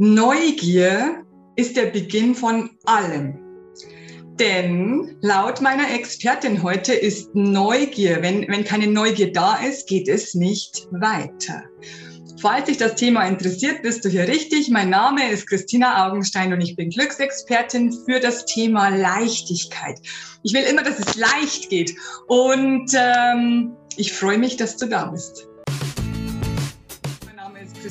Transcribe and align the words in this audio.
Neugier 0.00 1.24
ist 1.56 1.76
der 1.76 1.86
Beginn 1.86 2.36
von 2.36 2.70
allem. 2.84 3.36
Denn 4.38 5.16
laut 5.22 5.60
meiner 5.60 5.92
Expertin 5.92 6.62
heute 6.62 6.92
ist 6.92 7.34
Neugier, 7.34 8.22
wenn, 8.22 8.46
wenn 8.46 8.62
keine 8.62 8.86
Neugier 8.86 9.32
da 9.32 9.56
ist, 9.56 9.88
geht 9.88 10.06
es 10.06 10.36
nicht 10.36 10.86
weiter. 10.92 11.64
Falls 12.40 12.66
dich 12.66 12.76
das 12.76 12.94
Thema 12.94 13.26
interessiert, 13.26 13.82
bist 13.82 14.04
du 14.04 14.08
hier 14.08 14.28
richtig. 14.28 14.70
Mein 14.70 14.90
Name 14.90 15.28
ist 15.32 15.48
Christina 15.48 16.06
Augenstein 16.06 16.52
und 16.52 16.60
ich 16.60 16.76
bin 16.76 16.90
Glücksexpertin 16.90 17.92
für 18.04 18.20
das 18.20 18.44
Thema 18.44 18.90
Leichtigkeit. 18.90 19.98
Ich 20.44 20.54
will 20.54 20.62
immer, 20.62 20.84
dass 20.84 21.00
es 21.00 21.16
leicht 21.16 21.70
geht 21.70 21.96
und 22.28 22.92
ähm, 22.94 23.72
ich 23.96 24.12
freue 24.12 24.38
mich, 24.38 24.56
dass 24.56 24.76
du 24.76 24.86
da 24.86 25.06
bist. 25.06 25.47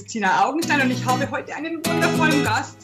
Christina 0.08 0.46
Augenstein 0.46 0.80
und 0.84 0.92
ich 0.92 1.06
habe 1.06 1.30
heute 1.30 1.54
einen 1.54 1.86
wundervollen 1.86 2.42
Gast. 2.42 2.77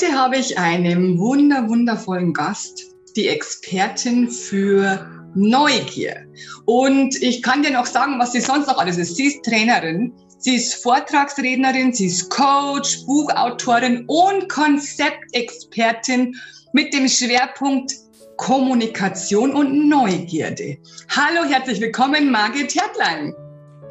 Heute 0.00 0.14
habe 0.14 0.38
ich 0.38 0.56
einen 0.56 1.18
wunder, 1.18 1.68
wundervollen 1.68 2.32
Gast, 2.32 2.94
die 3.16 3.28
Expertin 3.28 4.30
für 4.30 5.06
Neugier. 5.34 6.24
Und 6.64 7.20
ich 7.22 7.42
kann 7.42 7.62
dir 7.62 7.70
noch 7.70 7.84
sagen, 7.84 8.18
was 8.18 8.32
sie 8.32 8.40
sonst 8.40 8.66
noch 8.66 8.78
alles 8.78 8.96
ist. 8.96 9.16
Sie 9.16 9.26
ist 9.26 9.44
Trainerin, 9.44 10.14
sie 10.38 10.54
ist 10.56 10.82
Vortragsrednerin, 10.82 11.92
sie 11.92 12.06
ist 12.06 12.30
Coach, 12.30 13.04
Buchautorin 13.04 14.06
und 14.06 14.48
Konzeptexpertin 14.48 16.34
mit 16.72 16.94
dem 16.94 17.06
Schwerpunkt 17.06 17.92
Kommunikation 18.38 19.52
und 19.52 19.86
Neugierde. 19.86 20.78
Hallo, 21.10 21.46
herzlich 21.46 21.78
willkommen, 21.78 22.30
Margit 22.30 22.74
Hertlein. 22.74 23.34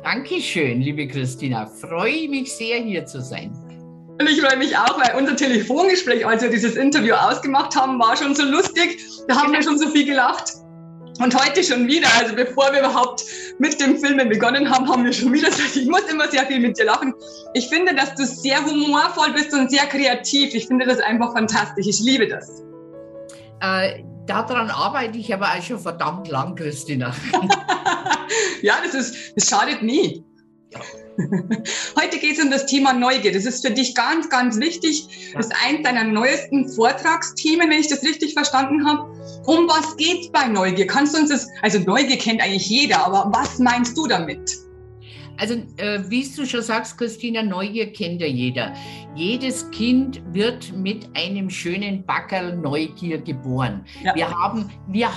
Dankeschön, 0.04 0.82
liebe 0.82 1.08
Christina. 1.08 1.68
Freue 1.68 2.28
mich 2.30 2.52
sehr, 2.52 2.78
hier 2.78 3.06
zu 3.06 3.22
sein. 3.22 3.69
Und 4.20 4.30
ich 4.30 4.42
freue 4.42 4.58
mich 4.58 4.78
auch, 4.78 5.00
weil 5.00 5.16
unser 5.18 5.36
Telefongespräch, 5.36 6.26
als 6.26 6.44
wir 6.44 6.50
dieses 6.50 6.76
Interview 6.76 7.14
ausgemacht 7.14 7.74
haben, 7.76 7.98
war 8.00 8.18
schon 8.18 8.36
so 8.36 8.44
lustig. 8.44 9.00
Da 9.30 9.38
haben 9.38 9.54
wir 9.54 9.64
schon 9.64 9.78
so 9.78 9.88
viel 9.90 10.06
gelacht. 10.06 10.56
Und 11.20 11.36
heute 11.36 11.64
schon 11.64 11.88
wieder, 11.88 12.08
also 12.20 12.36
bevor 12.36 12.72
wir 12.72 12.80
überhaupt 12.80 13.24
mit 13.60 13.80
dem 13.80 13.98
Filmen 13.98 14.28
begonnen 14.28 14.70
haben, 14.70 14.90
haben 14.90 15.06
wir 15.06 15.14
schon 15.14 15.32
wieder 15.32 15.50
gesagt, 15.50 15.76
ich 15.76 15.88
muss 15.88 16.02
immer 16.12 16.28
sehr 16.28 16.46
viel 16.48 16.60
mit 16.60 16.78
dir 16.78 16.86
lachen. 16.86 17.14
Ich 17.54 17.70
finde, 17.70 17.96
dass 17.96 18.14
du 18.16 18.26
sehr 18.26 18.66
humorvoll 18.66 19.32
bist 19.34 19.54
und 19.54 19.72
sehr 19.72 19.86
kreativ. 19.86 20.54
Ich 20.54 20.68
finde 20.68 20.86
das 20.86 21.00
einfach 21.00 21.34
fantastisch. 21.34 21.88
Ich 21.88 22.02
liebe 22.02 22.28
das. 22.28 22.62
Äh, 23.62 24.04
daran 24.26 24.70
arbeite 24.70 25.18
ich 25.18 25.34
aber 25.34 25.48
auch 25.48 25.62
schon 25.62 25.80
verdammt 25.80 26.28
lang, 26.28 26.56
Christina. 26.56 27.14
ja, 28.62 28.76
das 28.84 28.94
ist, 28.94 29.34
das 29.38 29.50
schadet 29.50 29.82
nie. 29.82 30.26
Heute 32.00 32.18
geht 32.20 32.38
es 32.38 32.44
um 32.44 32.52
das 32.52 32.66
Thema 32.66 32.94
Neugier. 32.94 33.32
Das 33.32 33.46
ist 33.46 33.66
für 33.66 33.74
dich 33.74 33.96
ganz, 33.96 34.30
ganz 34.30 34.60
wichtig. 34.60 35.34
Das 35.34 35.48
ist 35.48 35.56
eins 35.66 35.84
deiner 35.84 36.04
neuesten 36.04 36.70
Vortragsthemen, 36.70 37.70
wenn 37.70 37.80
ich 37.80 37.90
das 37.90 38.04
richtig 38.04 38.34
verstanden 38.34 38.86
habe. 38.86 39.12
Um 39.46 39.68
was 39.68 39.98
geht's 39.98 40.30
bei 40.32 40.48
Neugier? 40.48 40.88
Kannst 40.88 41.16
du 41.16 41.20
uns 41.20 41.30
das, 41.30 41.48
also 41.62 41.80
Neugier 41.80 42.18
kennt 42.18 42.42
eigentlich 42.42 42.70
jeder, 42.70 43.06
aber 43.06 43.32
was 43.34 43.60
meinst 43.60 43.98
du 43.98 44.08
damit? 44.08 44.58
Also, 45.40 45.56
äh, 45.78 46.02
wie 46.10 46.28
du 46.38 46.46
schon 46.46 46.62
sagst, 46.62 46.98
Christina, 46.98 47.42
Neugier 47.42 47.92
kennt 47.92 48.22
ja 48.22 48.28
jeder. 48.28 48.74
Jedes 49.16 49.70
Kind 49.72 50.22
wird 50.34 50.74
mit 50.76 51.10
einem 51.16 51.50
schönen 51.50 52.06
Backerl 52.06 52.58
Neugier 52.58 53.20
geboren. 53.20 53.86
Ja. 54.04 54.14
Wir 54.16 54.30
haben 54.30 54.70
wir 54.88 55.10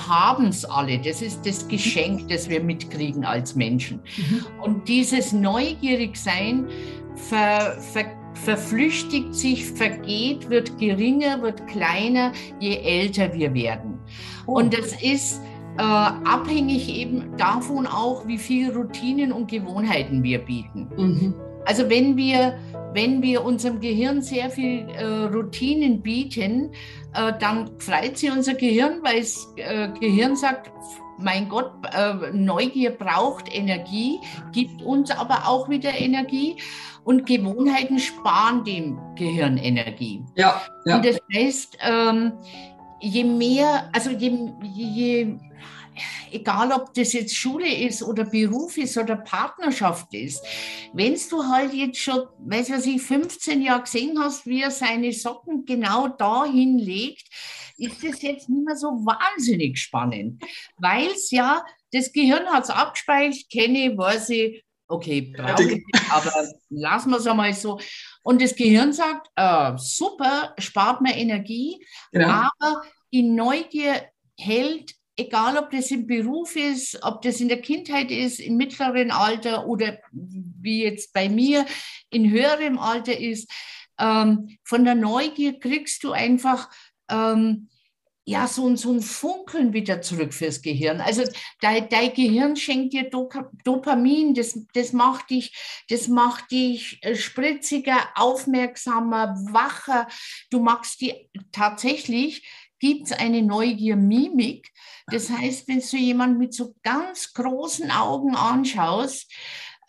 es 0.48 0.64
alle. 0.64 0.98
Das 0.98 1.22
ist 1.22 1.44
das 1.44 1.66
Geschenk, 1.68 2.28
das 2.28 2.48
wir 2.48 2.62
mitkriegen 2.62 3.24
als 3.24 3.54
Menschen. 3.54 4.00
Mhm. 4.16 4.46
Und 4.62 4.88
dieses 4.88 5.32
Neugierigsein 5.32 6.68
ver, 7.16 7.76
ver, 7.92 8.06
verflüchtigt 8.34 9.34
sich, 9.34 9.64
vergeht, 9.64 10.48
wird 10.48 10.78
geringer, 10.78 11.42
wird 11.42 11.66
kleiner, 11.66 12.32
je 12.60 12.76
älter 12.76 13.32
wir 13.34 13.52
werden. 13.54 13.98
Oh. 14.46 14.58
Und 14.58 14.76
das 14.76 15.00
ist 15.02 15.40
äh, 15.78 15.82
abhängig 15.82 16.88
eben 16.88 17.36
davon 17.36 17.86
auch, 17.86 18.26
wie 18.26 18.38
viel 18.38 18.70
Routinen 18.70 19.32
und 19.32 19.50
Gewohnheiten 19.50 20.22
wir 20.22 20.38
bieten. 20.38 20.88
Mhm. 20.96 21.34
Also 21.64 21.88
wenn 21.88 22.16
wir, 22.16 22.58
wenn 22.92 23.22
wir 23.22 23.44
unserem 23.44 23.80
Gehirn 23.80 24.20
sehr 24.20 24.50
viel 24.50 24.88
äh, 24.90 25.04
Routinen 25.04 26.02
bieten, 26.02 26.72
äh, 27.14 27.32
dann 27.38 27.70
freut 27.78 28.18
sich 28.18 28.30
unser 28.30 28.54
Gehirn, 28.54 29.00
weil 29.02 29.20
das 29.20 29.48
äh, 29.56 29.88
Gehirn 30.00 30.36
sagt, 30.36 30.70
mein 31.18 31.48
Gott, 31.48 31.72
äh, 31.92 32.14
Neugier 32.32 32.90
braucht 32.90 33.54
Energie, 33.54 34.18
gibt 34.52 34.82
uns 34.82 35.10
aber 35.10 35.46
auch 35.46 35.68
wieder 35.68 35.96
Energie 35.96 36.56
und 37.04 37.26
Gewohnheiten 37.26 37.98
sparen 37.98 38.64
dem 38.64 38.98
Gehirn 39.16 39.56
Energie. 39.56 40.24
Ja, 40.36 40.62
ja. 40.84 40.96
Und 40.96 41.04
das 41.06 41.18
heißt, 41.34 41.78
ähm, 41.80 42.32
je 43.02 43.24
mehr, 43.24 43.90
also 43.92 44.10
je, 44.10 44.30
je 44.62 45.38
egal 46.30 46.72
ob 46.72 46.94
das 46.94 47.12
jetzt 47.12 47.36
Schule 47.36 47.68
ist 47.68 48.02
oder 48.02 48.24
Beruf 48.24 48.78
ist 48.78 48.96
oder 48.96 49.16
Partnerschaft 49.16 50.14
ist, 50.14 50.42
wenn 50.92 51.18
du 51.30 51.44
halt 51.44 51.74
jetzt 51.74 51.98
schon, 51.98 52.26
weiß 52.38 52.70
was 52.70 52.86
ich, 52.86 53.02
15 53.02 53.62
Jahre 53.62 53.82
gesehen 53.82 54.18
hast, 54.18 54.46
wie 54.46 54.62
er 54.62 54.70
seine 54.70 55.12
Socken 55.12 55.64
genau 55.64 56.08
dahin 56.08 56.78
legt, 56.78 57.28
ist 57.76 58.02
das 58.02 58.22
jetzt 58.22 58.48
nicht 58.48 58.64
mehr 58.64 58.76
so 58.76 58.88
wahnsinnig 58.88 59.78
spannend, 59.78 60.42
weil 60.78 61.08
es 61.08 61.30
ja, 61.30 61.64
das 61.90 62.12
Gehirn 62.12 62.46
hat 62.46 62.64
es 62.64 62.70
abgespeichert, 62.70 63.50
kenne, 63.50 63.96
weiß 63.96 64.30
ich, 64.30 64.64
okay, 64.88 65.32
brauche 65.36 65.62
ich, 65.62 65.84
aber 66.10 66.32
lassen 66.70 67.10
wir 67.10 67.18
es 67.18 67.26
einmal 67.26 67.52
so. 67.54 67.78
Und 68.22 68.40
das 68.40 68.54
Gehirn 68.54 68.92
sagt, 68.92 69.28
äh, 69.36 69.72
super, 69.76 70.54
spart 70.58 71.00
mir 71.00 71.16
Energie, 71.16 71.84
genau. 72.12 72.28
aber 72.28 72.82
die 73.12 73.22
Neugier 73.22 74.08
hält 74.38 74.94
egal 75.16 75.58
ob 75.58 75.70
das 75.70 75.90
im 75.90 76.06
Beruf 76.06 76.56
ist, 76.56 76.98
ob 77.02 77.22
das 77.22 77.40
in 77.40 77.48
der 77.48 77.60
Kindheit 77.60 78.10
ist, 78.10 78.40
im 78.40 78.56
mittleren 78.56 79.10
Alter 79.10 79.66
oder 79.66 79.98
wie 80.12 80.84
jetzt 80.84 81.12
bei 81.12 81.28
mir 81.28 81.66
in 82.10 82.30
höherem 82.30 82.78
Alter 82.78 83.18
ist, 83.18 83.50
ähm, 83.98 84.56
von 84.64 84.84
der 84.84 84.94
Neugier 84.94 85.58
kriegst 85.58 86.02
du 86.04 86.12
einfach 86.12 86.70
ähm, 87.10 87.68
ja, 88.24 88.46
so, 88.46 88.74
so 88.76 88.92
ein 88.92 89.02
Funkeln 89.02 89.72
wieder 89.72 90.00
zurück 90.00 90.32
fürs 90.32 90.62
Gehirn. 90.62 91.00
Also 91.00 91.24
dein, 91.60 91.88
dein 91.88 92.14
Gehirn 92.14 92.54
schenkt 92.56 92.92
dir 92.92 93.10
Dopamin, 93.10 94.34
das, 94.34 94.58
das, 94.74 94.92
macht 94.92 95.30
dich, 95.30 95.56
das 95.88 96.06
macht 96.06 96.52
dich 96.52 96.98
äh, 97.02 97.16
spritziger, 97.16 97.96
aufmerksamer, 98.14 99.34
wacher. 99.50 100.06
Du 100.50 100.60
magst 100.60 101.00
die 101.00 101.28
tatsächlich, 101.50 102.46
gibt 102.78 103.06
es 103.06 103.12
eine 103.12 103.42
Neugier-Mimik. 103.42 104.70
Das 105.08 105.28
heißt, 105.28 105.66
wenn 105.66 105.80
du 105.80 105.96
jemanden 105.96 106.38
mit 106.38 106.54
so 106.54 106.76
ganz 106.84 107.32
großen 107.32 107.90
Augen 107.90 108.36
anschaust, 108.36 109.32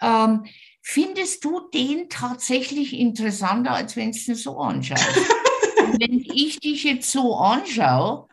ähm, 0.01 0.45
findest 0.81 1.45
du 1.45 1.69
den 1.71 2.09
tatsächlich 2.09 2.93
interessanter, 2.93 3.71
als 3.71 3.95
wenn 3.95 4.11
du 4.11 4.17
ihn 4.17 4.35
so 4.35 4.57
anschaust. 4.57 5.07
wenn 5.99 6.19
ich 6.19 6.59
dich 6.59 6.83
jetzt 6.83 7.11
so 7.11 7.35
anschaue, 7.35 8.27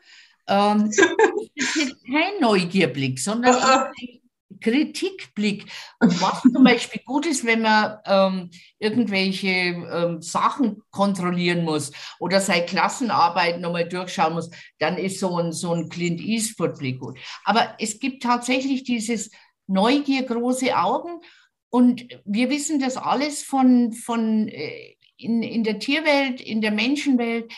ähm, 0.49 0.87
ist 0.91 1.01
das 1.57 1.75
jetzt 1.77 2.07
kein 2.07 2.41
Neugierblick, 2.41 3.19
sondern 3.19 3.55
ein 3.57 4.21
Kritikblick. 4.61 5.67
Und 6.01 6.21
was 6.21 6.43
zum 6.43 6.65
Beispiel 6.65 7.01
gut 7.05 7.27
ist, 7.27 7.45
wenn 7.45 7.63
man 7.63 7.99
ähm, 8.05 8.51
irgendwelche 8.79 9.49
ähm, 9.49 10.23
Sachen 10.23 10.83
kontrollieren 10.91 11.65
muss 11.65 11.93
oder 12.19 12.41
seine 12.41 12.67
Klassenarbeit 12.67 13.61
nochmal 13.61 13.89
durchschauen 13.89 14.35
muss, 14.35 14.51
dann 14.79 14.99
ist 14.99 15.21
so 15.21 15.39
ein, 15.39 15.53
so 15.53 15.73
ein 15.73 15.89
Clint 15.89 16.21
Eastwood-Blick 16.21 17.01
gut. 17.01 17.19
Aber 17.45 17.75
es 17.79 17.99
gibt 17.99 18.23
tatsächlich 18.23 18.85
dieses 18.85 19.31
Neugier, 19.67 20.25
große 20.25 20.77
Augen. 20.77 21.21
Und 21.73 22.09
wir 22.25 22.51
wissen 22.51 22.81
das 22.81 22.97
alles 22.97 23.45
von, 23.45 23.93
von 23.93 24.49
äh, 24.49 24.97
in, 25.21 25.43
in 25.43 25.65
der 25.65 25.79
Tierwelt, 25.79 26.41
in 26.41 26.61
der 26.61 26.71
Menschenwelt. 26.71 27.53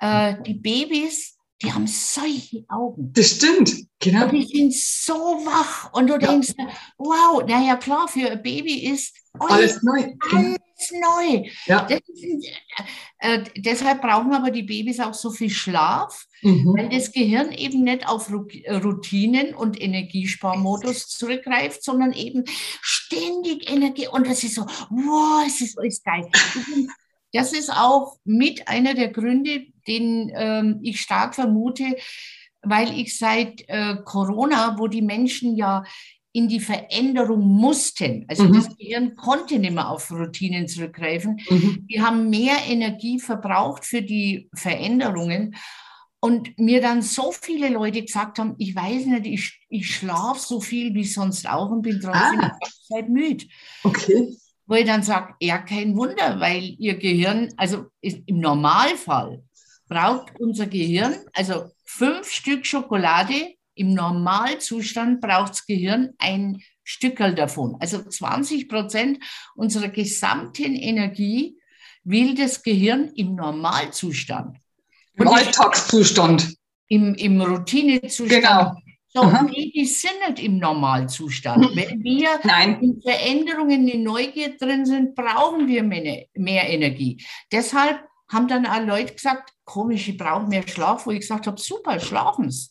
Äh, 0.00 0.34
die 0.42 0.54
Babys 0.54 1.35
die 1.62 1.72
haben 1.72 1.86
solche 1.86 2.64
Augen. 2.68 3.12
Das 3.12 3.30
stimmt, 3.30 3.74
genau. 3.98 4.24
Und 4.24 4.32
die 4.32 4.46
sind 4.46 4.74
so 4.74 5.14
wach. 5.14 5.92
Und 5.92 6.08
du 6.08 6.14
ja. 6.14 6.18
denkst, 6.18 6.52
wow, 6.98 7.42
naja, 7.46 7.76
klar, 7.76 8.08
für 8.08 8.30
ein 8.30 8.42
Baby 8.42 8.86
ist 8.86 9.16
alles 9.38 9.82
neu. 9.82 10.14
Alles 10.32 10.92
neu. 10.92 11.48
Ja. 11.66 11.86
Ist, 11.86 12.02
äh, 13.20 13.36
äh, 13.36 13.44
deshalb 13.56 14.02
brauchen 14.02 14.34
aber 14.34 14.50
die 14.50 14.64
Babys 14.64 15.00
auch 15.00 15.14
so 15.14 15.30
viel 15.30 15.48
Schlaf, 15.48 16.26
mhm. 16.42 16.74
weil 16.76 16.88
das 16.90 17.12
Gehirn 17.12 17.52
eben 17.52 17.84
nicht 17.84 18.06
auf 18.06 18.30
Routinen 18.30 19.54
und 19.54 19.80
Energiesparmodus 19.80 21.08
zurückgreift, 21.08 21.82
sondern 21.82 22.12
eben 22.12 22.44
ständig 22.82 23.70
Energie. 23.70 24.08
Und 24.08 24.26
das 24.26 24.44
ist 24.44 24.56
so, 24.56 24.66
wow, 24.90 25.42
es 25.46 25.62
ist 25.62 25.78
alles 25.78 26.02
geil. 26.02 26.28
Das 27.36 27.52
ist 27.52 27.70
auch 27.70 28.16
mit 28.24 28.68
einer 28.68 28.94
der 28.94 29.08
Gründe, 29.08 29.66
den 29.86 30.32
ähm, 30.34 30.80
ich 30.82 31.00
stark 31.00 31.34
vermute, 31.34 31.96
weil 32.62 32.98
ich 32.98 33.18
seit 33.18 33.62
äh, 33.68 33.96
Corona, 34.04 34.76
wo 34.78 34.88
die 34.88 35.02
Menschen 35.02 35.56
ja 35.56 35.84
in 36.32 36.48
die 36.48 36.60
Veränderung 36.60 37.40
mussten, 37.40 38.26
also 38.28 38.44
mhm. 38.44 38.52
das 38.52 38.76
Gehirn 38.76 39.16
konnte 39.16 39.58
nicht 39.58 39.72
mehr 39.72 39.88
auf 39.88 40.10
Routinen 40.10 40.68
zurückgreifen, 40.68 41.40
mhm. 41.48 41.86
die 41.88 42.02
haben 42.02 42.28
mehr 42.28 42.56
Energie 42.68 43.18
verbraucht 43.18 43.86
für 43.86 44.02
die 44.02 44.50
Veränderungen. 44.54 45.56
Und 46.18 46.58
mir 46.58 46.80
dann 46.80 47.02
so 47.02 47.30
viele 47.30 47.68
Leute 47.68 48.02
gesagt 48.02 48.38
haben, 48.38 48.54
ich 48.58 48.74
weiß 48.74 49.06
nicht, 49.06 49.26
ich, 49.26 49.60
ich 49.68 49.94
schlafe 49.94 50.40
so 50.40 50.60
viel 50.60 50.92
wie 50.94 51.04
sonst 51.04 51.48
auch 51.48 51.70
und 51.70 51.82
bin 51.82 52.00
trotzdem 52.00 52.40
ah. 52.40 53.02
müde. 53.08 53.46
Okay. 53.84 54.36
Wo 54.66 54.74
ich 54.74 54.86
dann 54.86 55.02
sage, 55.02 55.34
ja, 55.40 55.58
kein 55.58 55.96
Wunder, 55.96 56.40
weil 56.40 56.74
ihr 56.78 56.96
Gehirn, 56.96 57.52
also 57.56 57.86
im 58.00 58.40
Normalfall 58.40 59.42
braucht 59.88 60.38
unser 60.40 60.66
Gehirn, 60.66 61.14
also 61.32 61.70
fünf 61.84 62.30
Stück 62.30 62.66
Schokolade, 62.66 63.54
im 63.74 63.94
Normalzustand 63.94 65.20
braucht 65.20 65.50
das 65.50 65.66
Gehirn 65.66 66.14
ein 66.18 66.62
Stückel 66.82 67.34
davon. 67.34 67.76
Also 67.80 68.02
20 68.02 68.68
Prozent 68.68 69.18
unserer 69.54 69.88
gesamten 69.88 70.74
Energie 70.74 71.58
will 72.04 72.34
das 72.34 72.62
Gehirn 72.62 73.12
im 73.14 73.34
Normalzustand. 73.34 74.56
Im 75.14 75.28
Alltagszustand. 75.28 76.54
Im, 76.88 77.14
im 77.14 77.40
Routinezustand. 77.40 78.42
Genau. 78.42 78.76
So, 79.16 79.32
die, 79.54 79.72
die 79.72 79.86
sind 79.86 80.12
nicht 80.28 80.44
im 80.44 80.58
Normalzustand. 80.58 81.74
Wenn 81.74 82.04
wir 82.04 82.38
Nein. 82.44 82.80
in 82.82 83.00
Veränderungen 83.00 83.88
in 83.88 84.02
Neugier 84.02 84.58
drin 84.58 84.84
sind, 84.84 85.14
brauchen 85.14 85.66
wir 85.66 85.82
mehr, 85.82 86.26
mehr 86.34 86.68
Energie. 86.68 87.24
Deshalb 87.50 87.98
haben 88.30 88.46
dann 88.46 88.66
auch 88.66 88.84
Leute 88.84 89.14
gesagt, 89.14 89.54
komisch, 89.64 90.08
ich 90.08 90.18
brauche 90.18 90.46
mehr 90.46 90.66
Schlaf, 90.68 91.06
wo 91.06 91.12
ich 91.12 91.20
gesagt 91.20 91.46
habe, 91.46 91.58
super, 91.58 91.98
schlafen 91.98 92.50
Sie. 92.50 92.68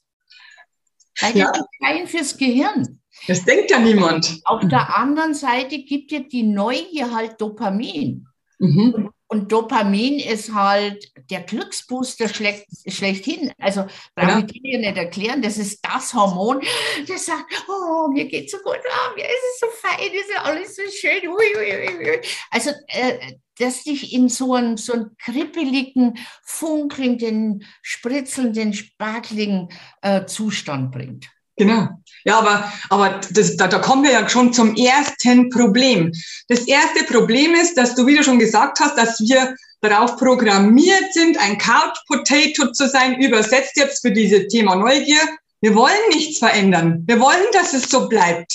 Weil 1.19 1.36
ja. 1.36 1.47
das 1.47 1.59
ist 1.59 1.68
kein 1.83 2.07
fürs 2.07 2.38
Gehirn. 2.38 3.01
Das 3.27 3.44
denkt 3.44 3.71
ja 3.71 3.80
niemand. 3.80 4.42
Auf 4.44 4.68
der 4.68 4.97
anderen 4.97 5.33
Seite 5.33 5.80
gibt 5.80 6.12
ja 6.12 6.19
die 6.19 6.44
Neugier 6.44 7.15
halt 7.15 7.42
Dopamin. 7.42 8.27
Mhm. 8.59 9.09
Und 9.27 9.51
Dopamin 9.51 10.19
ist 10.19 10.54
halt 10.54 11.12
der 11.31 11.42
Glücksbooster 11.42 12.30
schlecht, 12.30 12.68
schlechthin. 12.88 13.51
Also 13.57 13.86
brauche 14.13 14.30
ja. 14.30 14.39
ich 14.39 14.62
dir 14.62 14.80
nicht 14.80 14.98
erklären, 14.98 15.42
das 15.42 15.57
ist 15.57 15.80
das 15.83 16.13
Hormon, 16.13 16.62
das 17.07 17.25
sagt, 17.25 17.66
oh, 17.68 18.07
mir 18.10 18.25
geht 18.25 18.51
so 18.51 18.57
gut, 18.60 18.77
oh, 18.77 19.16
mir 19.16 19.25
ist 19.25 19.44
es 19.54 19.60
so 19.60 19.68
fein, 19.81 20.12
ist 20.13 20.31
ja 20.33 20.44
alles 20.44 20.75
so 20.75 20.83
schön. 20.92 21.27
Ui, 21.27 21.57
ui, 21.57 22.07
ui. 22.07 22.22
Also 22.51 22.69
äh, 22.88 23.36
das 23.57 23.83
dich 23.83 24.13
in 24.13 24.30
so 24.30 24.54
einen, 24.54 24.77
so 24.77 24.94
einen 24.94 25.18
kribbeligen, 25.18 26.18
funkelnden, 26.44 27.66
spritzelnden, 27.81 28.74
sparkligen 28.74 29.69
äh, 30.01 30.25
Zustand 30.25 30.92
bringt. 30.92 31.30
Genau. 31.57 31.88
Ja, 32.25 32.40
aber, 32.40 32.72
aber 32.90 33.22
das, 33.31 33.56
da, 33.56 33.68
da 33.68 33.80
kommen 33.80 34.04
wir 34.04 34.12
ja 34.12 34.28
schon 34.28 34.52
zum 34.52 34.75
ersten 34.75 35.50
Problem. 35.50 36.12
Das 36.48 36.62
erste 36.62 37.04
Problem 37.04 37.54
ist, 37.54 37.75
dass 37.75 37.96
du, 37.96 38.07
wie 38.07 38.16
du 38.16 38.24
schon 38.24 38.40
gesagt 38.40 38.80
hast, 38.80 38.98
dass 38.98 39.19
wir 39.19 39.56
darauf 39.81 40.18
programmiert 40.18 41.13
sind, 41.13 41.38
ein 41.40 41.57
Couch 41.57 41.98
Potato 42.07 42.72
zu 42.72 42.88
sein, 42.90 43.22
übersetzt 43.22 43.78
jetzt 43.78 44.02
für 44.02 44.12
dieses 44.12 44.48
Thema 44.48 44.75
Neugier. 44.75 45.22
Wir 45.62 45.75
wollen 45.75 46.10
nichts 46.10 46.40
verändern. 46.40 47.04
Wir 47.06 47.19
wollen, 47.19 47.46
dass 47.54 47.74
es 47.74 47.90
so 47.90 48.10
bleibt. 48.10 48.52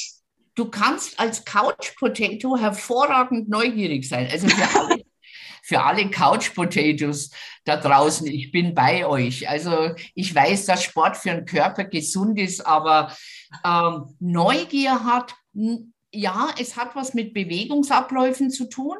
Du 0.56 0.66
kannst 0.66 1.18
als 1.18 1.44
Couch 1.44 1.96
Potato 1.98 2.56
hervorragend 2.56 3.48
neugierig 3.48 4.08
sein. 4.08 4.28
Also 4.30 4.48
für 4.48 4.78
alle, 4.78 5.02
für 5.70 5.84
alle 5.84 6.10
Couch 6.10 6.52
Potatoes 6.52 7.30
da 7.64 7.76
draußen, 7.76 8.26
ich 8.26 8.50
bin 8.50 8.74
bei 8.74 9.06
euch. 9.06 9.48
Also 9.48 9.94
ich 10.16 10.34
weiß, 10.34 10.66
dass 10.66 10.82
Sport 10.82 11.16
für 11.16 11.30
den 11.30 11.44
Körper 11.44 11.84
gesund 11.84 12.40
ist, 12.40 12.66
aber 12.66 13.14
ähm, 13.64 14.16
Neugier 14.18 15.04
hat, 15.04 15.32
ja, 16.12 16.48
es 16.58 16.76
hat 16.76 16.96
was 16.96 17.14
mit 17.14 17.34
Bewegungsabläufen 17.34 18.50
zu 18.50 18.68
tun. 18.68 18.96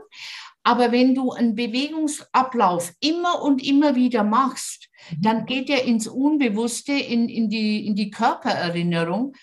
Aber 0.63 0.93
wenn 0.93 1.17
du 1.17 1.33
einen 1.33 1.57
Bewegungsablauf 1.57 2.93
immer 3.01 3.43
und 3.43 3.67
immer 3.67 3.97
wieder 3.97 4.23
machst, 4.23 4.91
mhm. 5.11 5.23
dann 5.23 5.47
geht 5.47 5.71
er 5.71 5.83
ins 5.83 6.07
Unbewusste, 6.07 6.93
in, 6.93 7.29
in, 7.29 7.51
die, 7.51 7.85
in 7.85 7.97
die 7.97 8.13
Körpererinnerung. 8.13 9.35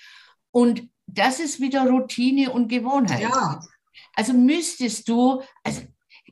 Und 0.52 0.84
das 1.08 1.42
ist 1.42 1.60
wieder 1.60 1.90
Routine 1.90 2.52
und 2.52 2.70
Gewohnheit. 2.70 3.24
Ja. 3.24 3.60
Also 4.14 4.32
müsstest 4.32 5.10
du, 5.10 5.42
also 5.66 5.82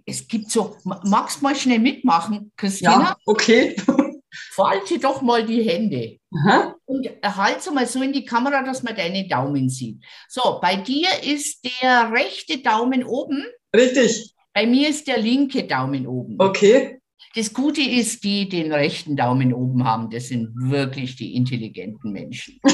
es 0.06 0.28
gibt 0.28 0.52
so, 0.52 0.78
magst 0.84 1.40
du 1.40 1.44
mal 1.44 1.56
schnell 1.56 1.80
mitmachen, 1.80 2.52
Christina? 2.56 3.00
Ja, 3.00 3.18
okay. 3.26 3.76
Falte 4.52 5.00
doch 5.00 5.22
mal 5.22 5.46
die 5.46 5.64
Hände 5.64 6.20
Aha. 6.34 6.76
und 6.86 7.08
halte 7.24 7.72
mal 7.72 7.88
so 7.88 8.02
in 8.02 8.12
die 8.12 8.26
Kamera, 8.26 8.64
dass 8.64 8.84
man 8.84 8.96
deine 8.96 9.28
Daumen 9.28 9.70
sieht. 9.70 10.04
So, 10.28 10.60
bei 10.62 10.76
dir 10.76 11.08
ist 11.24 11.66
der 11.82 12.12
rechte 12.12 12.58
Daumen 12.60 13.06
oben. 13.06 13.46
Richtig. 13.76 14.34
Bei 14.54 14.68
mir 14.68 14.90
ist 14.90 15.08
der 15.08 15.20
linke 15.20 15.64
Daumen 15.64 16.06
oben. 16.06 16.36
Okay. 16.40 17.00
Das 17.36 17.54
Gute 17.54 17.82
ist, 17.82 18.24
die 18.24 18.48
den 18.48 18.72
rechten 18.72 19.16
Daumen 19.16 19.54
oben 19.54 19.84
haben, 19.84 20.10
das 20.10 20.28
sind 20.28 20.54
wirklich 20.56 21.16
die 21.16 21.36
intelligenten 21.36 22.12
Menschen. 22.12 22.60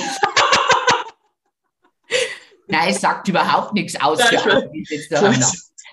Nein, 2.67 2.89
es 2.89 3.01
sagt 3.01 3.27
überhaupt 3.27 3.73
nichts 3.73 3.99
aus. 3.99 4.19
Ja, 4.31 4.63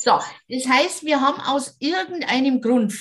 so, 0.08 0.18
das 0.48 0.66
heißt, 0.66 1.04
wir 1.04 1.20
haben 1.20 1.38
aus 1.40 1.76
irgendeinem 1.80 2.62
Grund, 2.62 2.94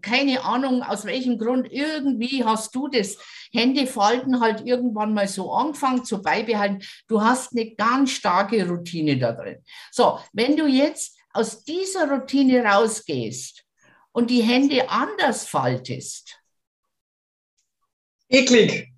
keine 0.00 0.42
Ahnung 0.44 0.82
aus 0.82 1.04
welchem 1.04 1.38
Grund, 1.38 1.70
irgendwie 1.70 2.42
hast 2.42 2.74
du 2.74 2.88
das 2.88 3.18
Händefalten 3.52 4.40
halt 4.40 4.66
irgendwann 4.66 5.12
mal 5.12 5.28
so 5.28 5.52
angefangen 5.52 6.06
zu 6.06 6.22
beibehalten. 6.22 6.82
Du 7.06 7.20
hast 7.20 7.52
eine 7.52 7.74
ganz 7.74 8.12
starke 8.12 8.66
Routine 8.66 9.18
da 9.18 9.32
drin. 9.32 9.62
So, 9.92 10.18
wenn 10.32 10.56
du 10.56 10.66
jetzt 10.66 11.18
aus 11.34 11.64
dieser 11.64 12.10
Routine 12.10 12.64
rausgehst 12.64 13.62
und 14.12 14.30
die 14.30 14.42
Hände 14.42 14.88
anders 14.88 15.46
faltest, 15.46 16.40
eklig. 18.30 18.90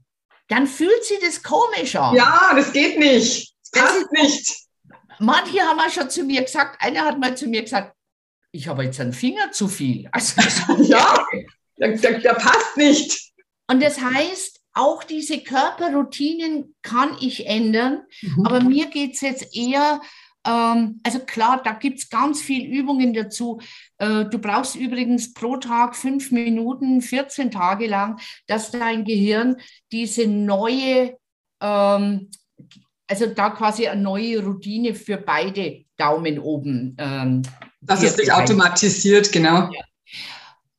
Dann 0.49 0.69
fühlt 0.69 1.05
sich 1.05 1.19
das 1.19 1.43
komisch 1.43 1.97
an. 1.97 2.15
Ja, 2.15 2.53
das 2.55 2.73
geht 2.73 2.97
nicht. 2.97 3.53
Das 3.73 3.83
passt 3.83 4.13
nicht 4.13 4.66
manche 5.19 5.61
haben 5.61 5.81
auch 5.81 5.91
schon 5.91 6.11
zu 6.11 6.25
mir 6.25 6.43
gesagt, 6.43 6.81
einer 6.81 7.05
hat 7.05 7.19
mal 7.19 7.37
zu 7.37 7.47
mir 7.47 7.63
gesagt, 7.63 7.95
ich 8.53 8.69
habe 8.69 8.85
jetzt 8.85 9.01
einen 9.01 9.13
Finger 9.13 9.53
zu 9.53 9.69
viel. 9.69 10.09
Also, 10.13 10.83
ja, 10.83 11.27
der, 11.79 11.97
der, 11.97 12.21
der 12.21 12.35
passt 12.35 12.77
nicht. 12.77 13.33
Und 13.69 13.83
das 13.83 14.01
heißt, 14.01 14.61
auch 14.73 15.05
diese 15.05 15.41
Körperroutinen 15.41 16.75
kann 16.83 17.17
ich 17.21 17.47
ändern, 17.47 18.03
mhm. 18.23 18.47
aber 18.47 18.61
mir 18.61 18.87
geht 18.87 19.15
es 19.15 19.23
jetzt 19.23 19.57
eher, 19.57 20.01
ähm, 20.47 21.01
also 21.03 21.21
klar, 21.21 21.63
da 21.63 21.73
gibt 21.73 21.99
es 21.99 22.11
ganz 22.11 22.43
viele 22.43 22.67
Übungen 22.67 23.15
dazu. 23.15 23.61
Äh, 23.99 24.27
du 24.27 24.39
brauchst 24.39 24.77
übrigens 24.77 25.33
pro 25.33 25.57
Tag 25.57 25.97
fünf 25.97 26.31
Minuten, 26.31 27.01
14 27.01 27.51
Tage 27.51 27.87
lang, 27.87 28.21
dass 28.47 28.71
dein 28.71 29.05
Gehirn 29.05 29.57
diese 29.93 30.27
neue 30.27 31.17
ähm, 31.61 32.31
also 33.09 33.27
da 33.27 33.51
quasi 33.51 33.87
eine 33.87 34.03
neue 34.03 34.43
Routine 34.43 34.95
für 34.95 35.17
beide 35.17 35.85
Daumen 35.97 36.39
oben. 36.39 36.97
Ähm, 36.99 37.43
das 37.81 38.03
ist 38.03 38.19
nicht 38.19 38.33
automatisiert, 38.33 39.31
genau. 39.33 39.71
Ja. 39.73 39.85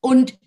Und 0.00 0.38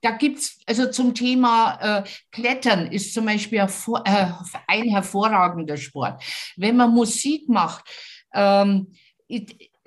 da 0.00 0.10
gibt 0.10 0.38
es, 0.38 0.58
also 0.66 0.90
zum 0.90 1.14
Thema 1.14 1.78
äh, 1.80 2.04
Klettern 2.30 2.92
ist 2.92 3.14
zum 3.14 3.24
Beispiel 3.24 3.58
äh, 3.58 4.26
ein 4.66 4.84
hervorragender 4.84 5.76
Sport. 5.76 6.22
Wenn 6.56 6.76
man 6.76 6.90
Musik 6.90 7.48
macht, 7.48 7.84
ähm, 8.34 8.92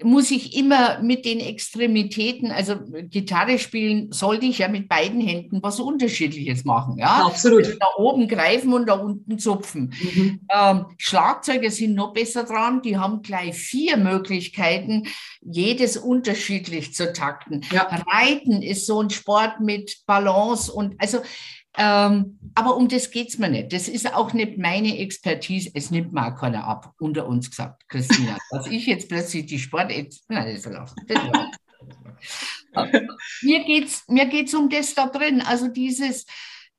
muss 0.04 0.30
ich 0.30 0.56
immer 0.56 1.02
mit 1.02 1.26
den 1.26 1.40
Extremitäten, 1.40 2.52
also 2.52 2.76
Gitarre 3.10 3.58
spielen, 3.58 4.12
sollte 4.12 4.46
ich 4.46 4.60
ja 4.60 4.68
mit 4.68 4.88
beiden 4.88 5.20
Händen 5.20 5.60
was 5.64 5.80
Unterschiedliches 5.80 6.66
machen. 6.66 7.00
Ja, 7.00 7.26
absolut. 7.26 7.66
Also 7.66 7.78
da 7.80 7.88
oben 7.98 8.28
greifen 8.28 8.74
und 8.74 8.88
da 8.88 8.94
unten 8.94 9.40
zupfen. 9.40 9.94
Mhm. 10.00 10.42
Ähm, 10.54 10.86
Schlagzeuger 10.98 11.72
sind 11.72 11.96
noch 11.96 12.14
besser 12.14 12.44
dran, 12.44 12.84
die 12.84 12.98
haben 12.98 13.24
gleich 13.24 13.56
vier 13.56 13.98
Möglichkeiten, 13.98 15.08
jedes 15.42 15.98
unterschiedlich 15.98 16.94
zu 16.94 17.12
takten. 17.12 17.62
Ja. 17.72 17.88
Reiten 18.08 18.62
ist 18.62 18.86
so 18.86 19.02
ein 19.02 19.10
Sport 19.10 19.62
mit 19.62 20.04
Balance 20.06 20.72
und 20.72 20.94
also 21.00 21.20
Ähm, 21.78 22.40
aber 22.56 22.76
um 22.76 22.88
das 22.88 23.12
geht 23.12 23.30
es 23.30 23.38
mir 23.38 23.50
nicht. 23.50 23.72
Das 23.72 23.88
ist 23.88 24.12
auch 24.12 24.34
nicht 24.34 24.58
meine 24.58 24.98
Expertise. 24.98 25.70
Es 25.76 25.92
nimmt 25.92 26.12
mir 26.12 26.26
auch 26.26 26.36
keiner 26.36 26.66
ab, 26.66 26.94
unter 27.00 27.28
uns 27.28 27.52
gesagt, 27.52 27.88
Christina. 27.88 28.38
Dass 28.52 28.66
ich 28.68 28.88
jetzt 28.88 29.08
plötzlich 29.08 29.46
die 29.46 29.60
Sport... 29.60 29.94
Nein, 30.28 30.56
das 30.56 30.66
lassen. 30.66 30.96
mir 33.44 33.64
geht 33.64 33.86
es 33.86 34.04
mir 34.08 34.26
geht's 34.26 34.56
um 34.56 34.70
das 34.70 34.96
da 34.96 35.08
drin. 35.08 35.42
Also 35.42 35.68
dieses, 35.68 36.26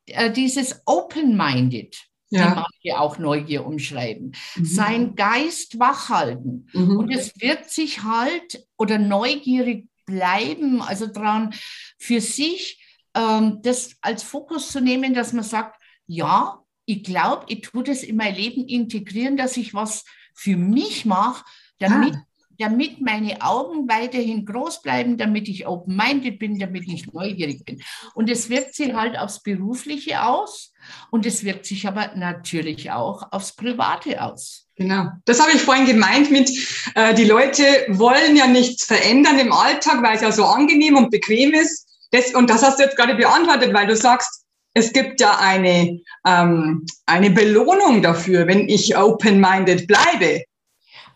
äh, 0.07 0.33
dieses 0.33 0.83
Open-Minded, 0.85 1.97
ja. 2.31 2.49
die 2.49 2.55
manche 2.55 3.01
auch 3.01 3.19
Neugier 3.19 3.65
umschreiben. 3.65 4.33
Mhm. 4.57 4.65
Sein 4.65 5.15
Geist 5.15 5.79
wachhalten. 5.79 6.69
Mhm. 6.73 6.99
Und 6.99 7.11
es 7.11 7.41
wird 7.41 7.71
sich 7.71 8.03
halt 8.03 8.67
oder 8.77 8.99
neugierig 8.99 9.87
bleiben, 10.07 10.83
also 10.83 11.07
daran 11.07 11.55
für 11.99 12.21
sich 12.21 12.81
das 13.13 13.97
als 14.01 14.23
Fokus 14.23 14.71
zu 14.71 14.81
nehmen, 14.81 15.15
dass 15.15 15.33
man 15.33 15.45
sagt, 15.45 15.81
ja, 16.07 16.63
ich 16.89 17.05
glaube, 17.05 17.45
ich 17.49 17.61
tue 17.61 17.85
das 17.85 18.03
in 18.03 18.17
mein 18.17 18.35
Leben 18.35 18.67
integrieren, 18.67 19.37
dass 19.37 19.57
ich 19.57 19.75
was 19.75 20.05
für 20.35 20.57
mich 20.57 21.05
mache, 21.05 21.45
damit, 21.79 22.15
ah. 22.15 22.23
damit 22.59 23.01
meine 23.03 23.43
Augen 23.43 23.89
weiterhin 23.89 24.47
groß 24.47 24.81
bleiben, 24.81 25.19
damit 25.19 25.49
ich 25.49 25.67
open-minded 25.67 26.39
bin, 26.39 26.59
damit 26.59 26.89
ich 26.89 27.13
neugierig 27.13 27.65
bin. 27.65 27.83
Und 28.15 28.31
es 28.31 28.49
wirkt 28.49 28.75
sich 28.75 28.95
halt 28.95 29.19
aufs 29.19 29.43
Berufliche 29.43 30.25
aus 30.25 30.73
und 31.11 31.27
es 31.27 31.45
wirkt 31.45 31.67
sich 31.67 31.87
aber 31.87 32.15
natürlich 32.15 32.91
auch 32.91 33.33
aufs 33.33 33.55
Private 33.55 34.23
aus. 34.23 34.67
Genau, 34.77 35.09
das 35.25 35.41
habe 35.41 35.53
ich 35.53 35.61
vorhin 35.61 35.87
gemeint 35.87 36.31
mit, 36.31 36.49
äh, 36.95 37.13
die 37.13 37.25
Leute 37.25 37.65
wollen 37.89 38.37
ja 38.37 38.47
nichts 38.47 38.85
verändern 38.85 39.39
im 39.39 39.53
Alltag, 39.53 40.03
weil 40.03 40.17
es 40.17 40.23
ja 40.23 40.33
so 40.33 40.45
angenehm 40.45 40.97
und 40.97 41.11
bequem 41.11 41.53
ist. 41.53 41.88
Das, 42.11 42.35
und 42.35 42.49
das 42.49 42.63
hast 42.63 42.79
du 42.79 42.85
jetzt 42.85 42.97
gerade 42.97 43.15
beantwortet, 43.15 43.73
weil 43.75 43.87
du 43.87 43.97
sagst, 43.97 44.45
es 44.75 44.93
gibt 44.93 45.21
ja 45.21 45.39
eine, 45.39 46.01
ähm, 46.27 46.87
eine 47.07 47.31
Belohnung 47.31 48.03
dafür, 48.03 48.47
wenn 48.47 48.69
ich 48.69 48.97
open-minded 48.97 49.87
bleibe. 49.87 50.45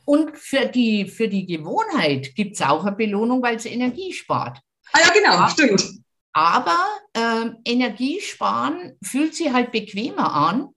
Und 0.05 0.37
für 0.37 0.67
die, 0.67 1.07
für 1.07 1.29
die 1.29 1.47
Gewohnheit 1.47 2.35
gibt 2.35 2.57
es 2.57 2.63
auch 2.63 2.85
eine 2.85 2.97
Belohnung, 2.97 3.43
weil 3.43 3.57
es 3.57 3.67
Energie 3.67 4.13
spart. 4.13 4.59
Ah 4.93 4.99
ja, 5.01 5.13
genau, 5.13 5.37
aber, 5.37 5.49
stimmt. 5.49 5.85
Aber 6.33 6.79
ähm, 7.15 7.59
Energiesparen 7.65 8.99
fühlt 9.03 9.35
sich 9.35 9.53
halt 9.53 9.71
bequemer 9.71 10.35
an, 10.35 10.69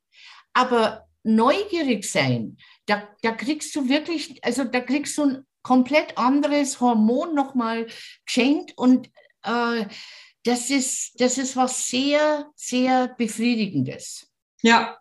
aber 0.53 1.07
neugierig 1.23 2.09
sein, 2.09 2.57
da, 2.85 3.07
da 3.23 3.31
kriegst 3.31 3.75
du 3.75 3.89
wirklich, 3.89 4.43
also 4.43 4.63
da 4.63 4.79
kriegst 4.79 5.17
du 5.17 5.23
ein 5.23 5.45
komplett 5.63 6.17
anderes 6.17 6.79
Hormon 6.79 7.33
nochmal 7.33 7.87
geschenkt 8.25 8.77
und 8.77 9.09
äh, 9.45 9.85
das, 10.43 10.69
ist, 10.69 11.19
das 11.19 11.37
ist 11.37 11.55
was 11.55 11.87
sehr, 11.87 12.47
sehr 12.55 13.09
Befriedigendes. 13.17 14.27
Ja, 14.61 14.97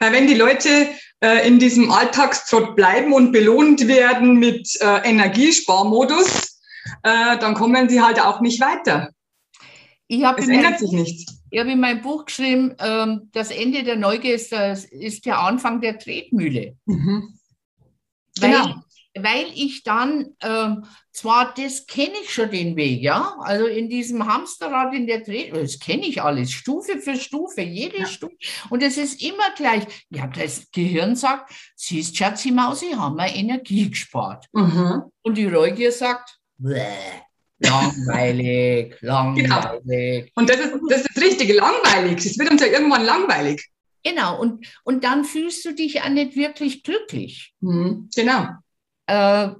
weil 0.00 0.12
wenn 0.12 0.26
die 0.26 0.34
Leute 0.34 0.88
äh, 1.20 1.46
in 1.46 1.58
diesem 1.58 1.90
Alltagstrott 1.90 2.76
bleiben 2.76 3.12
und 3.12 3.32
belohnt 3.32 3.86
werden 3.88 4.38
mit 4.38 4.76
äh, 4.80 5.08
Energiesparmodus, 5.08 6.60
äh, 7.02 7.38
dann 7.38 7.54
kommen 7.54 7.88
sie 7.88 8.00
halt 8.00 8.20
auch 8.20 8.40
nicht 8.40 8.60
weiter. 8.60 9.10
Ich 10.08 10.22
es 10.22 10.48
ändert 10.48 10.78
sich 10.78 10.92
nichts. 10.92 11.42
Ich 11.50 11.60
habe 11.60 11.72
in 11.72 11.80
meinem 11.80 12.02
Buch 12.02 12.26
geschrieben, 12.26 12.74
ähm, 12.78 13.30
das 13.32 13.50
Ende 13.50 13.82
der 13.82 13.96
Neugier 13.96 14.34
ist, 14.34 14.52
das, 14.52 14.84
ist 14.84 15.24
der 15.26 15.38
Anfang 15.38 15.80
der 15.80 15.98
Tretmühle. 15.98 16.76
Mhm. 16.86 17.38
Genau. 18.40 18.81
Weil 19.14 19.46
ich 19.54 19.82
dann, 19.82 20.36
ähm, 20.42 20.84
zwar 21.12 21.52
das 21.54 21.86
kenne 21.86 22.14
ich 22.22 22.32
schon 22.32 22.50
den 22.50 22.76
Weg, 22.76 23.02
ja, 23.02 23.36
also 23.40 23.66
in 23.66 23.90
diesem 23.90 24.26
Hamsterrad 24.26 24.94
in 24.94 25.06
der 25.06 25.20
Dreh, 25.20 25.50
das 25.50 25.78
kenne 25.78 26.06
ich 26.06 26.22
alles, 26.22 26.50
Stufe 26.50 26.98
für 26.98 27.16
Stufe, 27.16 27.60
jede 27.60 27.98
ja. 27.98 28.06
Stufe. 28.06 28.34
Und 28.70 28.82
es 28.82 28.96
ist 28.96 29.22
immer 29.22 29.50
gleich, 29.54 29.84
ja, 30.08 30.26
das 30.26 30.70
Gehirn 30.70 31.14
sagt, 31.14 31.52
siehst 31.76 32.16
Schatzi 32.16 32.50
Mausi, 32.50 32.92
haben 32.92 33.16
wir 33.16 33.34
Energie 33.34 33.90
gespart. 33.90 34.46
Mhm. 34.52 35.02
Und 35.22 35.36
die 35.36 35.46
Neugier 35.46 35.92
sagt, 35.92 36.38
langweilig, 37.62 38.96
langweilig. 39.00 39.44
Genau. 39.44 40.32
Und 40.34 40.50
das 40.50 40.56
ist, 40.56 40.72
das 40.88 41.00
ist 41.02 41.10
das 41.14 41.22
Richtige, 41.22 41.54
langweilig. 41.54 42.24
Es 42.24 42.38
wird 42.38 42.50
uns 42.50 42.60
ja 42.62 42.68
irgendwann 42.68 43.04
langweilig. 43.04 43.68
Genau, 44.02 44.40
und, 44.40 44.66
und 44.84 45.04
dann 45.04 45.24
fühlst 45.24 45.64
du 45.64 45.72
dich 45.72 45.94
ja 45.94 46.08
nicht 46.08 46.34
wirklich 46.36 46.82
glücklich. 46.82 47.54
Mhm. 47.60 48.08
Genau. 48.14 48.48
Äh, 49.12 49.50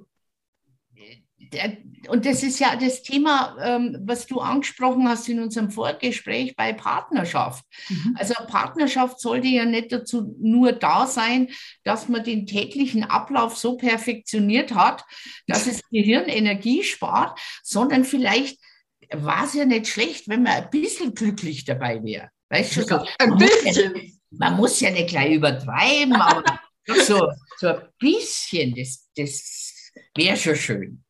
und 2.09 2.25
das 2.25 2.43
ist 2.43 2.59
ja 2.59 2.77
das 2.77 3.03
Thema, 3.03 3.57
ähm, 3.63 3.99
was 4.05 4.27
du 4.27 4.41
angesprochen 4.41 5.07
hast 5.07 5.29
in 5.29 5.41
unserem 5.41 5.71
Vorgespräch 5.71 6.57
bei 6.57 6.73
Partnerschaft. 6.73 7.65
Mhm. 7.89 8.17
Also 8.19 8.35
Partnerschaft 8.47 9.21
sollte 9.21 9.49
ja 9.49 9.65
nicht 9.67 9.93
dazu 9.93 10.35
nur 10.41 10.73
da 10.73 11.07
sein, 11.07 11.49
dass 11.85 12.09
man 12.09 12.25
den 12.25 12.47
täglichen 12.47 13.05
Ablauf 13.05 13.57
so 13.57 13.77
perfektioniert 13.77 14.75
hat, 14.75 15.05
dass 15.47 15.67
es 15.67 15.83
Gehirn 15.91 16.25
Energie 16.25 16.83
spart, 16.83 17.39
sondern 17.63 18.05
vielleicht 18.05 18.59
war 19.11 19.45
es 19.45 19.53
ja 19.53 19.67
nicht 19.67 19.89
schlecht, 19.89 20.29
wenn 20.29 20.43
man 20.43 20.53
ein 20.53 20.71
bisschen 20.71 21.15
glücklich 21.15 21.65
dabei 21.65 22.03
wäre. 22.03 22.31
Weißt 22.49 22.77
du, 22.77 22.83
so, 22.83 23.05
ein 23.19 23.37
bisschen. 23.37 24.19
Man 24.31 24.57
muss 24.57 24.81
ja 24.81 24.91
nicht 24.91 25.09
gleich 25.09 25.35
übertreiben, 25.35 26.15
aber 26.15 26.43
so, 26.87 27.31
so 27.59 27.69
ein 27.69 27.83
bisschen, 27.99 28.75
das, 28.75 29.09
das 29.17 29.73
wäre 30.17 30.37
schon 30.37 30.57
schön. 30.57 31.05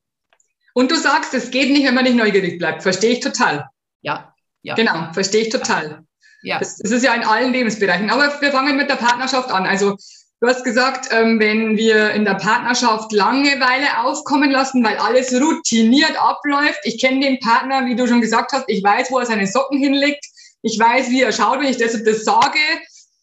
Und 0.73 0.91
du 0.91 0.95
sagst, 0.95 1.33
es 1.33 1.51
geht 1.51 1.71
nicht, 1.71 1.85
wenn 1.85 1.93
man 1.93 2.03
nicht 2.03 2.15
neugierig 2.15 2.57
bleibt. 2.57 2.83
Verstehe 2.83 3.11
ich 3.11 3.19
total. 3.19 3.67
Ja, 4.01 4.33
ja. 4.63 4.75
Genau, 4.75 5.11
verstehe 5.13 5.43
ich 5.43 5.49
total. 5.49 6.03
Ja. 6.41 6.59
Das, 6.59 6.77
das, 6.77 6.91
ist 6.91 7.03
ja 7.03 7.13
in 7.13 7.23
allen 7.23 7.53
Lebensbereichen. 7.53 8.09
Aber 8.09 8.41
wir 8.41 8.51
fangen 8.51 8.75
mit 8.75 8.89
der 8.89 8.95
Partnerschaft 8.95 9.51
an. 9.51 9.65
Also 9.65 9.95
du 10.41 10.47
hast 10.47 10.63
gesagt, 10.63 11.09
ähm, 11.11 11.39
wenn 11.39 11.77
wir 11.77 12.11
in 12.11 12.25
der 12.25 12.35
Partnerschaft 12.35 13.11
Langeweile 13.11 13.99
aufkommen 14.03 14.51
lassen, 14.51 14.83
weil 14.83 14.97
alles 14.97 15.33
routiniert 15.33 16.19
abläuft. 16.19 16.79
Ich 16.83 16.99
kenne 16.99 17.21
den 17.21 17.39
Partner, 17.39 17.85
wie 17.85 17.95
du 17.95 18.07
schon 18.07 18.21
gesagt 18.21 18.51
hast. 18.51 18.65
Ich 18.67 18.83
weiß, 18.83 19.11
wo 19.11 19.19
er 19.19 19.25
seine 19.25 19.47
Socken 19.47 19.79
hinlegt. 19.79 20.25
Ich 20.63 20.79
weiß, 20.79 21.09
wie 21.11 21.21
er 21.21 21.31
schaut, 21.31 21.59
wenn 21.59 21.67
ich 21.67 21.77
das 21.77 22.03
das 22.03 22.23
sage 22.23 22.59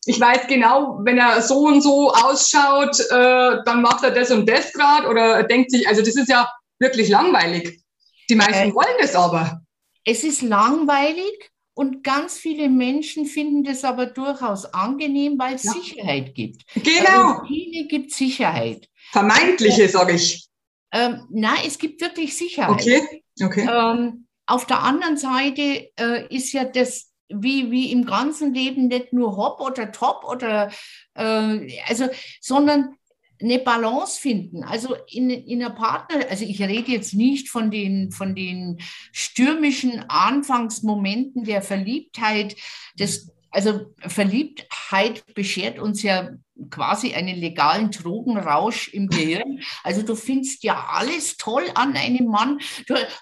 ich 0.07 0.19
weiß 0.19 0.47
genau, 0.49 1.01
wenn 1.05 1.19
er 1.19 1.43
so 1.43 1.67
und 1.67 1.83
so 1.83 2.13
ausschaut, 2.13 2.99
äh, 3.11 3.63
dann 3.65 3.83
macht 3.83 4.03
er 4.03 4.11
das 4.11 4.31
und 4.31 4.49
das 4.49 4.73
gerade 4.73 5.09
oder 5.09 5.43
denkt 5.43 5.71
sich, 5.71 5.87
also 5.87 6.01
das 6.01 6.17
ist 6.17 6.29
ja 6.29 6.51
wirklich 6.79 7.09
langweilig. 7.09 7.81
Die 8.29 8.35
meisten 8.35 8.71
äh, 8.71 8.75
wollen 8.75 8.97
das 9.01 9.15
aber. 9.15 9.61
Es 10.05 10.25
ist 10.25 10.43
langweilig 10.43 11.51
und 11.75 12.03
ganz 12.03 12.39
viele 12.39 12.69
Menschen 12.69 13.27
finden 13.27 13.65
das 13.65 13.85
aber 13.85 14.07
durchaus 14.07 14.65
angenehm, 14.67 15.39
weil 15.39 15.55
es 15.55 15.65
ja. 15.65 15.73
Sicherheit 15.73 16.35
gibt. 16.35 16.63
Genau. 16.75 17.33
Routine 17.33 17.87
gibt 17.87 18.13
Sicherheit. 18.13 18.89
Vermeintliche, 19.13 19.89
sage 19.89 20.15
ich. 20.15 20.47
Ähm, 20.93 21.27
nein, 21.31 21.61
es 21.67 21.79
gibt 21.79 22.01
wirklich 22.01 22.37
Sicherheit. 22.37 22.71
Okay, 22.71 23.23
okay. 23.43 23.69
Ähm, 23.71 24.27
auf 24.47 24.67
der 24.67 24.81
anderen 24.81 25.17
Seite 25.17 25.91
äh, 25.97 26.35
ist 26.35 26.53
ja 26.53 26.65
das 26.65 27.10
wie, 27.33 27.71
wie 27.71 27.93
im 27.93 28.05
ganzen 28.05 28.55
Leben 28.55 28.89
nicht 28.89 29.13
nur 29.13 29.37
hopp 29.37 29.61
oder 29.61 29.93
top 29.93 30.25
oder 30.25 30.71
äh, 31.15 31.79
also, 31.89 32.09
sondern 32.41 32.97
eine 33.43 33.59
Balance 33.59 34.21
finden. 34.21 34.65
Also 34.65 34.97
in, 35.09 35.31
in 35.31 35.63
einer 35.63 35.75
Partner, 35.75 36.27
also 36.29 36.45
ich 36.45 36.61
rede 36.61 36.93
jetzt 36.93 37.15
nicht 37.15 37.49
von 37.49 37.71
den, 37.71 38.13
von 38.13 38.35
den 38.35 38.79
stürmischen 39.13 40.05
Anfangsmomenten 40.09 41.45
der 41.45 41.63
Verliebtheit, 41.63 42.57
des 42.99 43.33
also 43.51 43.93
Verliebtheit 44.07 45.25
beschert 45.35 45.79
uns 45.79 46.03
ja 46.03 46.31
quasi 46.71 47.15
einen 47.15 47.39
legalen 47.39 47.91
Drogenrausch 47.91 48.89
im 48.89 49.09
Gehirn. 49.09 49.61
Also 49.83 50.03
du 50.03 50.15
findest 50.15 50.63
ja 50.63 50.89
alles 50.91 51.37
toll 51.37 51.65
an 51.75 51.97
einem 51.97 52.27
Mann 52.27 52.61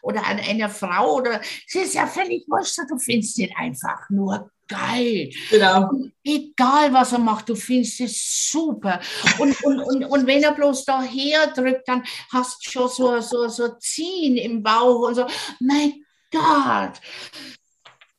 oder 0.03 0.27
an 0.27 0.39
einer 0.39 0.69
Frau 0.69 1.17
oder 1.17 1.41
es 1.67 1.75
ist 1.75 1.95
ja 1.95 2.07
völlig 2.07 2.45
wurscht, 2.49 2.79
du 2.89 2.99
findest 2.99 3.39
ihn 3.39 3.55
einfach 3.57 4.11
nur 4.11 4.51
geil. 4.69 5.31
Genau. 5.51 5.91
egal, 6.23 6.93
was 6.93 7.13
er 7.13 7.19
macht, 7.19 7.49
du 7.49 7.55
findest 7.55 8.01
es 8.01 8.51
super. 8.51 9.01
Und, 9.39 9.63
und, 9.65 9.81
und, 9.81 10.05
und 10.05 10.27
wenn 10.27 10.43
er 10.43 10.53
bloß 10.53 10.85
daher 10.85 11.47
drückt, 11.49 11.89
dann 11.89 12.05
hast 12.31 12.67
du 12.67 12.71
schon 12.71 12.89
so, 12.89 13.21
so, 13.21 13.49
so 13.49 13.69
Ziehen 13.79 14.37
im 14.37 14.63
Bauch 14.63 15.09
und 15.09 15.15
so, 15.15 15.27
mein 15.61 16.05
Gott. 16.31 17.01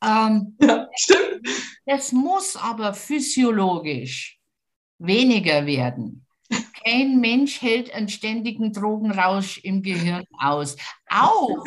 Ähm, 0.02 0.56
ja, 0.60 0.88
stimmt. 0.94 1.48
Das 1.86 2.12
muss 2.12 2.56
aber 2.56 2.94
physiologisch 2.94 4.38
weniger 4.98 5.66
werden. 5.66 6.26
Kein 6.84 7.20
Mensch 7.20 7.60
hält 7.62 7.92
einen 7.94 8.08
ständigen 8.08 8.72
Drogenrausch 8.72 9.58
im 9.58 9.82
Gehirn 9.82 10.24
aus. 10.38 10.76
Auch 11.08 11.64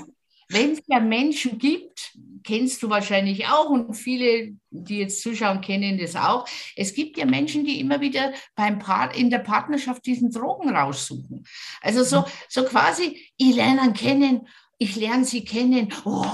wenn 0.50 0.74
es 0.74 0.82
ja 0.88 1.00
Menschen 1.00 1.58
gibt, 1.58 2.14
kennst 2.44 2.84
du 2.84 2.90
wahrscheinlich 2.90 3.48
auch 3.48 3.70
und 3.70 3.96
viele, 3.96 4.56
die 4.70 5.00
jetzt 5.00 5.22
zuschauen, 5.22 5.62
kennen 5.62 5.98
das 5.98 6.16
auch. 6.16 6.48
Es 6.76 6.94
gibt 6.94 7.18
ja 7.18 7.26
Menschen, 7.26 7.66
die 7.66 7.80
immer 7.80 8.02
wieder 8.02 8.34
beim 8.56 8.80
Part, 8.80 9.16
in 9.16 9.30
der 9.30 9.40
Partnerschaft 9.40 10.06
diesen 10.06 10.32
Drogenrausch 10.32 10.98
suchen. 10.98 11.46
Also 11.82 12.04
so, 12.04 12.26
so 12.50 12.64
quasi, 12.66 13.32
ich 13.38 13.56
lerne 13.56 13.94
kennen, 13.94 14.48
ich 14.78 14.96
lerne 14.96 15.26
sie 15.26 15.46
kennen. 15.46 15.94
Oh, 16.06 16.26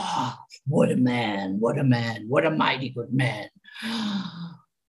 what 0.69 0.91
a 0.91 0.95
man, 0.95 1.59
what 1.59 1.77
a 1.77 1.83
man, 1.83 2.29
what 2.29 2.45
a 2.45 2.49
mighty 2.49 2.91
good 2.91 3.11
man. 3.11 3.49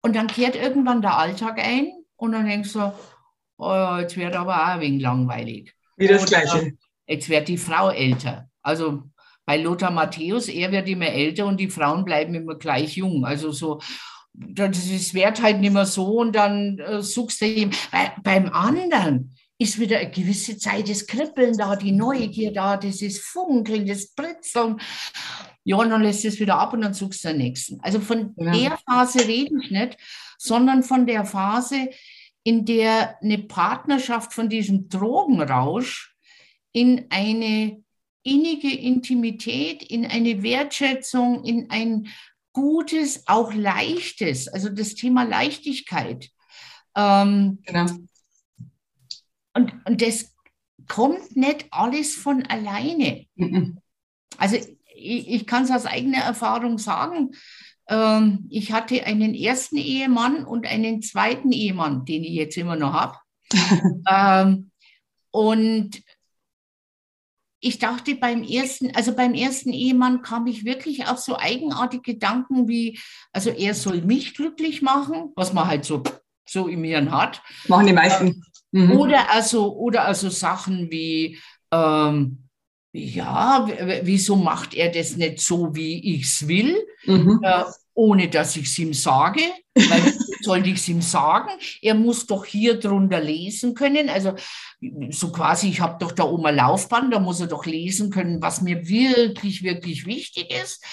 Und 0.01 0.15
dann 0.15 0.27
kehrt 0.27 0.55
irgendwann 0.55 1.01
der 1.01 1.17
Alltag 1.17 1.59
ein 1.59 1.91
und 2.15 2.31
dann 2.31 2.45
denkst 2.45 2.74
du, 2.74 2.93
oh, 3.57 3.98
jetzt 4.00 4.17
wird 4.17 4.36
aber 4.36 4.55
auch 4.55 4.67
ein 4.67 4.81
wenig 4.81 5.01
langweilig. 5.01 5.74
Wie 5.98 6.07
das 6.07 6.25
Gleiche. 6.25 6.74
Jetzt 7.07 7.29
wird 7.29 7.48
die 7.48 7.57
Frau 7.57 7.89
älter. 7.89 8.50
Also 8.62 9.03
bei 9.45 9.57
Lothar 9.57 9.91
Matthäus, 9.91 10.48
er 10.48 10.71
wird 10.71 10.88
immer 10.88 11.07
älter 11.07 11.45
und 11.45 11.59
die 11.59 11.69
Frauen 11.69 12.05
bleiben 12.05 12.36
immer 12.36 12.55
gleich 12.55 12.98
jung. 12.98 13.25
Also 13.25 13.51
so, 13.51 13.81
das 14.33 15.13
wird 15.13 15.41
halt 15.41 15.59
nicht 15.59 15.74
mehr 15.74 15.86
so 15.86 16.19
und 16.19 16.36
dann 16.36 16.77
äh, 16.79 17.01
suchst 17.01 17.41
du 17.41 17.45
ihm. 17.45 17.71
Bei, 17.91 18.13
beim 18.24 18.50
anderen 18.50 19.36
ist 19.57 19.79
wieder 19.79 19.98
eine 19.98 20.12
gewisse 20.12 20.57
Zeit 20.57 20.89
das 20.89 21.05
Kribbeln 21.05 21.57
da, 21.57 21.75
die 21.75 21.91
Neugier 21.91 22.53
da, 22.53 22.77
das 22.77 23.01
ist 23.01 23.21
Funkeln, 23.21 23.86
das 23.86 24.13
Britzeln. 24.13 24.79
Ja, 25.69 25.75
und 25.75 25.91
dann 25.91 26.01
lässt 26.01 26.25
es 26.25 26.39
wieder 26.39 26.57
ab 26.57 26.73
und 26.73 26.81
dann 26.81 26.95
suchst 26.95 27.23
du 27.23 27.27
den 27.27 27.38
nächsten. 27.38 27.79
Also 27.81 27.99
von 27.99 28.33
ja. 28.38 28.51
der 28.51 28.77
Phase 28.79 29.27
rede 29.27 29.53
ich 29.61 29.69
nicht, 29.69 29.97
sondern 30.39 30.81
von 30.81 31.05
der 31.05 31.25
Phase, 31.25 31.91
in 32.41 32.65
der 32.65 33.21
eine 33.21 33.38
Partnerschaft 33.38 34.33
von 34.33 34.49
diesem 34.49 34.89
Drogenrausch 34.89 36.15
in 36.71 37.05
eine 37.11 37.83
innige 38.23 38.75
Intimität, 38.75 39.83
in 39.83 40.07
eine 40.07 40.41
Wertschätzung, 40.41 41.43
in 41.43 41.69
ein 41.69 42.07
gutes, 42.51 43.27
auch 43.27 43.53
leichtes, 43.53 44.47
also 44.47 44.69
das 44.69 44.95
Thema 44.95 45.21
Leichtigkeit. 45.21 46.31
Ähm, 46.95 47.59
genau. 47.63 47.85
und, 49.53 49.73
und 49.85 50.01
das 50.01 50.35
kommt 50.88 51.35
nicht 51.35 51.67
alles 51.69 52.15
von 52.15 52.43
alleine. 52.47 53.27
Mhm. 53.35 53.77
Also 54.39 54.57
ich, 54.99 55.27
ich 55.27 55.47
kann 55.47 55.63
es 55.63 55.71
aus 55.71 55.85
eigener 55.85 56.19
Erfahrung 56.19 56.77
sagen. 56.77 57.31
Ähm, 57.87 58.45
ich 58.49 58.71
hatte 58.71 59.03
einen 59.05 59.33
ersten 59.33 59.77
Ehemann 59.77 60.45
und 60.45 60.67
einen 60.67 61.01
zweiten 61.01 61.51
Ehemann, 61.51 62.05
den 62.05 62.23
ich 62.23 62.33
jetzt 62.33 62.57
immer 62.57 62.75
noch 62.75 62.93
habe. 62.93 63.17
ähm, 64.09 64.71
und 65.31 66.01
ich 67.61 67.79
dachte 67.79 68.15
beim 68.15 68.43
ersten, 68.43 68.95
also 68.95 69.13
beim 69.13 69.33
ersten 69.33 69.71
Ehemann 69.71 70.21
kam 70.21 70.47
ich 70.47 70.63
wirklich 70.63 71.07
auf 71.07 71.19
so 71.19 71.37
eigenartige 71.37 72.13
Gedanken 72.13 72.67
wie, 72.67 72.99
also 73.33 73.49
er 73.49 73.73
soll 73.73 74.01
mich 74.01 74.33
glücklich 74.33 74.81
machen, 74.81 75.33
was 75.35 75.53
man 75.53 75.67
halt 75.67 75.83
so, 75.83 76.03
so 76.47 76.67
im 76.67 76.83
Hirn 76.83 77.11
hat. 77.11 77.41
Machen 77.67 77.87
die 77.87 77.93
meisten. 77.93 78.41
Mhm. 78.71 78.91
Oder 78.91 79.31
also, 79.31 79.75
oder 79.75 80.05
also 80.05 80.29
Sachen 80.29 80.89
wie, 80.89 81.37
ähm, 81.71 82.48
ja, 82.91 83.67
wieso 84.03 84.36
macht 84.36 84.74
er 84.74 84.89
das 84.91 85.15
nicht 85.15 85.39
so, 85.39 85.75
wie 85.75 86.15
ich 86.15 86.24
es 86.24 86.48
will? 86.48 86.75
Mhm. 87.05 87.39
Äh, 87.43 87.63
ohne 87.93 88.29
dass 88.29 88.55
ich 88.55 88.67
es 88.67 88.79
ihm 88.79 88.93
sage, 88.93 89.41
weil 89.75 90.13
sollte 90.41 90.69
ich 90.69 90.79
es 90.79 90.88
ihm 90.88 91.01
sagen? 91.01 91.50
Er 91.81 91.96
muss 91.96 92.25
doch 92.25 92.46
hier 92.46 92.79
drunter 92.79 93.19
lesen 93.19 93.74
können. 93.74 94.10
Also 94.10 94.36
so 95.10 95.31
quasi, 95.31 95.67
ich 95.67 95.81
habe 95.81 95.98
doch 96.00 96.13
da 96.13 96.24
oben 96.24 96.46
ein 96.46 96.55
Laufband, 96.55 97.13
da 97.13 97.19
muss 97.19 97.41
er 97.41 97.48
doch 97.48 97.65
lesen 97.65 98.10
können, 98.10 98.41
was 98.41 98.62
mir 98.62 98.88
wirklich, 98.88 99.63
wirklich 99.63 100.05
wichtig 100.05 100.50
ist. 100.63 100.84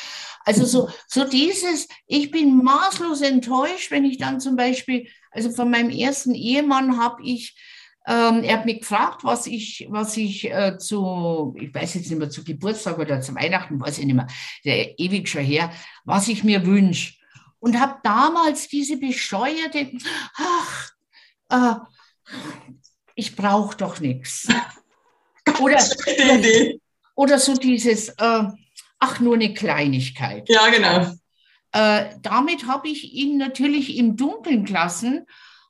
Also 0.44 0.64
so, 0.64 0.88
so 1.06 1.24
dieses, 1.24 1.88
ich 2.06 2.30
bin 2.30 2.62
maßlos 2.62 3.20
enttäuscht, 3.20 3.90
wenn 3.90 4.04
ich 4.04 4.18
dann 4.18 4.40
zum 4.40 4.56
Beispiel, 4.56 5.08
also 5.30 5.50
von 5.50 5.70
meinem 5.70 5.90
ersten 5.90 6.34
Ehemann 6.34 6.98
habe 6.98 7.22
ich 7.24 7.56
ähm, 8.06 8.44
er 8.44 8.58
hat 8.58 8.66
mich 8.66 8.80
gefragt, 8.80 9.24
was 9.24 9.46
ich, 9.48 9.86
was 9.90 10.16
ich 10.16 10.48
äh, 10.50 10.78
zu, 10.78 11.56
ich 11.58 11.74
weiß 11.74 11.94
jetzt 11.94 12.08
nicht 12.08 12.18
mehr, 12.18 12.30
zu 12.30 12.44
Geburtstag 12.44 12.98
oder 12.98 13.20
zu 13.20 13.34
Weihnachten, 13.34 13.80
weiß 13.80 13.98
ich 13.98 14.06
nicht 14.06 14.14
mehr, 14.14 14.28
der 14.64 14.98
ewig 14.98 15.28
schon 15.28 15.42
her, 15.42 15.72
was 16.04 16.28
ich 16.28 16.44
mir 16.44 16.64
wünsche. 16.64 17.14
Und 17.58 17.80
habe 17.80 17.98
damals 18.04 18.68
diese 18.68 18.96
bescheuerte, 18.96 19.90
ach, 20.36 20.90
äh, 21.50 21.74
ich 23.16 23.34
brauche 23.34 23.76
doch 23.76 23.98
nichts. 23.98 24.46
Oder, 25.60 25.78
oder 27.14 27.38
so 27.38 27.54
dieses, 27.54 28.08
äh, 28.08 28.42
ach, 28.98 29.20
nur 29.20 29.34
eine 29.34 29.54
Kleinigkeit. 29.54 30.48
Ja, 30.48 30.68
genau. 30.70 31.12
Äh, 31.72 32.16
damit 32.20 32.66
habe 32.66 32.88
ich 32.88 33.14
ihn 33.14 33.38
natürlich 33.38 33.96
im 33.96 34.16
Dunkeln 34.16 34.64
gelassen 34.64 35.24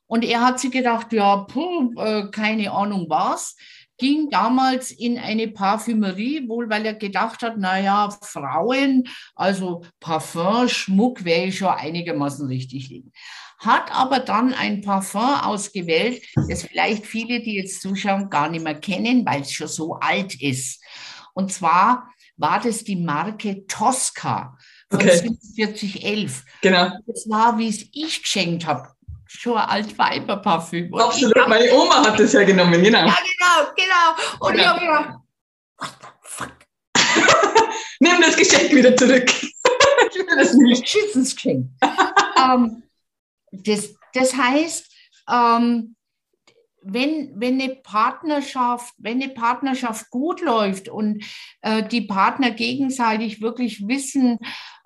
und 0.07 0.23
er 0.23 0.41
hat 0.41 0.59
sich 0.59 0.71
gedacht, 0.71 1.13
ja, 1.13 1.37
puh, 1.37 1.93
äh, 1.97 2.29
keine 2.31 2.71
Ahnung 2.71 3.05
was, 3.09 3.55
ging 3.97 4.29
damals 4.29 4.91
in 4.91 5.17
eine 5.17 5.47
Parfümerie, 5.47 6.47
wohl 6.47 6.69
weil 6.69 6.85
er 6.85 6.93
gedacht 6.93 7.41
hat, 7.41 7.57
naja, 7.57 8.09
Frauen, 8.21 9.07
also 9.35 9.83
Parfum, 9.99 10.69
Schmuck 10.69 11.23
wäre 11.25 11.51
schon 11.51 11.69
einigermaßen 11.69 12.47
richtig 12.47 12.89
liegen. 12.89 13.11
Hat 13.59 13.91
aber 13.91 14.19
dann 14.19 14.53
ein 14.53 14.81
Parfum 14.81 15.33
ausgewählt, 15.41 16.23
das 16.47 16.63
vielleicht 16.63 17.07
viele, 17.07 17.41
die 17.41 17.55
jetzt 17.55 17.81
zuschauen, 17.81 18.29
gar 18.29 18.49
nicht 18.49 18.63
mehr 18.63 18.79
kennen, 18.79 19.25
weil 19.25 19.41
es 19.41 19.51
schon 19.51 19.67
so 19.67 19.95
alt 19.95 20.39
ist. 20.41 20.83
Und 21.33 21.51
zwar 21.51 22.07
war 22.35 22.61
das 22.61 22.83
die 22.83 22.95
Marke 22.95 23.65
Tosca 23.65 24.55
von 24.91 25.01
okay. 25.01 25.33
4711. 25.55 26.45
Genau. 26.61 26.91
Das 27.07 27.27
war, 27.27 27.57
wie 27.57 27.67
es 27.67 27.89
ich 27.93 28.21
geschenkt 28.21 28.67
habe 28.67 28.89
schon 29.27 29.57
ein 29.57 29.67
Altweiberparfüm. 29.67 30.93
Absolut, 30.93 31.47
meine 31.47 31.71
Oma 31.73 32.05
hat 32.05 32.19
das 32.19 32.33
ja 32.33 32.43
genommen, 32.43 32.81
genau. 32.81 33.05
Ja, 33.05 33.17
genau, 33.17 33.71
genau. 33.75 34.45
Und 34.45 34.55
genau. 34.55 34.61
ich 34.61 34.67
habe 34.67 34.79
gedacht, 34.79 35.19
what 35.77 35.89
the 36.01 36.07
fuck? 36.23 36.51
Nimm 37.99 38.21
das 38.21 38.35
Geschenk 38.35 38.71
wieder 38.73 38.95
zurück. 38.95 39.29
ich 40.11 40.15
will 40.15 40.37
das 40.37 40.53
nicht. 40.53 40.87
Schützensgeschenk. 40.87 41.69
ähm, 42.43 42.83
das, 43.51 43.93
das 44.13 44.35
heißt, 44.35 44.85
ähm, 45.29 45.95
wenn, 46.89 47.33
wenn 47.35 47.61
eine 47.61 47.75
Partnerschaft, 47.75 48.93
wenn 48.97 49.21
eine 49.21 49.33
Partnerschaft 49.33 50.09
gut 50.09 50.41
läuft 50.41 50.87
und 50.87 51.23
äh, 51.61 51.83
die 51.83 52.01
Partner 52.01 52.51
gegenseitig 52.51 53.41
wirklich 53.41 53.87
wissen, 53.87 54.39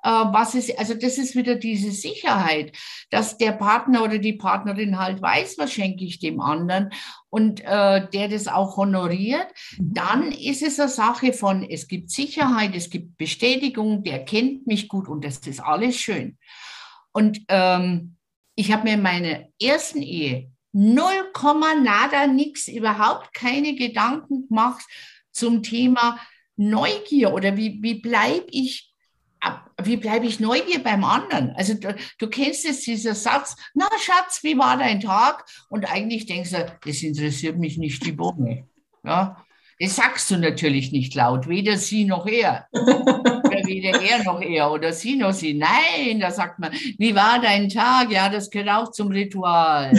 was 0.10 0.56
ist, 0.56 0.78
also 0.80 0.94
das 0.94 1.18
ist 1.18 1.36
wieder 1.36 1.56
diese 1.56 1.92
Sicherheit, 1.92 2.76
dass 3.10 3.38
der 3.38 3.52
Partner 3.52 4.04
oder 4.04 4.18
die 4.18 4.34
Partnerin 4.34 4.98
halt 4.98 5.22
weiß, 5.22 5.58
was 5.58 5.72
schenke 5.72 6.04
ich 6.04 6.20
dem 6.20 6.42
anderen 6.42 6.90
und 7.30 7.62
äh, 7.62 8.08
der 8.10 8.28
das 8.28 8.48
auch 8.48 8.78
honoriert, 8.78 9.48
mhm. 9.78 9.94
dann 9.94 10.32
ist 10.32 10.62
es 10.64 10.80
eine 10.80 10.90
Sache 10.90 11.34
von, 11.34 11.64
es 11.64 11.88
gibt 11.88 12.10
Sicherheit, 12.10 12.76
es 12.76 12.90
gibt 12.90 13.18
Bestätigung, 13.18 14.04
der 14.04 14.26
kennt 14.26 14.68
mich 14.68 14.88
gut 14.88 15.08
und 15.08 15.24
das 15.24 15.38
ist 15.40 15.60
alles 15.60 15.98
schön. 15.98 16.38
Und 17.12 17.42
ähm, 17.50 18.16
ich 18.56 18.72
habe 18.72 18.84
mir 18.84 18.94
in 18.94 19.02
meiner 19.02 19.46
ersten 19.62 20.02
Ehe 20.02 20.52
null 20.74 21.32
Komma 21.34 21.76
nada 21.76 22.28
nix, 22.28 22.68
überhaupt 22.68 23.34
keine 23.34 23.76
Gedanken 23.76 24.48
gemacht 24.48 24.86
zum 25.32 25.64
Thema 25.64 26.20
Neugier 26.56 27.34
oder 27.34 27.58
wie, 27.58 27.82
wie 27.82 27.96
bleibe 27.96 28.46
ich 28.52 28.91
wie 29.84 29.98
bleibe 29.98 30.26
ich 30.26 30.40
Neugier 30.40 30.84
beim 30.84 31.04
anderen? 31.04 31.54
Also 31.56 31.74
du, 31.74 31.96
du, 32.20 32.28
kennst 32.28 32.66
jetzt 32.66 32.86
dieser 32.86 33.16
Satz, 33.16 33.56
na 33.74 33.88
Schatz, 34.00 34.44
wie 34.44 34.58
war 34.58 34.78
dein 34.78 35.00
Tag? 35.00 35.46
Und 35.70 35.92
eigentlich 35.92 36.26
denkst 36.26 36.52
du, 36.52 36.66
das 36.86 37.02
interessiert 37.02 37.58
mich 37.58 37.78
nicht 37.78 38.06
die 38.06 38.12
Bohne. 38.12 38.68
Ja? 39.04 39.44
Das 39.80 39.96
sagst 39.96 40.30
du 40.30 40.38
natürlich 40.38 40.92
nicht 40.92 41.16
laut, 41.16 41.48
weder 41.48 41.76
sie 41.78 42.06
noch 42.06 42.28
er. 42.28 42.68
oder 42.72 43.66
weder 43.66 44.00
er 44.00 44.24
noch 44.24 44.40
er 44.40 44.72
oder 44.72 44.94
sie 44.94 45.16
noch 45.16 45.34
sie. 45.34 45.56
Nein, 45.56 46.20
da 46.20 46.30
sagt 46.30 46.60
man, 46.60 46.72
wie 47.00 47.16
war 47.16 47.42
dein 47.42 47.68
Tag? 47.68 48.12
Ja, 48.12 48.30
das 48.30 48.52
gehört 48.52 48.70
auch 48.70 48.92
zum 48.92 49.08
Ritual. 49.08 49.92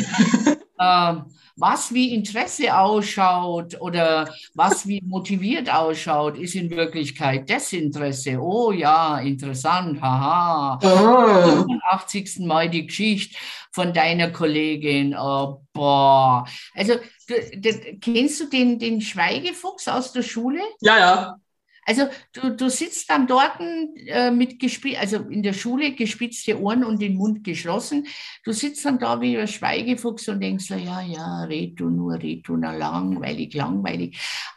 Ähm, 0.83 1.25
was 1.57 1.93
wie 1.93 2.15
Interesse 2.15 2.77
ausschaut 2.77 3.81
oder 3.81 4.33
was 4.55 4.87
wie 4.87 5.03
motiviert 5.03 5.73
ausschaut, 5.73 6.39
ist 6.39 6.55
in 6.55 6.71
Wirklichkeit 6.71 7.49
Desinteresse. 7.49 8.41
Oh 8.41 8.73
ja, 8.73 9.19
interessant, 9.19 10.01
haha. 10.01 10.79
Oh. 10.83 11.67
80. 11.91 12.41
Mal 12.41 12.71
die 12.71 12.87
Geschichte 12.87 13.37
von 13.71 13.93
deiner 13.93 14.31
Kollegin. 14.31 15.15
Oh, 15.15 15.63
boah. 15.73 16.47
Also, 16.75 16.95
du, 17.29 17.35
du, 17.59 17.99
kennst 18.01 18.41
du 18.41 18.47
den, 18.47 18.79
den 18.79 19.01
Schweigefuchs 19.01 19.89
aus 19.89 20.13
der 20.13 20.23
Schule? 20.23 20.61
Ja, 20.81 20.99
ja. 20.99 21.37
Also 21.85 22.07
du, 22.33 22.55
du 22.55 22.71
sitzt 22.71 23.11
dann 23.11 23.27
dort 23.27 23.59
äh, 23.61 24.31
mit 24.31 24.61
gespitzt, 24.61 24.99
also 24.99 25.17
in 25.17 25.43
der 25.43 25.53
Schule 25.53 25.95
gespitzte 25.95 26.61
Ohren 26.61 26.85
und 26.85 27.03
den 27.03 27.17
Mund 27.17 27.43
geschlossen. 27.43 28.07
Du 28.45 28.53
sitzt 28.53 28.85
dann 28.85 29.01
da 29.01 29.21
wie 29.21 29.37
ein 29.37 29.49
Schweigefuchs 29.49 30.29
und 30.29 30.41
denkst 30.41 30.67
so, 30.67 30.75
ja, 30.75 31.01
ja, 31.03 31.43
red 31.45 31.81
du 31.81 31.91
nur, 31.91 32.15
red 32.15 32.47
du 32.47 32.57
nur, 32.57 32.73
langweilig, 32.73 33.55
langweilig. 33.55 34.17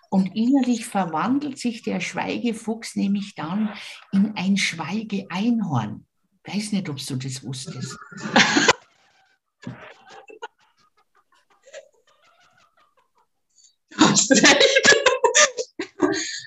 Und 0.09 0.35
innerlich 0.35 0.85
verwandelt 0.85 1.57
sich 1.57 1.81
der 1.81 1.99
Schweigefuchs 1.99 2.95
nämlich 2.95 3.33
dann 3.35 3.73
in 4.11 4.33
ein 4.35 4.55
Schweigeeinhorn. 4.57 6.05
Weiß 6.45 6.73
nicht, 6.73 6.88
ob 6.89 6.97
du 6.97 7.15
das 7.15 7.43
wusstest. 7.43 7.97
Hast 13.97 14.31
recht. 14.31 15.05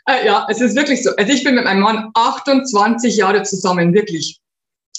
Äh, 0.08 0.26
ja, 0.26 0.46
es 0.48 0.60
ist 0.60 0.74
wirklich 0.74 1.02
so. 1.02 1.14
Also 1.16 1.32
ich 1.32 1.44
bin 1.44 1.54
mit 1.54 1.64
meinem 1.64 1.80
Mann 1.80 2.10
28 2.14 3.16
Jahre 3.16 3.42
zusammen, 3.42 3.92
wirklich. 3.92 4.40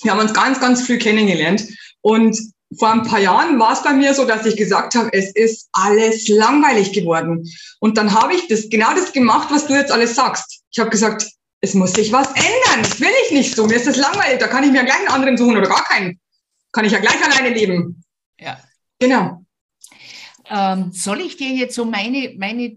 Wir 0.03 0.11
haben 0.11 0.19
uns 0.19 0.33
ganz, 0.33 0.59
ganz 0.59 0.85
früh 0.85 0.99
kennengelernt. 0.99 1.67
Und 2.01 2.37
vor 2.77 2.91
ein 2.91 3.03
paar 3.03 3.19
Jahren 3.19 3.59
war 3.59 3.73
es 3.73 3.81
bei 3.81 3.93
mir 3.93 4.13
so, 4.13 4.25
dass 4.25 4.45
ich 4.45 4.55
gesagt 4.55 4.93
habe, 4.93 5.09
es 5.11 5.33
ist 5.33 5.67
alles 5.73 6.27
langweilig 6.27 6.93
geworden. 6.93 7.43
Und 7.79 7.97
dann 7.97 8.13
habe 8.13 8.35
ich 8.35 8.47
das 8.47 8.69
genau 8.69 8.93
das 8.93 9.11
gemacht, 9.11 9.49
was 9.51 9.65
du 9.65 9.73
jetzt 9.73 9.91
alles 9.91 10.13
sagst. 10.13 10.61
Ich 10.71 10.79
habe 10.79 10.91
gesagt, 10.91 11.27
es 11.61 11.73
muss 11.73 11.93
sich 11.93 12.11
was 12.11 12.27
ändern. 12.27 12.83
Das 12.83 12.99
will 12.99 13.09
ich 13.25 13.31
nicht 13.31 13.55
so. 13.55 13.65
Mir 13.65 13.77
ist 13.77 13.87
das 13.87 13.97
langweilig. 13.97 14.39
Da 14.39 14.47
kann 14.47 14.63
ich 14.63 14.71
mir 14.71 14.83
gleich 14.83 14.99
einen 14.99 15.07
anderen 15.07 15.37
suchen 15.37 15.57
oder 15.57 15.67
gar 15.67 15.83
keinen. 15.85 16.19
Kann 16.71 16.85
ich 16.85 16.91
ja 16.91 16.99
gleich 16.99 17.21
alleine 17.23 17.49
leben. 17.49 18.03
Ja. 18.39 18.59
Genau. 18.99 19.43
Ähm, 20.49 20.91
soll 20.91 21.21
ich 21.21 21.37
dir 21.37 21.49
jetzt 21.49 21.75
so 21.75 21.85
meine, 21.85 22.33
meine 22.37 22.75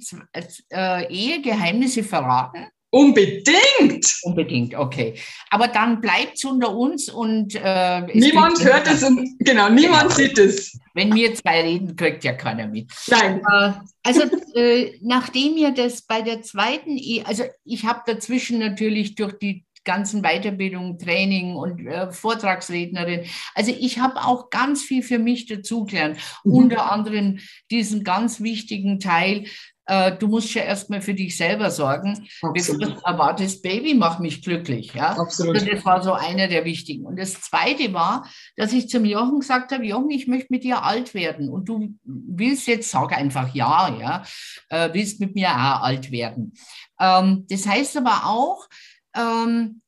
äh, 0.70 1.06
Ehegeheimnisse 1.08 2.02
verraten? 2.02 2.66
Unbedingt. 2.94 4.20
Unbedingt, 4.22 4.74
okay. 4.74 5.14
Aber 5.48 5.66
dann 5.68 6.02
bleibt 6.02 6.34
es 6.34 6.44
unter 6.44 6.76
uns 6.76 7.08
und 7.08 7.54
äh, 7.54 8.02
niemand 8.12 8.62
hört 8.62 8.86
es 8.86 9.02
und 9.02 9.38
genau, 9.38 9.70
niemand 9.70 10.02
genau. 10.02 10.14
sieht 10.14 10.38
es. 10.38 10.78
Wenn 10.92 11.14
wir 11.14 11.34
zwei 11.34 11.62
reden, 11.62 11.96
kriegt 11.96 12.22
ja 12.22 12.34
keiner 12.34 12.66
mit. 12.66 12.92
Nein. 13.06 13.40
Äh, 13.50 13.72
also 14.02 14.22
äh, 14.54 14.98
nachdem 15.00 15.56
ihr 15.56 15.70
das 15.70 16.02
bei 16.02 16.20
der 16.20 16.42
zweiten, 16.42 16.98
e 16.98 17.22
also 17.24 17.44
ich 17.64 17.86
habe 17.86 18.02
dazwischen 18.04 18.58
natürlich 18.58 19.14
durch 19.14 19.38
die 19.38 19.64
ganzen 19.84 20.22
Weiterbildungen, 20.22 20.98
Training 20.98 21.54
und 21.54 21.86
äh, 21.86 22.10
Vortragsrednerin. 22.12 23.26
Also 23.54 23.72
ich 23.78 23.98
habe 23.98 24.24
auch 24.24 24.50
ganz 24.50 24.82
viel 24.82 25.02
für 25.02 25.18
mich 25.18 25.46
dazugelernt. 25.46 26.18
Mhm. 26.44 26.52
Unter 26.52 26.92
anderem 26.92 27.38
diesen 27.70 28.04
ganz 28.04 28.40
wichtigen 28.40 29.00
Teil, 29.00 29.46
äh, 29.86 30.16
du 30.16 30.28
musst 30.28 30.54
ja 30.54 30.62
erstmal 30.62 31.02
für 31.02 31.14
dich 31.14 31.36
selber 31.36 31.70
sorgen. 31.70 32.28
Absolut. 32.40 32.80
Bevor 32.80 32.94
du 32.94 33.06
erwartest, 33.06 33.62
Baby, 33.62 33.94
mach 33.94 34.18
mich 34.20 34.42
glücklich. 34.42 34.94
Ja? 34.94 35.18
Absolut. 35.18 35.60
Und 35.60 35.72
das 35.72 35.84
war 35.84 36.02
so 36.02 36.12
einer 36.12 36.48
der 36.48 36.64
wichtigen. 36.64 37.04
Und 37.04 37.18
das 37.18 37.40
zweite 37.40 37.92
war, 37.92 38.28
dass 38.56 38.72
ich 38.72 38.88
zum 38.88 39.04
Jochen 39.04 39.40
gesagt 39.40 39.72
habe, 39.72 39.84
Jochen, 39.84 40.10
ich 40.10 40.26
möchte 40.28 40.48
mit 40.50 40.64
dir 40.64 40.84
alt 40.84 41.14
werden. 41.14 41.48
Und 41.48 41.68
du 41.68 41.94
willst 42.04 42.68
jetzt, 42.68 42.90
sag 42.90 43.12
einfach 43.12 43.54
ja, 43.54 43.96
ja, 44.00 44.22
äh, 44.68 44.90
willst 44.92 45.20
mit 45.20 45.34
mir 45.34 45.50
auch 45.50 45.82
alt 45.82 46.12
werden. 46.12 46.52
Ähm, 47.00 47.46
das 47.48 47.66
heißt 47.66 47.96
aber 47.96 48.26
auch, 48.26 48.68
ähm, 49.16 49.82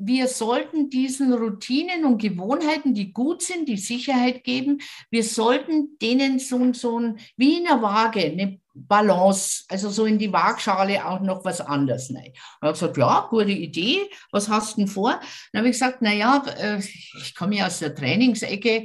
wir 0.00 0.28
sollten 0.28 0.90
diesen 0.90 1.32
Routinen 1.32 2.04
und 2.04 2.22
Gewohnheiten, 2.22 2.94
die 2.94 3.12
gut 3.12 3.42
sind, 3.42 3.68
die 3.68 3.76
Sicherheit 3.76 4.44
geben, 4.44 4.80
wir 5.10 5.24
sollten 5.24 5.98
denen 6.00 6.38
so, 6.38 6.72
so 6.72 7.00
ein, 7.00 7.18
wie 7.36 7.58
in 7.58 7.66
einer 7.66 7.82
Waage, 7.82 8.20
eine 8.20 8.60
Balance, 8.72 9.64
also 9.68 9.90
so 9.90 10.06
in 10.06 10.18
die 10.18 10.32
Waagschale 10.32 11.04
auch 11.04 11.20
noch 11.20 11.44
was 11.44 11.60
anderes 11.60 12.14
rein. 12.14 12.28
Und 12.28 12.62
er 12.62 12.68
hat 12.68 12.74
gesagt, 12.74 12.96
ja, 12.96 13.26
gute 13.28 13.50
Idee, 13.50 14.08
was 14.30 14.48
hast 14.48 14.76
du 14.76 14.82
denn 14.82 14.88
vor? 14.88 15.20
Dann 15.52 15.60
habe 15.60 15.68
ich 15.68 15.74
gesagt, 15.74 16.00
naja, 16.00 16.44
äh, 16.46 16.78
ich 16.78 17.34
komme 17.34 17.56
ja 17.56 17.66
aus 17.66 17.80
der 17.80 17.94
Trainingsecke, 17.94 18.84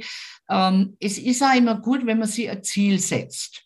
ähm, 0.50 0.96
es 0.98 1.18
ist 1.18 1.42
auch 1.42 1.54
immer 1.54 1.76
gut, 1.76 2.04
wenn 2.06 2.18
man 2.18 2.28
sich 2.28 2.50
ein 2.50 2.64
Ziel 2.64 2.98
setzt. 2.98 3.62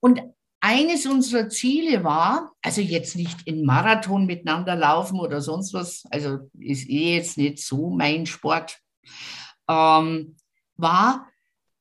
Und 0.00 0.20
eines 0.60 1.06
unserer 1.06 1.48
Ziele 1.48 2.02
war, 2.04 2.52
also 2.62 2.80
jetzt 2.80 3.16
nicht 3.16 3.46
in 3.46 3.64
Marathon 3.64 4.26
miteinander 4.26 4.74
laufen 4.74 5.20
oder 5.20 5.40
sonst 5.40 5.72
was, 5.72 6.04
also 6.10 6.50
ist 6.58 6.88
eh 6.88 7.16
jetzt 7.16 7.38
nicht 7.38 7.64
so 7.64 7.90
mein 7.90 8.26
Sport, 8.26 8.78
ähm, 9.68 10.36
war, 10.76 11.28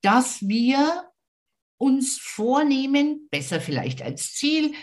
dass 0.01 0.41
wir 0.47 1.03
uns 1.77 2.17
vornehmen, 2.17 3.27
besser 3.31 3.61
vielleicht 3.61 4.01
als 4.01 4.33
Ziel, 4.33 4.73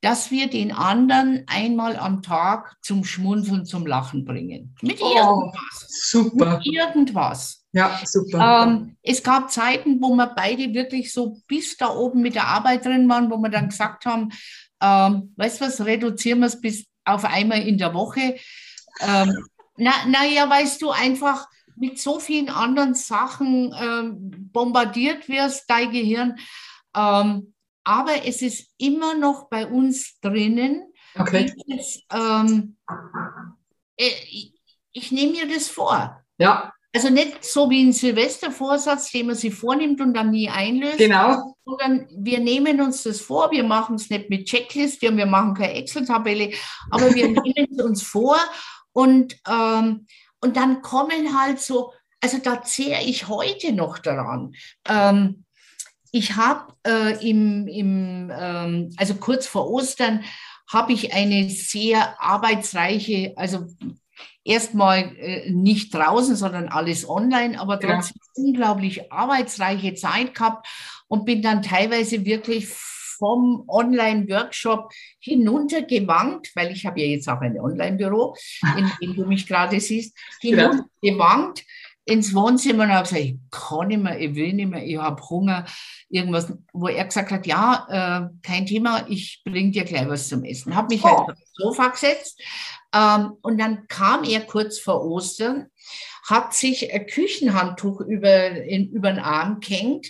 dass 0.00 0.30
wir 0.30 0.48
den 0.48 0.72
anderen 0.72 1.44
einmal 1.46 1.96
am 1.96 2.22
Tag 2.22 2.76
zum 2.82 3.04
Schmunzeln, 3.04 3.64
zum 3.64 3.86
Lachen 3.86 4.24
bringen. 4.24 4.74
Mit 4.82 5.00
oh, 5.00 5.14
irgendwas. 5.16 5.86
Super. 5.88 6.58
Mit 6.58 6.66
irgendwas. 6.66 7.65
Ja, 7.76 8.00
super. 8.06 8.64
Ähm, 8.66 8.96
es 9.02 9.22
gab 9.22 9.52
Zeiten, 9.52 10.00
wo 10.00 10.14
wir 10.14 10.28
beide 10.28 10.72
wirklich 10.72 11.12
so 11.12 11.36
bis 11.46 11.76
da 11.76 11.88
oben 11.94 12.22
mit 12.22 12.34
der 12.34 12.46
Arbeit 12.46 12.86
drin 12.86 13.06
waren, 13.06 13.30
wo 13.30 13.36
wir 13.36 13.50
dann 13.50 13.68
gesagt 13.68 14.06
haben, 14.06 14.30
ähm, 14.80 15.34
weißt 15.36 15.60
du 15.60 15.66
was, 15.66 15.84
reduzieren 15.84 16.38
wir 16.38 16.46
es 16.46 16.58
bis 16.58 16.86
auf 17.04 17.26
einmal 17.26 17.60
in 17.60 17.76
der 17.76 17.92
Woche. 17.92 18.36
Ähm, 19.00 19.46
na, 19.76 19.92
naja, 20.06 20.48
weißt 20.48 20.80
du, 20.80 20.90
einfach 20.90 21.46
mit 21.76 22.00
so 22.00 22.18
vielen 22.18 22.48
anderen 22.48 22.94
Sachen 22.94 23.74
ähm, 23.78 24.50
bombardiert 24.50 25.28
wirst, 25.28 25.68
dein 25.68 25.90
Gehirn. 25.90 26.38
Ähm, 26.96 27.52
aber 27.84 28.24
es 28.24 28.40
ist 28.40 28.70
immer 28.78 29.14
noch 29.14 29.50
bei 29.50 29.66
uns 29.66 30.18
drinnen. 30.20 30.90
Okay. 31.14 31.52
Dieses, 31.68 32.02
ähm, 32.10 32.78
äh, 33.98 34.08
ich, 34.30 34.54
ich 34.92 35.12
nehme 35.12 35.32
mir 35.32 35.54
das 35.54 35.68
vor. 35.68 36.24
Ja. 36.38 36.72
Also 36.96 37.10
nicht 37.10 37.44
so 37.44 37.68
wie 37.68 37.84
ein 37.84 37.92
Silvestervorsatz, 37.92 39.12
den 39.12 39.26
man 39.26 39.36
sich 39.36 39.54
vornimmt 39.54 40.00
und 40.00 40.14
dann 40.14 40.30
nie 40.30 40.48
einlöst. 40.48 40.96
Genau. 40.96 41.54
Sondern 41.66 42.08
wir 42.16 42.40
nehmen 42.40 42.80
uns 42.80 43.02
das 43.02 43.20
vor, 43.20 43.50
wir 43.50 43.64
machen 43.64 43.96
es 43.96 44.08
nicht 44.08 44.30
mit 44.30 44.46
Checkliste 44.46 45.10
und 45.10 45.18
wir 45.18 45.26
machen 45.26 45.52
keine 45.52 45.74
Excel-Tabelle, 45.74 46.52
aber 46.90 47.14
wir 47.14 47.28
nehmen 47.28 47.68
es 47.70 47.84
uns 47.84 48.02
vor 48.02 48.38
und, 48.92 49.36
ähm, 49.46 50.06
und 50.40 50.56
dann 50.56 50.80
kommen 50.80 51.38
halt 51.38 51.60
so, 51.60 51.92
also 52.22 52.38
da 52.38 52.62
zehre 52.62 53.02
ich 53.02 53.28
heute 53.28 53.74
noch 53.74 53.98
daran. 53.98 54.54
Ähm, 54.88 55.44
ich 56.12 56.36
habe 56.36 56.72
äh, 56.86 57.28
im, 57.28 57.68
im 57.68 58.32
ähm, 58.34 58.94
also 58.96 59.16
kurz 59.16 59.46
vor 59.46 59.70
Ostern, 59.70 60.24
habe 60.72 60.94
ich 60.94 61.12
eine 61.12 61.50
sehr 61.50 62.18
arbeitsreiche, 62.22 63.34
also 63.36 63.66
erstmal 64.46 65.16
äh, 65.18 65.50
nicht 65.50 65.94
draußen, 65.94 66.36
sondern 66.36 66.68
alles 66.68 67.08
online, 67.08 67.60
aber 67.60 67.80
trotzdem 67.80 68.20
ja. 68.36 68.44
unglaublich 68.44 69.12
arbeitsreiche 69.12 69.94
Zeit 69.94 70.34
gehabt 70.34 70.66
und 71.08 71.24
bin 71.24 71.42
dann 71.42 71.62
teilweise 71.62 72.24
wirklich 72.24 72.68
vom 73.18 73.64
Online-Workshop 73.68 74.92
hinuntergewankt, 75.20 76.50
weil 76.54 76.70
ich 76.70 76.84
habe 76.86 77.00
ja 77.00 77.06
jetzt 77.06 77.28
auch 77.28 77.40
ein 77.40 77.58
Online-Büro, 77.58 78.36
in 78.76 78.90
dem 79.00 79.16
du 79.16 79.26
mich 79.26 79.46
gerade 79.46 79.80
siehst, 79.80 80.16
hinuntergewankt 80.40 81.64
ins 82.04 82.34
Wohnzimmer 82.34 82.84
und 82.84 82.92
habe 82.92 83.02
gesagt, 83.02 83.20
ich 83.20 83.36
kann 83.50 83.88
nicht 83.88 84.02
mehr, 84.02 84.20
ich 84.20 84.34
will 84.34 84.52
nicht 84.52 84.70
mehr, 84.70 84.86
ich 84.86 84.96
habe 84.96 85.20
Hunger, 85.28 85.66
irgendwas, 86.08 86.52
wo 86.72 86.86
er 86.86 87.04
gesagt 87.04 87.32
hat, 87.32 87.46
ja, 87.46 87.86
äh, 88.30 88.46
kein 88.46 88.64
Thema, 88.64 89.06
ich 89.08 89.42
bringe 89.44 89.72
dir 89.72 89.84
gleich 89.84 90.08
was 90.08 90.28
zum 90.28 90.44
Essen. 90.44 90.76
Habe 90.76 90.94
mich 90.94 91.02
oh. 91.02 91.26
halt 91.26 91.36
Sofa 91.56 91.88
gesetzt 91.88 92.40
ähm, 92.96 93.32
und 93.42 93.58
dann 93.58 93.86
kam 93.88 94.24
er 94.24 94.40
kurz 94.40 94.78
vor 94.78 95.04
Ostern, 95.04 95.66
hat 96.28 96.54
sich 96.54 96.92
ein 96.92 97.06
Küchenhandtuch 97.06 98.00
über, 98.00 98.50
in, 98.50 98.90
über 98.90 99.12
den 99.12 99.20
Arm 99.20 99.60
gehängt 99.60 100.08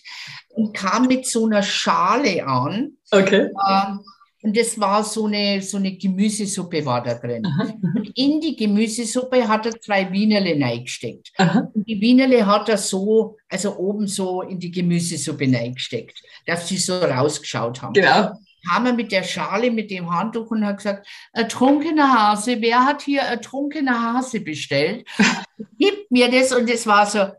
und 0.49 0.75
kam 0.75 1.07
mit 1.07 1.27
so 1.27 1.47
einer 1.47 1.63
Schale 1.63 2.47
an. 2.47 2.93
Okay. 3.11 3.51
Ähm, 3.69 4.01
und 4.43 4.57
das 4.57 4.79
war 4.79 5.03
so 5.03 5.27
eine, 5.27 5.61
so 5.61 5.77
eine 5.77 5.97
Gemüsesuppe 5.97 6.87
war 6.87 7.03
da 7.03 7.15
drin. 7.15 7.45
Aha. 7.45 7.79
Und 7.83 8.13
in 8.15 8.41
die 8.41 8.55
Gemüsesuppe 8.55 9.49
hat 9.49 9.67
er 9.67 9.81
zwei 9.81 10.11
Wienerle 10.13 10.53
reingesteckt. 10.63 11.33
Aha. 11.37 11.69
Und 11.75 11.87
die 11.89 12.01
Wienerle 12.01 12.47
hat 12.47 12.69
er 12.69 12.79
so, 12.79 13.37
also 13.49 13.77
oben 13.77 14.07
so 14.07 14.43
in 14.43 14.61
die 14.61 14.71
Gemüsesuppe 14.71 15.53
reingesteckt, 15.53 16.23
dass 16.47 16.69
sie 16.69 16.79
so 16.79 16.97
rausgeschaut 16.99 17.83
haben. 17.83 17.95
Genau 17.95 18.33
kam 18.69 18.87
er 18.87 18.93
mit 18.93 19.13
der 19.13 19.23
Schale, 19.23 19.71
mit 19.71 19.91
dem 19.91 20.11
Handtuch 20.11 20.51
und 20.51 20.65
hat 20.65 20.79
gesagt, 20.79 21.07
ertrunkener 21.33 22.13
Hase, 22.13 22.61
wer 22.61 22.85
hat 22.85 23.03
hier 23.03 23.23
ertrunkener 23.23 24.15
Hase 24.15 24.41
bestellt? 24.41 25.07
Gib 25.79 26.11
mir 26.11 26.31
das. 26.31 26.53
Und 26.53 26.69
es 26.71 26.87
war 26.87 27.07
so, 27.07 27.31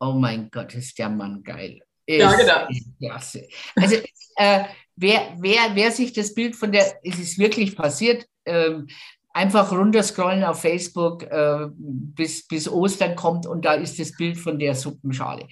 oh 0.00 0.12
mein 0.12 0.50
Gott, 0.50 0.74
ist 0.74 0.98
der 0.98 1.08
Mann 1.08 1.42
geil. 1.42 1.80
Ist, 2.06 2.20
ja, 2.20 2.32
genau. 2.34 2.68
Klasse. 2.98 3.48
Also, 3.74 3.96
äh, 4.36 4.64
wer, 4.94 5.34
wer, 5.38 5.74
wer 5.74 5.90
sich 5.90 6.12
das 6.12 6.34
Bild 6.34 6.54
von 6.54 6.72
der, 6.72 7.00
es 7.02 7.18
ist 7.18 7.38
wirklich 7.38 7.76
passiert, 7.76 8.26
ähm, 8.44 8.86
einfach 9.32 9.70
runterscrollen 9.72 10.44
auf 10.44 10.62
Facebook, 10.62 11.24
äh, 11.24 11.66
bis, 11.74 12.46
bis 12.46 12.68
Ostern 12.68 13.16
kommt 13.16 13.46
und 13.46 13.64
da 13.64 13.74
ist 13.74 13.98
das 13.98 14.16
Bild 14.16 14.38
von 14.38 14.58
der 14.58 14.74
Suppenschale. 14.74 15.46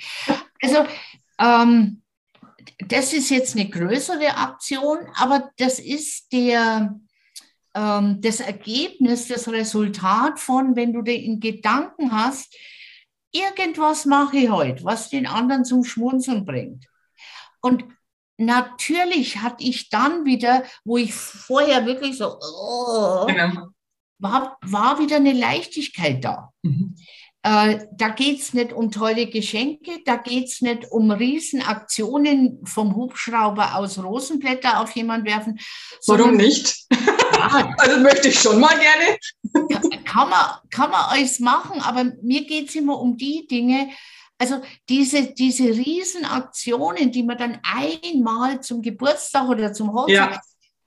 Also, 0.63 0.87
ähm, 1.39 2.03
das 2.79 3.13
ist 3.13 3.31
jetzt 3.31 3.57
eine 3.57 3.69
größere 3.69 4.37
Aktion, 4.37 4.99
aber 5.15 5.51
das 5.57 5.79
ist 5.79 6.33
der, 6.33 6.99
ähm, 7.75 8.21
das 8.21 8.41
Ergebnis, 8.41 9.29
das 9.29 9.49
Resultat 9.49 10.39
von, 10.39 10.77
wenn 10.77 10.93
du 10.93 11.03
den 11.03 11.41
Gedanken 11.41 12.13
hast, 12.13 12.57
irgendwas 13.33 14.07
mache 14.07 14.37
ich 14.37 14.51
heute, 14.51 14.85
was 14.85 15.11
den 15.11 15.27
anderen 15.27 15.65
zum 15.65 15.85
Schmunzeln 15.85 16.45
bringt. 16.45 16.87
Und 17.61 17.85
natürlich 18.37 19.39
hatte 19.39 19.65
ich 19.65 19.89
dann 19.89 20.25
wieder, 20.25 20.65
wo 20.85 20.97
ich 20.97 21.15
vorher 21.15 21.87
wirklich 21.87 22.17
so, 22.17 22.39
oh, 22.41 23.27
genau. 23.27 23.69
war, 24.19 24.59
war 24.63 24.99
wieder 24.99 25.17
eine 25.17 25.33
Leichtigkeit 25.33 26.25
da. 26.25 26.53
Mhm. 26.63 26.95
Äh, 27.47 27.87
da 27.93 28.09
geht 28.09 28.41
es 28.41 28.55
nicht 28.55 28.73
um 28.73 28.91
tolle 28.91 29.27
Geschenke, 29.27 30.01
da 30.07 30.17
geht 30.17 30.47
es 30.47 30.63
nicht 30.63 30.91
um 30.91 31.11
Riesenaktionen 31.11 32.65
vom 32.65 32.97
Hubschrauber 32.97 33.77
aus 33.77 34.03
Rosenblätter 34.03 34.81
auf 34.81 34.93
jemand 34.93 35.27
werfen. 35.27 35.61
Warum 36.07 36.39
nicht? 36.39 36.87
Ja, 36.91 37.75
also 37.79 38.01
möchte 38.01 38.29
ich 38.29 38.41
schon 38.41 38.59
mal 38.59 38.75
gerne. 38.79 39.19
Ja, 39.69 39.79
kann, 40.07 40.31
man, 40.31 40.47
kann 40.71 40.91
man 40.91 41.03
alles 41.11 41.39
machen, 41.39 41.83
aber 41.83 42.13
mir 42.23 42.47
geht 42.47 42.71
es 42.71 42.77
immer 42.77 42.99
um 42.99 43.19
die 43.19 43.47
Dinge, 43.47 43.91
also 44.39 44.63
diese, 44.89 45.35
diese 45.35 45.65
Riesenaktionen, 45.65 47.13
die 47.13 47.25
man 47.25 47.37
dann 47.37 47.61
einmal 47.63 48.63
zum 48.63 48.81
Geburtstag 48.81 49.51
oder 49.51 49.75
zum 49.75 49.93
Hochzeit, 49.93 50.15
ja. 50.15 50.41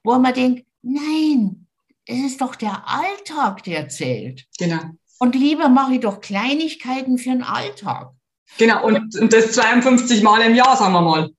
wo 0.04 0.18
man 0.18 0.34
denkt, 0.34 0.66
nein, 0.82 1.68
es 2.04 2.18
ist 2.18 2.42
doch 2.42 2.56
der 2.56 2.84
Alltag, 2.88 3.64
der 3.64 3.90
zählt. 3.90 4.46
Genau. 4.58 4.82
Und 5.20 5.36
lieber 5.36 5.70
mache 5.70 5.96
ich 5.96 6.00
doch 6.02 6.22
Kleinigkeiten 6.22 7.18
für 7.18 7.30
den 7.30 7.44
Alltag. 7.44 8.12
Genau, 8.58 8.86
und, 8.86 9.16
und 9.16 9.34
das 9.34 9.52
52 9.54 10.24
Mal 10.24 10.42
im 10.42 10.56
Jahr, 10.56 10.78
sagen 10.78 10.94
wir 10.94 11.02
mal. 11.02 11.32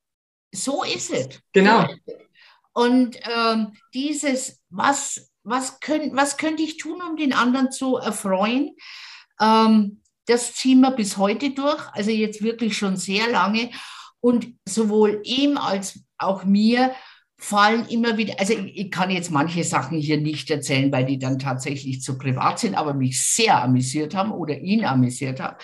So 0.53 0.83
ist 0.83 1.11
es. 1.11 1.41
Genau. 1.53 1.87
Und 2.73 3.17
ähm, 3.23 3.73
dieses, 3.95 4.63
was, 4.69 5.31
was, 5.43 5.81
könnt, 5.81 6.15
was 6.15 6.37
könnte 6.37 6.63
ich 6.63 6.77
tun, 6.77 7.03
um 7.03 7.17
den 7.17 7.33
anderen 7.33 7.73
zu 7.73 7.97
erfreuen? 7.97 8.77
Ähm, 9.41 10.03
das 10.27 10.55
ziehen 10.55 10.81
wir 10.81 10.91
bis 10.91 11.17
heute 11.17 11.51
durch, 11.51 11.89
also 11.93 12.11
jetzt 12.11 12.43
wirklich 12.43 12.77
schon 12.77 12.97
sehr 12.97 13.29
lange. 13.31 13.71
Und 14.21 14.55
sowohl 14.69 15.21
ihm 15.25 15.57
als 15.57 16.01
auch 16.19 16.45
mir 16.45 16.95
fallen 17.39 17.87
immer 17.89 18.17
wieder, 18.17 18.35
also 18.39 18.53
ich, 18.53 18.77
ich, 18.77 18.91
kann 18.91 19.11
jetzt 19.11 19.31
manche 19.31 19.63
Sachen 19.63 19.99
hier 19.99 20.21
nicht 20.21 20.51
erzählen, 20.51 20.91
weil 20.91 21.07
die 21.07 21.19
dann 21.19 21.39
tatsächlich 21.39 22.03
zu 22.03 22.19
privat 22.19 22.59
sind, 22.59 22.75
aber 22.75 22.95
mich 22.95 23.25
sehr 23.25 23.63
amüsiert 23.63 24.15
haben 24.15 24.33
oder 24.33 24.59
ihn 24.59 24.85
amüsiert 24.85 25.41
haben. 25.41 25.57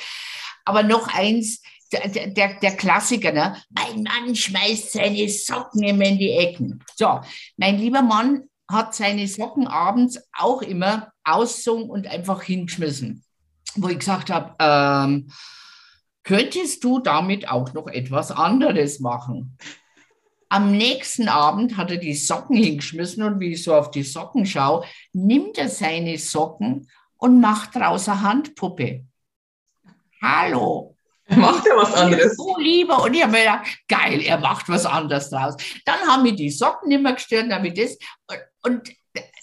Aber 0.64 0.84
noch 0.84 1.12
eins, 1.12 1.62
der, 1.92 2.28
der, 2.28 2.54
der 2.60 2.76
Klassiker, 2.76 3.32
ne? 3.32 3.56
mein 3.70 4.04
Mann 4.04 4.34
schmeißt 4.34 4.92
seine 4.92 5.28
Socken 5.28 5.82
immer 5.82 6.06
in 6.06 6.18
die 6.18 6.30
Ecken. 6.30 6.82
So, 6.94 7.20
mein 7.56 7.78
lieber 7.78 8.02
Mann 8.02 8.44
hat 8.70 8.94
seine 8.94 9.26
Socken 9.26 9.66
abends 9.66 10.18
auch 10.32 10.62
immer 10.62 11.12
ausgesungen 11.24 11.90
und 11.90 12.06
einfach 12.06 12.42
hingeschmissen. 12.42 13.24
Wo 13.74 13.88
ich 13.88 13.98
gesagt 13.98 14.30
habe, 14.30 14.54
ähm, 14.60 15.30
könntest 16.22 16.82
du 16.84 17.00
damit 17.00 17.48
auch 17.48 17.72
noch 17.74 17.88
etwas 17.88 18.30
anderes 18.30 19.00
machen? 19.00 19.58
Am 20.54 20.70
nächsten 20.70 21.26
Abend 21.26 21.76
hat 21.76 21.90
er 21.90 21.96
die 21.96 22.14
Socken 22.14 22.54
hingeschmissen 22.54 23.24
und 23.24 23.40
wie 23.40 23.54
ich 23.54 23.64
so 23.64 23.74
auf 23.74 23.90
die 23.90 24.04
Socken 24.04 24.46
schaue, 24.46 24.86
nimmt 25.12 25.58
er 25.58 25.68
seine 25.68 26.16
Socken 26.16 26.88
und 27.16 27.40
macht 27.40 27.74
daraus 27.74 28.08
eine 28.08 28.22
Handpuppe. 28.22 29.04
Hallo. 30.22 30.96
Macht 31.26 31.66
er 31.66 31.76
was 31.76 31.92
anderes? 31.94 32.36
So 32.36 32.56
lieber. 32.58 33.02
Und 33.02 33.14
ich 33.14 33.22
habe 33.22 33.32
mir 33.32 33.38
gedacht, 33.38 33.66
geil, 33.88 34.20
er 34.20 34.38
macht 34.38 34.68
was 34.68 34.86
anderes 34.86 35.30
draus. 35.30 35.56
Dann 35.86 35.98
haben 36.06 36.22
mir 36.22 36.36
die 36.36 36.50
Socken 36.50 36.88
nicht 36.88 37.02
mehr 37.02 37.14
gestört, 37.14 37.50
damit 37.50 37.76
das. 37.76 37.98
Und 38.62 38.92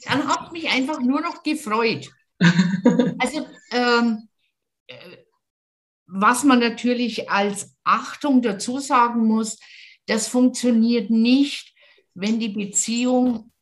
dann 0.05 0.27
hat 0.29 0.53
mich 0.53 0.69
einfach 0.71 1.01
nur 1.01 1.19
noch 1.19 1.43
gefreut. 1.43 2.09
Also, 3.19 3.45
ähm, 3.71 4.29
äh, 4.87 4.95
was 6.07 6.43
man 6.43 6.59
natürlich 6.59 7.29
als 7.29 7.75
Achtung 7.83 8.41
dazu 8.41 8.79
sagen 8.79 9.27
muss, 9.27 9.59
das 10.11 10.27
funktioniert 10.27 11.09
nicht, 11.09 11.73
wenn 12.13 12.37
die 12.37 12.49
Beziehung 12.49 13.53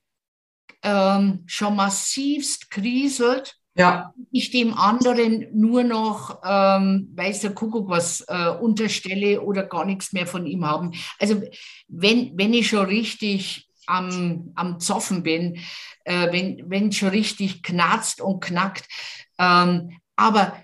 ähm, 0.81 1.43
schon 1.45 1.75
massivst 1.75 2.71
kriselt. 2.71 3.55
Ja. 3.75 4.15
Ich 4.31 4.49
dem 4.49 4.73
anderen 4.73 5.47
nur 5.53 5.83
noch, 5.83 6.41
ähm, 6.43 7.12
weiß 7.13 7.41
der 7.41 7.53
Kuckuck 7.53 7.88
was, 7.88 8.21
äh, 8.21 8.49
unterstelle 8.59 9.41
oder 9.41 9.62
gar 9.62 9.85
nichts 9.85 10.12
mehr 10.12 10.25
von 10.25 10.47
ihm 10.47 10.65
haben. 10.65 10.93
Also 11.19 11.39
wenn, 11.88 12.35
wenn 12.35 12.55
ich 12.55 12.69
schon 12.69 12.88
richtig 12.88 13.69
am, 13.85 14.51
am 14.55 14.79
Zoffen 14.79 15.21
bin, 15.21 15.59
äh, 16.03 16.31
wenn, 16.31 16.67
wenn 16.67 16.91
schon 16.91 17.09
richtig 17.09 17.62
knarzt 17.62 18.21
und 18.21 18.39
knackt. 18.41 18.85
Ähm, 19.38 19.99
aber 20.15 20.57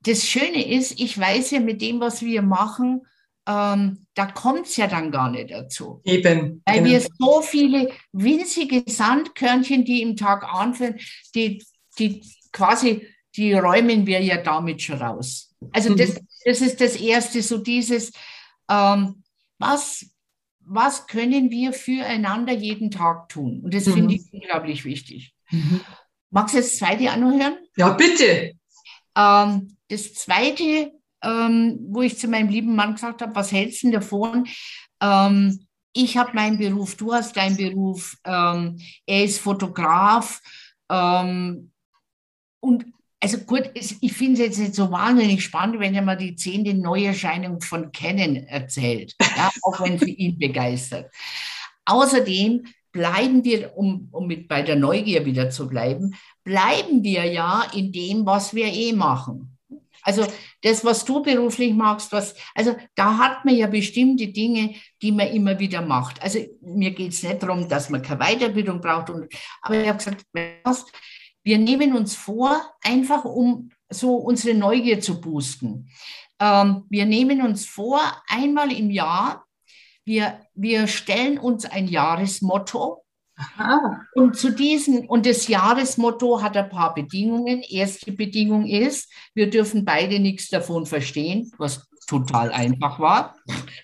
das 0.00 0.26
Schöne 0.26 0.68
ist, 0.68 0.98
ich 0.98 1.16
weiß 1.16 1.52
ja 1.52 1.60
mit 1.60 1.80
dem, 1.80 2.00
was 2.00 2.22
wir 2.22 2.42
machen, 2.42 3.06
ähm, 3.46 4.06
da 4.14 4.26
kommt 4.26 4.66
es 4.66 4.76
ja 4.76 4.86
dann 4.86 5.10
gar 5.10 5.30
nicht 5.30 5.50
dazu. 5.50 6.00
Eben. 6.04 6.62
Weil 6.64 6.82
genau. 6.82 6.90
wir 6.90 7.00
so 7.00 7.42
viele 7.42 7.92
winzige 8.12 8.84
Sandkörnchen, 8.86 9.84
die 9.84 10.02
im 10.02 10.16
Tag 10.16 10.44
anfallen, 10.44 10.98
die, 11.34 11.62
die 11.98 12.22
quasi, 12.52 13.06
die 13.36 13.52
räumen 13.52 14.06
wir 14.06 14.20
ja 14.20 14.38
damit 14.38 14.82
schon 14.82 14.96
raus. 14.96 15.54
Also 15.72 15.90
mhm. 15.90 15.96
das, 15.96 16.20
das 16.44 16.60
ist 16.60 16.80
das 16.80 16.96
Erste, 16.96 17.42
so 17.42 17.58
dieses, 17.58 18.12
ähm, 18.70 19.22
was, 19.58 20.06
was 20.60 21.06
können 21.06 21.50
wir 21.50 21.72
füreinander 21.72 22.52
jeden 22.52 22.90
Tag 22.90 23.28
tun? 23.28 23.60
Und 23.62 23.74
das 23.74 23.86
mhm. 23.86 23.92
finde 23.94 24.14
ich 24.14 24.22
unglaublich 24.32 24.84
wichtig. 24.84 25.34
Mhm. 25.50 25.80
Magst 26.30 26.54
du 26.54 26.58
das 26.58 26.78
zweite 26.78 27.12
auch 27.12 27.16
noch 27.16 27.38
hören? 27.38 27.58
Ja, 27.76 27.90
bitte. 27.90 28.54
Ähm, 29.16 29.76
das 29.88 30.14
zweite 30.14 30.92
ähm, 31.24 31.78
wo 31.88 32.02
ich 32.02 32.18
zu 32.18 32.28
meinem 32.28 32.48
lieben 32.48 32.76
Mann 32.76 32.94
gesagt 32.94 33.22
habe, 33.22 33.34
was 33.34 33.52
hältst 33.52 33.82
du 33.82 33.90
davon? 33.90 34.46
Ähm, 35.00 35.66
ich 35.92 36.16
habe 36.16 36.34
meinen 36.34 36.58
Beruf, 36.58 36.96
du 36.96 37.12
hast 37.12 37.36
deinen 37.36 37.56
Beruf, 37.56 38.16
ähm, 38.24 38.78
er 39.06 39.24
ist 39.24 39.40
Fotograf 39.40 40.40
ähm, 40.90 41.70
und 42.60 42.86
also 43.20 43.38
gut, 43.38 43.70
ich 43.74 44.12
finde 44.12 44.34
es 44.34 44.38
jetzt 44.40 44.58
nicht 44.58 44.74
so 44.74 44.90
wahnsinnig 44.90 45.42
spannend, 45.42 45.80
wenn 45.80 45.94
er 45.94 46.02
mal 46.02 46.16
die 46.16 46.36
zehnte 46.36 46.74
Neuerscheinung 46.74 47.62
von 47.62 47.90
Canon 47.90 48.36
erzählt, 48.36 49.14
ja, 49.18 49.50
auch 49.62 49.80
wenn 49.80 49.98
sie 49.98 50.12
ihn 50.12 50.38
begeistert. 50.38 51.10
Außerdem 51.86 52.66
bleiben 52.92 53.42
wir, 53.42 53.78
um, 53.78 54.08
um 54.12 54.26
mit 54.26 54.46
bei 54.46 54.60
der 54.60 54.76
Neugier 54.76 55.24
wieder 55.24 55.48
zu 55.48 55.68
bleiben, 55.68 56.14
bleiben 56.44 57.02
wir 57.02 57.24
ja 57.24 57.64
in 57.74 57.92
dem, 57.92 58.26
was 58.26 58.54
wir 58.54 58.66
eh 58.66 58.92
machen. 58.92 59.53
Also 60.04 60.26
das, 60.62 60.84
was 60.84 61.04
du 61.04 61.22
beruflich 61.22 61.74
machst, 61.74 62.12
was, 62.12 62.34
also 62.54 62.76
da 62.94 63.18
hat 63.18 63.44
man 63.44 63.56
ja 63.56 63.66
bestimmte 63.66 64.28
Dinge, 64.28 64.74
die 65.02 65.12
man 65.12 65.28
immer 65.28 65.58
wieder 65.58 65.80
macht. 65.80 66.22
Also 66.22 66.38
mir 66.60 66.92
geht 66.92 67.12
es 67.12 67.22
nicht 67.22 67.42
darum, 67.42 67.68
dass 67.68 67.90
man 67.90 68.02
keine 68.02 68.20
Weiterbildung 68.20 68.80
braucht. 68.80 69.10
Und, 69.10 69.32
aber 69.62 69.80
ich 69.80 69.88
habe 69.88 69.98
gesagt, 69.98 70.92
wir 71.42 71.58
nehmen 71.58 71.96
uns 71.96 72.14
vor, 72.14 72.60
einfach 72.82 73.24
um 73.24 73.70
so 73.90 74.16
unsere 74.16 74.56
Neugier 74.56 75.00
zu 75.00 75.20
boosten. 75.20 75.90
Ähm, 76.40 76.84
wir 76.90 77.06
nehmen 77.06 77.42
uns 77.42 77.66
vor, 77.66 78.00
einmal 78.28 78.72
im 78.72 78.90
Jahr, 78.90 79.44
wir, 80.04 80.40
wir 80.54 80.86
stellen 80.86 81.38
uns 81.38 81.64
ein 81.64 81.88
Jahresmotto 81.88 83.03
Aha. 83.36 84.06
Und 84.14 84.36
zu 84.36 84.50
diesen, 84.50 85.06
und 85.08 85.26
das 85.26 85.48
Jahresmotto 85.48 86.40
hat 86.40 86.56
ein 86.56 86.68
paar 86.68 86.94
Bedingungen. 86.94 87.62
Erste 87.62 88.12
Bedingung 88.12 88.66
ist, 88.66 89.10
wir 89.34 89.50
dürfen 89.50 89.84
beide 89.84 90.20
nichts 90.20 90.48
davon 90.50 90.86
verstehen, 90.86 91.50
was 91.58 91.88
total 92.06 92.52
einfach 92.52 93.00
war. 93.00 93.36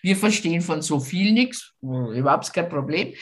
Wir 0.03 0.17
verstehen 0.17 0.61
von 0.61 0.83
so 0.83 1.01
viel 1.01 1.33
nichts, 1.33 1.73
überhaupt 1.81 2.53
kein 2.53 2.69
Problem. 2.69 3.15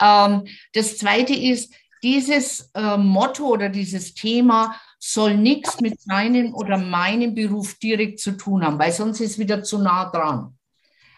Ähm, 0.00 0.44
das 0.72 0.98
zweite 0.98 1.34
ist, 1.34 1.74
dieses 2.02 2.70
äh, 2.74 2.98
Motto 2.98 3.46
oder 3.46 3.70
dieses 3.70 4.14
Thema 4.14 4.76
soll 4.98 5.36
nichts 5.36 5.80
mit 5.80 6.00
seinem 6.00 6.54
oder 6.54 6.76
meinem 6.76 7.34
Beruf 7.34 7.78
direkt 7.78 8.20
zu 8.20 8.32
tun 8.32 8.64
haben, 8.64 8.78
weil 8.78 8.92
sonst 8.92 9.20
ist 9.20 9.32
es 9.32 9.38
wieder 9.38 9.62
zu 9.62 9.78
nah 9.78 10.10
dran. 10.10 10.56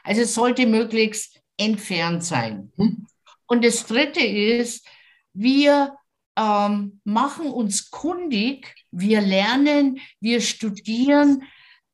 Also 0.05 0.23
es 0.23 0.35
sollte 0.35 0.67
möglichst 0.67 1.41
entfernt 1.57 2.25
sein. 2.25 2.73
Hm. 2.77 3.07
Und 3.47 3.65
das 3.65 3.87
Dritte 3.87 4.21
ist, 4.21 4.87
wir 5.33 5.97
ähm, 6.37 7.01
machen 7.05 7.47
uns 7.47 7.91
kundig, 7.91 8.75
wir 8.91 9.21
lernen, 9.21 9.99
wir 10.21 10.41
studieren 10.41 11.45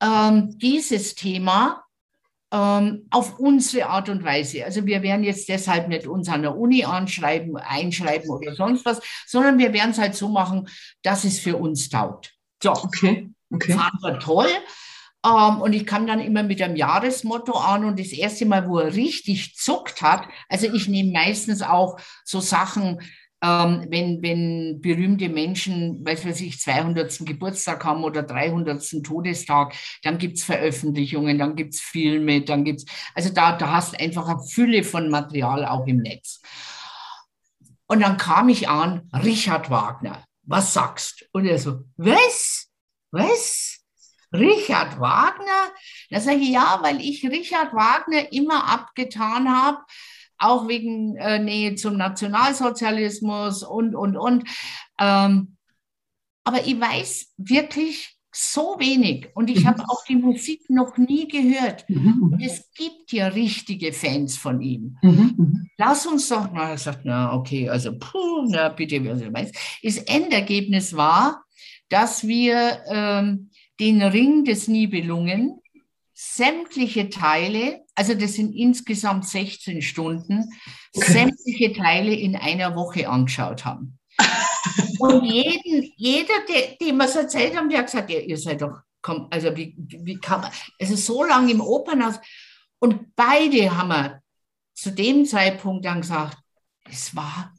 ähm, 0.01 0.57
dieses 0.59 1.15
Thema 1.15 1.85
ähm, 2.53 3.07
auf 3.11 3.39
unsere 3.39 3.89
Art 3.89 4.09
und 4.09 4.25
Weise. 4.25 4.65
Also 4.65 4.85
wir 4.85 5.03
werden 5.03 5.25
jetzt 5.25 5.49
deshalb 5.49 5.89
nicht 5.89 6.07
uns 6.07 6.29
an 6.29 6.43
der 6.43 6.57
Uni 6.57 6.85
anschreiben, 6.85 7.57
einschreiben 7.57 8.31
oder 8.31 8.55
sonst 8.55 8.85
was, 8.85 9.01
sondern 9.27 9.59
wir 9.59 9.73
werden 9.73 9.93
es 9.93 9.99
halt 9.99 10.15
so 10.15 10.29
machen, 10.29 10.69
dass 11.03 11.25
es 11.25 11.39
für 11.39 11.57
uns 11.57 11.89
taugt. 11.89 12.35
So, 12.63 12.73
okay. 12.73 13.31
okay. 13.51 13.73
Fanden 13.73 14.03
wir 14.03 14.19
toll. 14.19 14.49
Ähm, 15.25 15.61
und 15.61 15.73
ich 15.73 15.87
kam 15.87 16.07
dann 16.07 16.21
immer 16.21 16.43
mit 16.43 16.61
einem 16.61 16.77
Jahresmotto 16.77 17.53
an 17.53 17.85
und 17.85 17.99
das 17.99 18.13
erste 18.13 18.47
Mal, 18.47 18.69
wo 18.69 18.79
er 18.79 18.95
richtig 18.95 19.57
zuckt 19.57 20.03
hat, 20.03 20.25
also 20.49 20.73
ich 20.73 20.89
nehme 20.89 21.13
meistens 21.13 21.63
auch 21.63 21.99
so 22.25 22.41
Sachen, 22.41 23.01
ähm, 23.43 23.87
wenn, 23.89 24.23
wenn 24.23 24.81
berühmte 24.81 25.29
Menschen, 25.29 26.05
weiß 26.05 26.25
weiß 26.25 26.41
ich, 26.43 26.61
200. 26.61 27.27
Geburtstag 27.27 27.85
haben 27.85 28.05
oder 28.05 28.23
300. 28.23 29.03
Todestag, 29.03 29.75
dann 30.05 30.19
gibt's 30.19 30.45
Veröffentlichungen, 30.45 31.39
dann 31.39 31.57
gibt's 31.57 31.81
Filme, 31.81 32.43
dann 32.43 32.65
gibt's, 32.65 32.85
also 33.15 33.33
da, 33.33 33.57
da 33.57 33.73
hast 33.73 33.99
einfach 33.99 34.29
eine 34.29 34.43
Fülle 34.45 34.85
von 34.85 35.11
Material 35.11 35.67
auch 35.67 35.87
im 35.87 35.99
Netz. 35.99 36.41
Und 37.87 38.01
dann 38.01 38.17
kam 38.17 38.49
ich 38.49 38.69
an, 38.69 39.11
Richard 39.13 39.71
Wagner, 39.71 40.25
was 40.45 40.73
sagst? 40.73 41.29
Und 41.33 41.45
er 41.45 41.59
so, 41.59 41.81
was? 41.97 42.69
Was? 43.11 43.82
Richard 44.33 44.99
Wagner? 45.01 45.73
Da 46.11 46.21
sage 46.21 46.39
ich, 46.39 46.51
ja, 46.51 46.79
weil 46.83 47.01
ich 47.01 47.25
Richard 47.25 47.73
Wagner 47.73 48.33
immer 48.33 48.69
abgetan 48.69 49.51
habe, 49.51 49.79
auch 50.39 50.69
wegen 50.69 51.17
äh, 51.17 51.39
Nähe 51.39 51.75
zum 51.75 51.97
Nationalsozialismus 51.97 53.63
und, 53.63 53.95
und, 53.95 54.17
und. 54.17 54.49
Ähm, 54.99 55.57
aber 56.45 56.67
ich 56.67 56.81
weiß 56.81 57.35
wirklich 57.37 58.17
so 58.35 58.77
wenig 58.79 59.29
und 59.35 59.51
ich 59.51 59.61
mhm. 59.61 59.69
habe 59.69 59.85
auch 59.85 60.05
die 60.09 60.17
Musik 60.17 60.69
noch 60.71 60.97
nie 60.97 61.29
gehört. 61.29 61.89
Mhm. 61.89 62.23
Und 62.23 62.43
es 62.43 62.71
gibt 62.75 63.13
ja 63.13 63.29
richtige 63.29 63.93
Fans 63.93 64.37
von 64.37 64.61
ihm. 64.63 64.97
Mhm. 65.03 65.35
mhm. 65.37 65.69
Lass 65.79 66.07
uns 66.07 66.29
doch 66.29 66.51
mal, 66.53 66.71
er 66.71 66.79
sagt, 66.79 67.01
na 67.05 67.35
okay, 67.35 67.69
also 67.69 67.93
puh, 67.99 68.47
na 68.49 68.69
bitte, 68.69 69.05
was 69.05 69.21
du 69.21 69.33
weißt. 69.33 69.55
Das 69.83 69.97
Endergebnis 69.99 70.97
war, 70.97 71.45
dass 71.89 72.27
wir 72.27 72.83
ähm, 72.89 73.51
den 73.83 74.01
Ring 74.01 74.45
des 74.45 74.69
Nibelungen, 74.69 75.61
sämtliche 76.15 77.11
Teile, 77.11 77.85
also 77.97 78.15
das 78.15 78.35
sind 78.35 78.55
insgesamt 78.55 79.27
16 79.27 79.83
Stunden, 79.83 80.49
okay. 80.95 81.13
sämtliche 81.13 81.73
Teile 81.73 82.15
in 82.15 82.37
einer 82.37 82.77
Woche 82.77 83.09
angeschaut 83.09 83.65
haben. 83.65 83.99
Und 85.01 85.25
jeden, 85.25 85.93
jeder, 85.97 86.35
der, 86.49 86.77
dem 86.81 86.99
wir 86.99 87.07
es 87.07 87.17
erzählt 87.17 87.57
haben, 87.57 87.69
der 87.69 87.81
hat 87.81 87.87
gesagt, 87.87 88.11
ja, 88.11 88.21
ihr 88.21 88.39
seid 88.39 88.63
doch, 88.63 88.79
komm, 89.01 89.27
also 89.31 89.57
wie, 89.57 89.75
wie 89.77 90.21
kann 90.21 90.43
man, 90.43 90.53
also 90.81 90.95
so 90.95 91.25
lange 91.25 91.51
im 91.51 91.61
Opernhaus. 91.61 92.21
Und 92.79 93.17
beide 93.17 93.77
haben 93.77 93.89
wir 93.89 94.23
zu 94.75 94.93
dem 94.93 95.27
Zeitpunkt 95.27 95.85
dann 95.85 96.03
gesagt, 96.03 96.39
es 96.89 97.17
war 97.17 97.53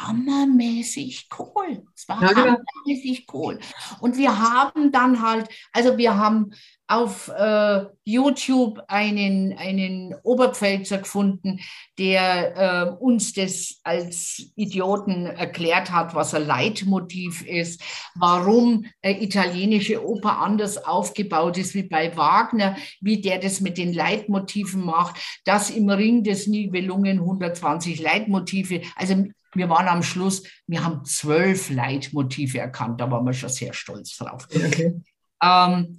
hammermäßig 0.00 1.28
cool. 1.38 1.82
Es 1.94 2.08
war 2.08 2.22
ja, 2.22 2.28
genau. 2.28 2.56
hammermäßig 2.56 3.26
cool. 3.32 3.58
Und 4.00 4.16
wir 4.16 4.38
haben 4.38 4.92
dann 4.92 5.22
halt, 5.22 5.48
also 5.72 5.96
wir 5.96 6.16
haben 6.16 6.52
auf 6.88 7.28
äh, 7.36 7.84
YouTube 8.04 8.80
einen, 8.86 9.52
einen 9.58 10.14
Oberpfälzer 10.22 10.98
gefunden, 10.98 11.58
der 11.98 12.56
äh, 12.56 12.90
uns 13.02 13.32
das 13.32 13.80
als 13.82 14.52
Idioten 14.54 15.26
erklärt 15.26 15.90
hat, 15.90 16.14
was 16.14 16.32
ein 16.34 16.46
Leitmotiv 16.46 17.44
ist, 17.44 17.82
warum 18.14 18.86
äh, 19.02 19.12
italienische 19.12 20.06
Oper 20.06 20.38
anders 20.38 20.78
aufgebaut 20.78 21.58
ist 21.58 21.74
wie 21.74 21.82
bei 21.82 22.16
Wagner, 22.16 22.76
wie 23.00 23.20
der 23.20 23.38
das 23.38 23.60
mit 23.60 23.78
den 23.78 23.92
Leitmotiven 23.92 24.84
macht, 24.84 25.16
dass 25.44 25.70
im 25.70 25.90
Ring 25.90 26.22
des 26.22 26.46
Nibelungen 26.46 27.18
120 27.18 28.00
Leitmotive, 28.00 28.82
also 28.94 29.24
wir 29.56 29.68
waren 29.68 29.88
am 29.88 30.02
Schluss, 30.02 30.42
wir 30.66 30.84
haben 30.84 31.04
zwölf 31.04 31.70
Leitmotive 31.70 32.58
erkannt, 32.58 33.00
da 33.00 33.10
waren 33.10 33.24
wir 33.24 33.32
schon 33.32 33.48
sehr 33.48 33.72
stolz 33.72 34.16
drauf. 34.16 34.46
Okay. 34.54 35.00
Ähm, 35.42 35.98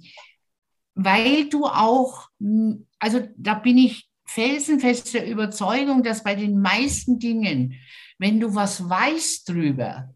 weil 0.94 1.48
du 1.48 1.64
auch, 1.66 2.28
also 2.98 3.20
da 3.36 3.54
bin 3.54 3.78
ich 3.78 4.08
felsenfester 4.26 5.24
Überzeugung, 5.24 6.02
dass 6.02 6.22
bei 6.22 6.34
den 6.34 6.60
meisten 6.60 7.18
Dingen, 7.18 7.74
wenn 8.18 8.40
du 8.40 8.54
was 8.54 8.88
weißt 8.88 9.48
drüber, 9.48 10.14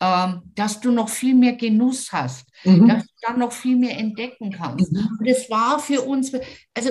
ähm, 0.00 0.42
dass 0.54 0.80
du 0.80 0.90
noch 0.92 1.08
viel 1.08 1.34
mehr 1.34 1.54
Genuss 1.54 2.12
hast, 2.12 2.48
mhm. 2.64 2.88
dass 2.88 3.04
du 3.04 3.12
dann 3.22 3.38
noch 3.38 3.52
viel 3.52 3.76
mehr 3.76 3.98
entdecken 3.98 4.50
kannst. 4.52 4.92
Mhm. 4.92 5.08
Und 5.18 5.26
es 5.26 5.50
war 5.50 5.78
für 5.78 6.02
uns, 6.02 6.32
also 6.74 6.90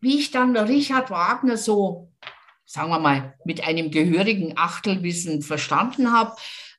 wie 0.00 0.18
ich 0.18 0.30
dann 0.30 0.56
Richard 0.56 1.10
Wagner 1.10 1.56
so, 1.56 2.10
sagen 2.70 2.90
wir 2.90 3.00
mal, 3.00 3.34
mit 3.44 3.66
einem 3.66 3.90
gehörigen 3.90 4.56
Achtelwissen 4.56 5.42
verstanden 5.42 6.12
habe, 6.12 6.36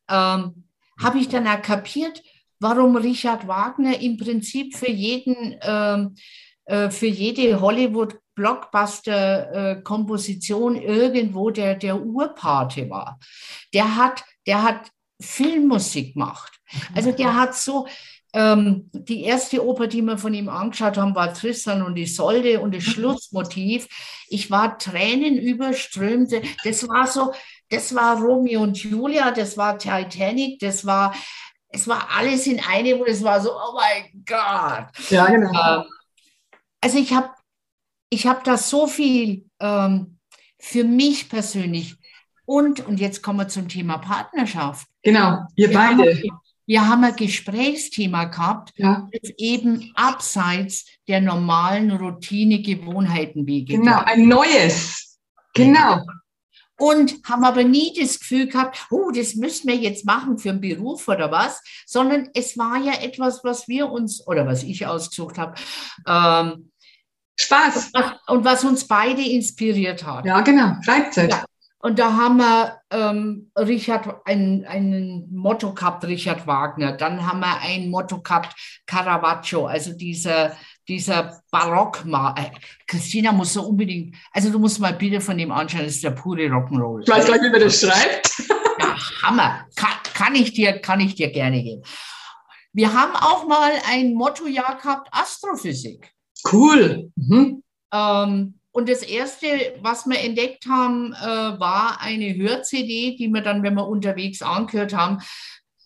ähm, 0.08 0.63
habe 0.97 1.19
ich 1.19 1.27
dann 1.27 1.45
auch 1.47 1.62
kapiert, 1.62 2.23
warum 2.60 2.95
Richard 2.95 3.45
Wagner 3.45 3.99
im 3.99 4.15
Prinzip 4.15 4.77
für 4.77 4.89
jeden, 4.89 5.58
ähm, 5.62 6.15
äh, 6.63 6.89
für 6.89 7.08
jede 7.08 7.60
Hollywood 7.60 8.17
Blockbuster-Komposition 8.36 10.77
äh, 10.77 10.86
irgendwo 10.86 11.49
der, 11.49 11.75
der 11.75 12.01
Urpate 12.01 12.89
war. 12.89 13.19
Der 13.73 13.97
hat, 13.97 14.23
der 14.47 14.63
hat 14.63 14.89
Filmmusik 15.19 16.13
gemacht. 16.13 16.58
Also 16.95 17.12
der 17.12 17.36
hat 17.36 17.54
so, 17.54 17.86
ähm, 18.34 18.89
die 18.94 19.24
erste 19.24 19.65
Oper, 19.65 19.88
die 19.88 20.02
wir 20.02 20.17
von 20.17 20.34
ihm 20.34 20.50
angeschaut 20.50 20.98
haben, 20.98 21.15
war 21.15 21.34
Tristan 21.34 21.82
und 21.82 21.98
Isolde 21.98 22.62
und 22.62 22.74
das 22.74 22.86
mhm. 22.88 22.91
Schlussmotiv. 22.91 23.88
Ich 24.30 24.50
war 24.50 24.78
tränenüberströmt. 24.78 26.32
Das 26.63 26.88
war 26.88 27.08
so, 27.08 27.34
das 27.70 27.94
war 27.94 28.22
Romeo 28.22 28.62
und 28.62 28.82
Julia, 28.82 29.32
das 29.32 29.58
war 29.58 29.78
Titanic, 29.78 30.60
das 30.60 30.86
war 30.86 31.13
es 31.74 31.88
war 31.88 32.10
alles 32.12 32.48
in 32.48 32.60
einem 32.60 33.00
und 33.00 33.08
es 33.08 33.24
war 33.24 33.39
so, 33.41 33.52
oh 33.52 33.74
mein 33.76 34.24
Gott. 34.26 35.10
Ja, 35.10 35.26
genau. 35.28 35.50
Ähm, 35.50 35.84
also 36.82 36.98
ich 36.98 37.13
habe 37.13 37.30
ich 38.10 38.28
hab 38.28 38.44
da 38.44 38.58
so 38.58 38.88
viel 38.88 39.46
ähm, 39.60 40.17
für 40.60 40.84
mich 40.84 41.30
persönlich 41.30 41.96
und, 42.46 42.86
und 42.86 43.00
jetzt 43.00 43.24
kommen 43.24 43.39
wir 43.39 43.48
zum 43.48 43.70
Thema 43.70 44.00
Partnerschaft. 44.00 44.88
Genau, 45.02 45.46
wir, 45.56 45.70
wir 45.70 45.78
beide. 45.78 46.17
Haben, 46.17 46.39
wir 46.65 46.88
haben 46.88 47.04
ein 47.04 47.15
Gesprächsthema 47.15 48.26
gehabt, 48.26 48.71
ja. 48.78 49.08
das 49.12 49.32
eben 49.38 49.91
abseits 49.95 50.86
der 51.08 51.21
normalen 51.21 51.91
Routine, 51.91 52.62
Gewohnheiten 52.62 53.45
wie 53.45 53.65
Genau, 53.65 54.02
ein 54.06 54.28
neues. 54.28 55.19
Genau 55.54 56.02
und 56.82 57.21
haben 57.30 57.43
aber 57.43 57.63
nie 57.63 57.93
das 57.97 58.19
Gefühl 58.19 58.47
gehabt, 58.47 58.88
oh, 58.89 59.12
das 59.12 59.36
müssen 59.36 59.67
wir 59.67 59.76
jetzt 59.76 60.04
machen 60.04 60.39
für 60.39 60.50
einen 60.50 60.62
Beruf 60.62 61.08
oder 61.08 61.32
was, 61.32 61.62
sondern 61.86 62.30
es 62.34 62.58
war 62.58 62.78
ja 62.78 62.93
etwas, 63.02 63.43
was 63.43 63.67
wir 63.67 63.89
uns 63.89 64.26
oder 64.26 64.47
was 64.47 64.63
ich 64.63 64.88
ausgesucht 64.88 65.38
habe. 65.38 65.54
Ähm, 66.08 66.71
Spaß. 67.39 67.91
Und 68.28 68.45
was 68.45 68.63
uns 68.63 68.88
beide 68.88 69.21
inspiriert 69.21 70.04
hat. 70.06 70.26
Ja, 70.26 70.41
genau, 70.41 70.76
Freizeit. 70.84 71.32
Ja. 71.32 71.45
Und 71.82 72.00
da 72.00 72.13
haben 72.13 72.38
wir 72.38 72.80
ähm, 72.91 73.52
Richard, 73.58 74.22
ein, 74.26 74.65
ein 74.67 75.28
Motto 75.32 75.74
gehabt, 75.74 76.04
Richard 76.06 76.46
Wagner. 76.46 76.91
Dann 76.94 77.26
haben 77.26 77.39
wir 77.39 77.60
ein 77.62 77.89
Motto 77.89 78.22
gehabt, 78.22 78.56
Caravaggio, 78.86 79.65
also 79.65 79.94
dieser 79.94 80.56
dieser 80.91 81.41
Barockmal. 81.52 82.36
Äh, 82.38 82.52
Christina 82.88 83.32
muss 83.32 83.54
so 83.54 83.63
unbedingt, 83.63 84.15
also 84.32 84.50
du 84.50 84.60
musst 84.60 84.80
mal 84.80 84.94
Bilder 84.94 85.22
von 85.22 85.38
ihm 85.39 85.52
anschauen, 85.52 85.86
das 85.86 85.96
ist 85.96 86.04
der 86.04 86.12
pure 86.12 86.48
Rock'n'Roll. 86.48 87.04
Ich 87.04 87.10
weiß 87.10 87.28
gar 87.28 87.34
nicht, 87.34 87.46
wie 87.46 87.50
man 87.50 87.62
das 87.62 87.80
schreibt. 87.80 88.30
Ja, 88.80 88.98
Hammer. 89.24 89.65
Kann, 89.76 89.91
kann, 90.13 90.36
ich 90.36 90.54
dir, 90.54 90.80
kann 90.80 91.00
ich 91.00 91.15
dir 91.15 91.32
gerne 91.32 91.63
geben. 91.63 91.84
Wir 92.74 92.94
haben 92.94 93.15
auch 93.15 93.48
mal 93.48 93.72
ein 93.89 94.13
Mottojahr 94.13 94.78
gehabt, 94.78 95.08
Astrophysik. 95.12 96.13
Cool. 96.52 97.12
Mhm. 97.15 97.63
Ähm, 97.94 98.60
und 98.71 98.88
das 98.88 99.03
erste, 99.03 99.47
was 99.81 100.05
wir 100.05 100.19
entdeckt 100.19 100.65
haben, 100.65 101.13
äh, 101.13 101.60
war 101.60 101.99
eine 101.99 102.36
Hör-CD, 102.36 103.15
die 103.17 103.27
wir 103.27 103.41
dann, 103.41 103.63
wenn 103.63 103.73
wir 103.73 103.88
unterwegs 103.88 104.41
angehört 104.41 104.93
haben, 104.93 105.19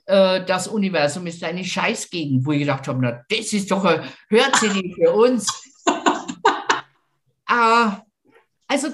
äh, 0.05 0.45
das 0.45 0.67
Universum 0.67 1.25
ist 1.25 1.43
eine 1.43 1.63
Scheißgegend, 1.63 2.45
wo 2.45 2.51
ich 2.51 2.59
gedacht 2.59 2.87
habe, 2.87 2.99
na, 3.01 3.23
das 3.27 3.53
ist 3.53 3.71
doch 3.71 3.83
ein 3.83 4.07
Hör-CD 4.29 4.93
für 4.93 5.11
uns. 5.13 5.47
äh, 7.49 7.89
also 8.67 8.89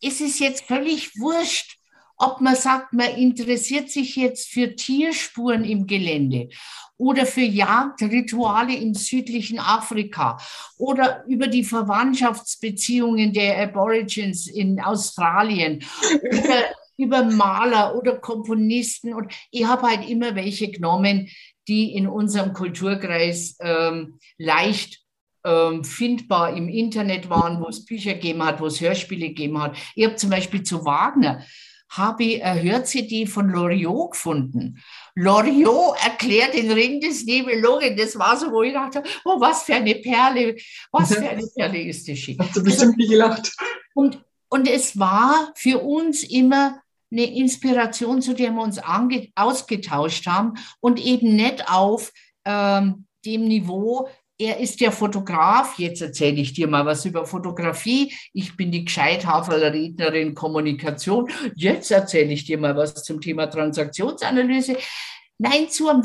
es 0.00 0.20
ist 0.20 0.38
jetzt 0.38 0.64
völlig 0.64 1.10
wurscht, 1.18 1.76
ob 2.20 2.42
man 2.42 2.54
sagt, 2.54 2.92
man 2.92 3.14
interessiert 3.16 3.90
sich 3.90 4.14
jetzt 4.14 4.50
für 4.50 4.76
Tierspuren 4.76 5.64
im 5.64 5.86
Gelände 5.86 6.50
oder 6.98 7.24
für 7.24 7.40
Jagdrituale 7.40 8.76
im 8.76 8.92
südlichen 8.92 9.58
Afrika 9.58 10.36
oder 10.76 11.24
über 11.26 11.46
die 11.46 11.64
Verwandtschaftsbeziehungen 11.64 13.32
der 13.32 13.58
Aborigines 13.62 14.46
in 14.46 14.80
Australien 14.80 15.82
oder 16.22 16.64
über 16.98 17.24
Maler 17.24 17.96
oder 17.96 18.18
Komponisten. 18.18 19.14
Und 19.14 19.32
ich 19.50 19.64
habe 19.64 19.88
halt 19.88 20.06
immer 20.06 20.34
welche 20.34 20.70
genommen, 20.70 21.30
die 21.68 21.94
in 21.94 22.06
unserem 22.06 22.52
Kulturkreis 22.52 23.56
ähm, 23.60 24.18
leicht 24.36 25.00
ähm, 25.42 25.84
findbar 25.84 26.54
im 26.54 26.68
Internet 26.68 27.30
waren, 27.30 27.62
wo 27.62 27.68
es 27.68 27.86
Bücher 27.86 28.12
gegeben 28.12 28.44
hat, 28.44 28.60
wo 28.60 28.66
es 28.66 28.78
Hörspiele 28.78 29.28
gegeben 29.28 29.62
hat. 29.62 29.74
Ich 29.94 30.04
habe 30.04 30.16
zum 30.16 30.28
Beispiel 30.28 30.62
zu 30.62 30.84
Wagner 30.84 31.42
habe 31.90 32.24
ich 32.24 32.44
eine 32.44 32.62
Hör-CD 32.62 33.26
von 33.26 33.48
Loriot 33.48 34.12
gefunden. 34.12 34.80
Loriot 35.14 35.96
erklärt 36.04 36.54
den 36.54 36.70
Ring 36.70 37.00
des 37.00 37.24
Nibelungen. 37.24 37.96
Das 37.96 38.18
war 38.18 38.36
so, 38.36 38.50
wo 38.52 38.62
ich 38.62 38.72
dachte, 38.72 39.02
oh, 39.24 39.40
was 39.40 39.64
für 39.64 39.74
eine 39.74 39.96
Perle, 39.96 40.56
was 40.92 41.14
für 41.14 41.28
eine 41.28 41.46
Perle 41.56 41.82
ist 41.82 42.08
das 42.08 42.18
schick. 42.18 42.38
Hast 42.38 42.56
du 42.56 42.62
bestimmt 42.62 42.96
nicht 42.96 43.10
gelacht. 43.10 43.56
Und, 43.94 44.24
und 44.48 44.68
es 44.68 44.98
war 44.98 45.52
für 45.56 45.80
uns 45.80 46.22
immer 46.22 46.80
eine 47.10 47.24
Inspiration, 47.36 48.22
zu 48.22 48.34
der 48.34 48.52
wir 48.52 48.62
uns 48.62 48.80
ausgetauscht 49.34 50.26
haben 50.26 50.54
und 50.78 51.04
eben 51.04 51.34
nicht 51.34 51.68
auf 51.68 52.12
ähm, 52.44 53.06
dem 53.24 53.44
Niveau, 53.44 54.08
er 54.40 54.58
ist 54.58 54.80
der 54.80 54.90
Fotograf, 54.90 55.78
jetzt 55.78 56.00
erzähle 56.00 56.40
ich 56.40 56.54
dir 56.54 56.66
mal 56.66 56.86
was 56.86 57.04
über 57.04 57.26
Fotografie, 57.26 58.14
ich 58.32 58.56
bin 58.56 58.72
die 58.72 58.86
Gescheithaferler 58.86 59.72
Rednerin 59.72 60.34
Kommunikation, 60.34 61.30
jetzt 61.54 61.90
erzähle 61.90 62.32
ich 62.32 62.46
dir 62.46 62.56
mal 62.58 62.74
was 62.74 62.94
zum 63.04 63.20
Thema 63.20 63.46
Transaktionsanalyse. 63.46 64.78
Nein, 65.36 65.68
zu 65.68 65.88
einem, 65.88 66.04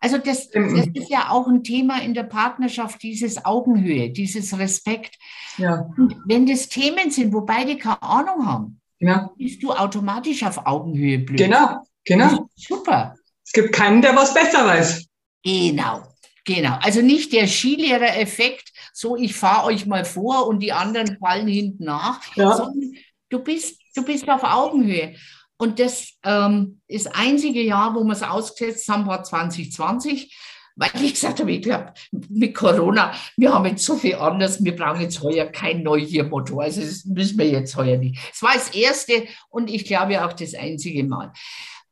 Also 0.00 0.18
das, 0.18 0.50
das 0.50 0.86
ist 0.94 1.10
ja 1.10 1.30
auch 1.30 1.48
ein 1.48 1.64
Thema 1.64 2.00
in 2.00 2.14
der 2.14 2.22
Partnerschaft, 2.22 3.02
dieses 3.02 3.44
Augenhöhe, 3.44 4.10
dieses 4.10 4.56
Respekt. 4.56 5.16
Ja. 5.56 5.90
Und 5.96 6.16
wenn 6.26 6.46
das 6.46 6.68
Themen 6.68 7.10
sind, 7.10 7.34
wo 7.34 7.40
beide 7.40 7.76
keine 7.76 8.02
Ahnung 8.02 8.46
haben, 8.46 8.80
ja. 9.00 9.30
bist 9.36 9.60
du 9.64 9.72
automatisch 9.72 10.44
auf 10.44 10.64
Augenhöhe 10.64 11.18
blöd. 11.18 11.38
Genau, 11.38 11.84
genau. 12.04 12.48
Super. 12.54 13.16
Es 13.44 13.52
gibt 13.52 13.74
keinen, 13.74 14.00
der 14.00 14.14
was 14.14 14.32
besser 14.32 14.64
weiß. 14.64 15.06
Genau, 15.42 16.02
genau. 16.48 16.78
Also 16.80 17.02
nicht 17.02 17.32
der 17.32 17.46
Skilehrer-Effekt, 17.46 18.72
so 18.92 19.16
ich 19.16 19.34
fahre 19.34 19.66
euch 19.66 19.86
mal 19.86 20.04
vor 20.04 20.46
und 20.46 20.60
die 20.60 20.72
anderen 20.72 21.18
fallen 21.18 21.46
hinten 21.46 21.84
nach, 21.84 22.20
ja. 22.36 22.56
sondern 22.56 22.94
du 23.28 23.38
bist, 23.40 23.80
du 23.94 24.04
bist 24.04 24.28
auf 24.28 24.42
Augenhöhe. 24.42 25.14
Und 25.58 25.78
das 25.78 26.14
ähm, 26.24 26.80
das 26.88 27.06
einzige 27.06 27.62
Jahr, 27.62 27.94
wo 27.94 28.04
wir 28.04 28.12
es 28.12 28.22
ausgesetzt 28.22 28.88
haben, 28.88 29.06
war 29.06 29.24
2020, 29.24 30.34
weil 30.76 30.90
ich 31.02 31.14
gesagt 31.14 31.40
habe, 31.40 31.50
ich 31.50 31.62
glaube, 31.62 31.92
mit 32.12 32.54
Corona, 32.54 33.12
wir 33.36 33.52
haben 33.52 33.66
jetzt 33.66 33.84
so 33.84 33.96
viel 33.96 34.14
anders, 34.14 34.62
wir 34.62 34.76
brauchen 34.76 35.00
jetzt 35.00 35.20
heuer 35.20 35.46
kein 35.46 35.82
Neugier-Motto. 35.82 36.60
Also 36.60 36.80
das 36.80 37.04
müssen 37.04 37.36
wir 37.38 37.48
jetzt 37.48 37.76
heuer 37.76 37.96
nicht. 37.96 38.18
Es 38.32 38.40
war 38.40 38.54
das 38.54 38.70
erste 38.70 39.26
und 39.50 39.68
ich 39.68 39.84
glaube 39.84 40.24
auch 40.24 40.32
das 40.32 40.54
einzige 40.54 41.02
Mal. 41.02 41.32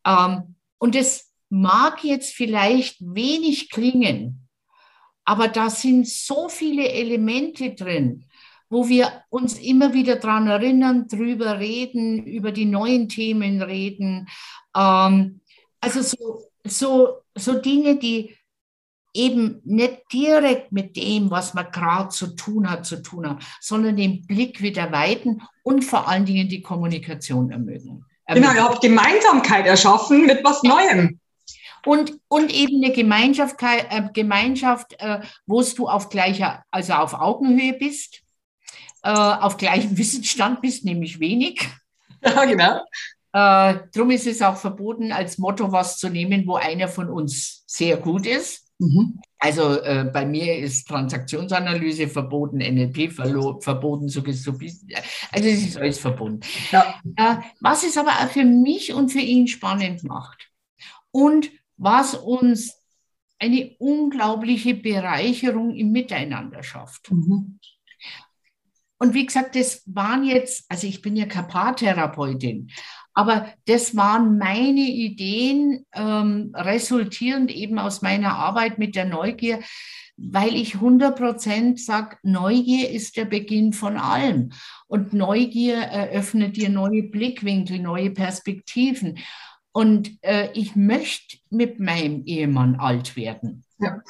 Ähm, 0.07 0.55
und 0.79 0.95
das 0.95 1.33
mag 1.49 2.05
jetzt 2.05 2.35
vielleicht 2.35 2.99
wenig 3.01 3.71
klingen, 3.71 4.46
aber 5.27 5.49
da 5.49 5.69
sind 5.69 6.09
so 6.09 6.49
viele 6.49 6.89
Elemente 6.89 7.75
drin, 7.75 8.25
wo 8.71 8.89
wir 8.89 9.25
uns 9.29 9.59
immer 9.59 9.93
wieder 9.93 10.17
daran 10.17 10.47
erinnern, 10.47 11.09
drüber 11.09 11.59
reden, 11.59 12.25
über 12.25 12.53
die 12.53 12.65
neuen 12.65 13.09
Themen 13.09 13.61
reden. 13.61 14.29
Ähm, 14.75 15.41
also 15.81 16.01
so, 16.01 16.49
so, 16.65 17.19
so 17.35 17.61
Dinge, 17.61 17.97
die 17.97 18.37
eben 19.15 19.61
nicht 19.65 20.03
direkt 20.13 20.73
mit 20.73 20.97
dem, 20.97 21.31
was 21.31 21.55
man 21.55 21.71
gerade 21.73 22.11
zu 22.11 22.37
tun 22.37 22.71
hat, 22.71 22.87
zu 22.87 23.03
tun 23.03 23.29
haben, 23.29 23.41
sondern 23.61 23.97
den 23.97 24.27
Blick 24.27 24.63
wieder 24.63 24.93
weiten 24.93 25.43
und 25.63 25.85
vor 25.85 26.07
allen 26.07 26.25
Dingen 26.25 26.49
die 26.49 26.63
Kommunikation 26.63 27.51
ermöglichen. 27.51 28.05
Genau, 28.29 28.53
ihr 28.53 28.63
habt 28.63 28.81
Gemeinsamkeit 28.81 29.67
erschaffen 29.67 30.27
mit 30.27 30.45
was 30.45 30.63
Neuem. 30.63 31.21
Und, 31.87 32.19
und 32.29 32.53
eben 32.53 32.85
eine 32.85 32.93
Gemeinschaft, 32.93 33.57
äh, 33.63 34.03
Gemeinschaft 34.13 34.95
äh, 34.99 35.21
wo 35.47 35.63
du 35.63 35.89
auf 35.89 36.11
gleicher, 36.11 36.65
also 36.71 36.95
auf 36.95 37.15
Augenhöhe 37.15 37.73
bist, 37.73 38.23
äh, 39.03 39.11
auf 39.11 39.57
gleichem 39.57 39.97
Wissensstand 39.97 40.61
bist, 40.61 40.85
nämlich 40.85 41.21
wenig. 41.21 41.67
Ja, 42.23 42.45
genau. 42.45 42.81
Äh, 43.33 43.87
drum 43.95 44.11
ist 44.11 44.27
es 44.27 44.43
auch 44.43 44.57
verboten, 44.57 45.13
als 45.13 45.39
Motto 45.39 45.71
was 45.71 45.99
zu 45.99 46.09
nehmen, 46.09 46.45
wo 46.47 46.57
einer 46.57 46.89
von 46.89 47.09
uns 47.09 47.63
sehr 47.67 47.99
gut 47.99 48.27
ist. 48.27 48.67
Mhm. 48.79 49.21
Also 49.39 49.81
äh, 49.81 50.11
bei 50.13 50.27
mir 50.27 50.59
ist 50.59 50.89
Transaktionsanalyse 50.89 52.09
verboten, 52.09 52.59
NLP 52.59 53.13
verboten, 53.13 54.09
so, 54.09 54.23
so 54.33 54.51
also 54.51 55.49
es 55.49 55.67
ist 55.67 55.77
alles 55.77 55.99
verboten. 55.99 56.41
Ja. 56.73 57.01
Äh, 57.17 57.37
was 57.61 57.85
es 57.85 57.97
aber 57.97 58.11
auch 58.11 58.31
für 58.31 58.45
mich 58.45 58.93
und 58.93 59.11
für 59.11 59.21
ihn 59.21 59.47
spannend 59.47 60.03
macht 60.03 60.51
und 61.11 61.51
was 61.77 62.15
uns 62.15 62.83
eine 63.39 63.77
unglaubliche 63.79 64.75
Bereicherung 64.75 65.75
im 65.75 65.93
Miteinander 65.93 66.63
schafft. 66.63 67.11
Mhm. 67.11 67.59
Und 68.99 69.13
wie 69.13 69.27
gesagt, 69.27 69.57
das 69.57 69.83
waren 69.87 70.25
jetzt, 70.25 70.65
also 70.71 70.87
ich 70.87 71.03
bin 71.03 71.17
ja 71.17 71.27
Paartherapeutin, 71.27 72.71
aber 73.13 73.53
das 73.67 73.95
waren 73.97 74.39
meine 74.39 74.81
Ideen, 74.81 75.85
ähm, 75.93 76.53
resultierend 76.55 77.51
eben 77.51 77.79
aus 77.79 78.03
meiner 78.03 78.35
Arbeit 78.35 78.79
mit 78.79 78.95
der 78.95 79.05
Neugier, 79.05 79.61
weil 80.17 80.55
ich 80.55 80.77
100 80.77 81.17
Prozent 81.17 81.81
sage, 81.81 82.17
Neugier 82.23 82.91
ist 82.91 83.19
der 83.19 83.27
Beginn 83.27 83.75
von 83.75 83.99
allem. 83.99 84.53
Und 84.87 85.13
Neugier 85.13 85.77
eröffnet 85.77 86.57
dir 86.57 86.71
neue 86.71 87.03
Blickwinkel, 87.03 87.79
neue 87.79 88.11
Perspektiven. 88.11 89.19
Und 89.77 90.17
äh, 90.23 90.51
ich 90.55 90.75
möchte 90.75 91.37
mit 91.51 91.81
meinem 91.81 92.25
Ehemann 92.25 92.77
alt 92.77 93.15
werden. 93.15 93.63
Ja. 93.79 94.01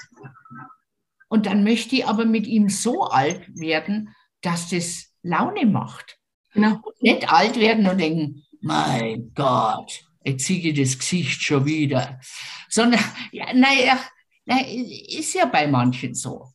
Und 1.26 1.46
dann 1.46 1.64
möchte 1.64 1.96
ich 1.96 2.06
aber 2.06 2.24
mit 2.24 2.46
ihm 2.46 2.68
so 2.68 3.02
alt 3.02 3.48
werden, 3.52 4.14
dass 4.42 4.70
das 4.70 5.12
Laune 5.22 5.66
macht. 5.66 6.20
Genau. 6.52 6.76
Und 6.84 7.02
nicht 7.02 7.32
alt 7.32 7.58
werden 7.58 7.88
und 7.88 7.98
denken, 7.98 8.44
mein 8.60 9.32
Gott, 9.34 10.04
jetzt 10.24 10.46
sehe 10.46 10.60
ich 10.60 10.78
das 10.78 11.00
Gesicht 11.00 11.42
schon 11.42 11.64
wieder. 11.64 12.20
Sondern, 12.68 13.00
ja, 13.32 13.52
naja, 13.52 13.98
na, 14.44 14.60
ist 14.60 15.34
ja 15.34 15.46
bei 15.46 15.66
manchen 15.66 16.14
so. 16.14 16.52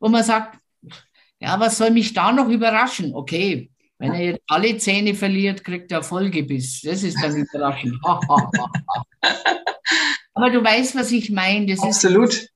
Wo 0.00 0.08
man 0.08 0.24
sagt, 0.24 0.58
ja, 1.40 1.60
was 1.60 1.76
soll 1.76 1.90
mich 1.90 2.14
da 2.14 2.32
noch 2.32 2.48
überraschen? 2.48 3.14
Okay, 3.14 3.70
wenn 4.04 4.14
er 4.14 4.24
jetzt 4.24 4.42
alle 4.46 4.76
Zähne 4.76 5.14
verliert, 5.14 5.64
kriegt 5.64 5.90
er 5.90 6.02
Folgebiss. 6.02 6.82
Das 6.82 7.02
ist 7.02 7.16
dann 7.22 7.34
überraschend. 7.36 7.96
Aber 10.34 10.50
du 10.50 10.62
weißt, 10.62 10.94
was 10.94 11.10
ich 11.10 11.30
meine. 11.30 11.66
Das 11.66 11.80
Absolut. 11.80 12.34
Ist 12.34 12.50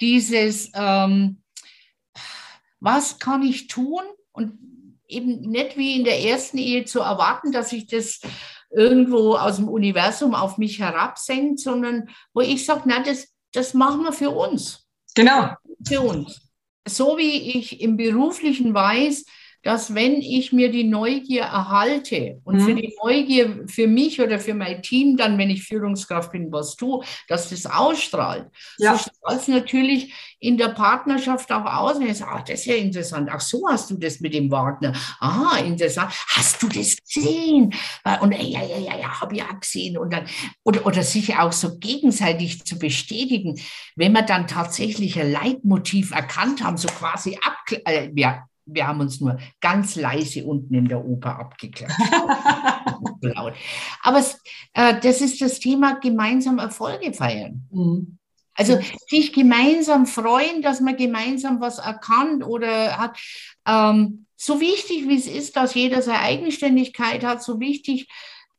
dieses, 0.00 0.70
ähm, 0.74 1.42
was 2.80 3.18
kann 3.18 3.42
ich 3.42 3.68
tun? 3.68 4.02
Und 4.32 4.58
eben 5.06 5.40
nicht 5.40 5.76
wie 5.76 5.96
in 5.96 6.04
der 6.04 6.20
ersten 6.20 6.58
Ehe 6.58 6.84
zu 6.84 7.00
erwarten, 7.00 7.52
dass 7.52 7.70
sich 7.70 7.86
das 7.86 8.20
irgendwo 8.70 9.34
aus 9.34 9.56
dem 9.56 9.68
Universum 9.68 10.34
auf 10.34 10.58
mich 10.58 10.80
herabsenkt, 10.80 11.60
sondern 11.60 12.08
wo 12.34 12.40
ich 12.40 12.64
sage, 12.64 12.82
na, 12.86 13.02
das, 13.02 13.28
das 13.52 13.72
machen 13.72 14.02
wir 14.02 14.12
für 14.12 14.30
uns. 14.30 14.86
Genau. 15.14 15.50
Für 15.86 16.00
uns. 16.00 16.40
So 16.86 17.16
wie 17.16 17.58
ich 17.58 17.80
im 17.80 17.96
Beruflichen 17.96 18.74
weiß, 18.74 19.24
dass 19.68 19.94
wenn 19.94 20.22
ich 20.22 20.50
mir 20.50 20.70
die 20.70 20.84
Neugier 20.84 21.42
erhalte 21.42 22.40
und 22.44 22.56
mhm. 22.56 22.64
für 22.64 22.74
die 22.74 22.94
Neugier 23.04 23.64
für 23.66 23.86
mich 23.86 24.18
oder 24.18 24.38
für 24.40 24.54
mein 24.54 24.80
Team 24.80 25.18
dann, 25.18 25.36
wenn 25.36 25.50
ich 25.50 25.64
Führungskraft 25.64 26.32
bin, 26.32 26.50
was 26.50 26.74
tue, 26.74 27.04
dass 27.28 27.50
das 27.50 27.66
ausstrahlt. 27.66 28.46
Ja. 28.78 28.96
So 28.96 29.10
strahlt 29.10 29.40
es 29.42 29.48
natürlich 29.48 30.14
in 30.40 30.56
der 30.56 30.68
Partnerschaft 30.68 31.52
auch 31.52 31.66
aus. 31.66 31.96
Und 31.96 32.06
ich 32.06 32.16
sage, 32.16 32.30
ach, 32.34 32.44
das 32.44 32.60
ist 32.60 32.64
ja 32.64 32.76
interessant. 32.76 33.28
Ach, 33.30 33.42
so 33.42 33.68
hast 33.68 33.90
du 33.90 33.98
das 33.98 34.20
mit 34.20 34.32
dem 34.32 34.48
Partner. 34.48 34.94
Aha, 35.20 35.58
interessant. 35.58 36.14
Hast 36.28 36.62
du 36.62 36.68
das 36.68 36.96
gesehen? 37.04 37.74
Und 38.22 38.32
ja, 38.32 38.62
ja, 38.62 38.78
ja, 38.78 38.98
ja, 38.98 39.20
habe 39.20 39.36
ich 39.36 39.42
auch 39.42 39.60
gesehen. 39.60 39.98
Und 39.98 40.14
dann, 40.14 40.24
oder, 40.64 40.86
oder 40.86 41.02
sich 41.02 41.36
auch 41.36 41.52
so 41.52 41.78
gegenseitig 41.78 42.64
zu 42.64 42.78
bestätigen, 42.78 43.60
wenn 43.96 44.12
wir 44.12 44.22
dann 44.22 44.46
tatsächlich 44.46 45.20
ein 45.20 45.30
Leitmotiv 45.30 46.12
erkannt 46.12 46.64
haben, 46.64 46.78
so 46.78 46.88
quasi 46.88 47.38
ab, 47.44 47.58
äh, 47.84 48.08
ja, 48.14 48.47
wir 48.68 48.86
haben 48.86 49.00
uns 49.00 49.20
nur 49.20 49.38
ganz 49.60 49.96
leise 49.96 50.44
unten 50.44 50.74
in 50.74 50.86
der 50.86 51.04
Oper 51.04 51.38
abgeklatscht. 51.38 51.98
Aber 54.02 54.24
äh, 54.74 55.00
das 55.00 55.20
ist 55.20 55.40
das 55.40 55.58
Thema 55.58 55.98
gemeinsam 56.00 56.58
Erfolge 56.58 57.12
feiern. 57.12 57.66
Mhm. 57.70 58.18
Also 58.54 58.78
sich 59.08 59.32
gemeinsam 59.32 60.06
freuen, 60.06 60.62
dass 60.62 60.80
man 60.80 60.96
gemeinsam 60.96 61.60
was 61.60 61.78
erkannt 61.78 62.44
oder 62.44 62.98
hat. 62.98 63.18
Ähm, 63.66 64.26
so 64.36 64.60
wichtig, 64.60 65.08
wie 65.08 65.16
es 65.16 65.26
ist, 65.26 65.56
dass 65.56 65.74
jeder 65.74 66.02
seine 66.02 66.20
Eigenständigkeit 66.20 67.24
hat, 67.24 67.42
so 67.42 67.60
wichtig, 67.60 68.08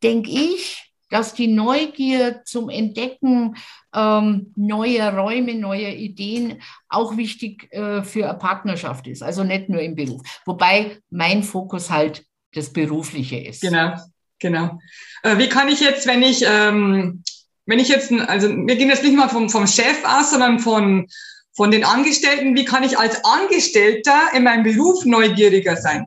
denke 0.02 0.30
ich, 0.30 0.89
dass 1.10 1.34
die 1.34 1.48
Neugier 1.48 2.42
zum 2.46 2.70
Entdecken 2.70 3.56
ähm, 3.94 4.54
neuer 4.56 5.14
Räume, 5.14 5.56
neuer 5.56 5.90
Ideen 5.90 6.62
auch 6.88 7.18
wichtig 7.18 7.72
äh, 7.74 8.04
für 8.04 8.30
eine 8.30 8.38
Partnerschaft 8.38 9.08
ist. 9.08 9.24
Also 9.24 9.44
nicht 9.44 9.70
nur 9.70 9.82
im 9.82 9.96
Beruf. 9.96 10.22
Wobei 10.46 10.98
mein 11.10 11.44
Fokus 11.44 11.90
halt 11.90 12.24
das 12.54 12.72
Berufliche 12.72 13.38
ist. 13.38 13.62
Genau, 13.62 13.96
genau. 14.40 14.80
Äh, 15.24 15.38
wie 15.38 15.50
kann 15.50 15.68
ich 15.68 15.80
jetzt, 15.80 16.08
wenn 16.08 16.22
ich, 16.22 16.44
ähm, 16.46 17.24
wenn 17.66 17.80
ich 17.80 17.90
jetzt, 17.90 18.12
also 18.12 18.50
wir 18.50 18.76
gehen 18.76 18.90
jetzt 18.90 19.04
nicht 19.04 19.16
mal 19.16 19.30
vom, 19.30 19.50
vom 19.50 19.68
Chef 19.68 20.04
aus, 20.04 20.32
sondern 20.32 20.60
von, 20.60 21.08
von 21.54 21.72
den 21.72 21.84
Angestellten, 21.84 22.56
wie 22.56 22.66
kann 22.66 22.84
ich 22.84 22.98
als 22.98 23.24
Angestellter 23.24 24.30
in 24.34 24.44
meinem 24.44 24.64
Beruf 24.64 25.06
neugieriger 25.06 25.76
sein? 25.76 26.06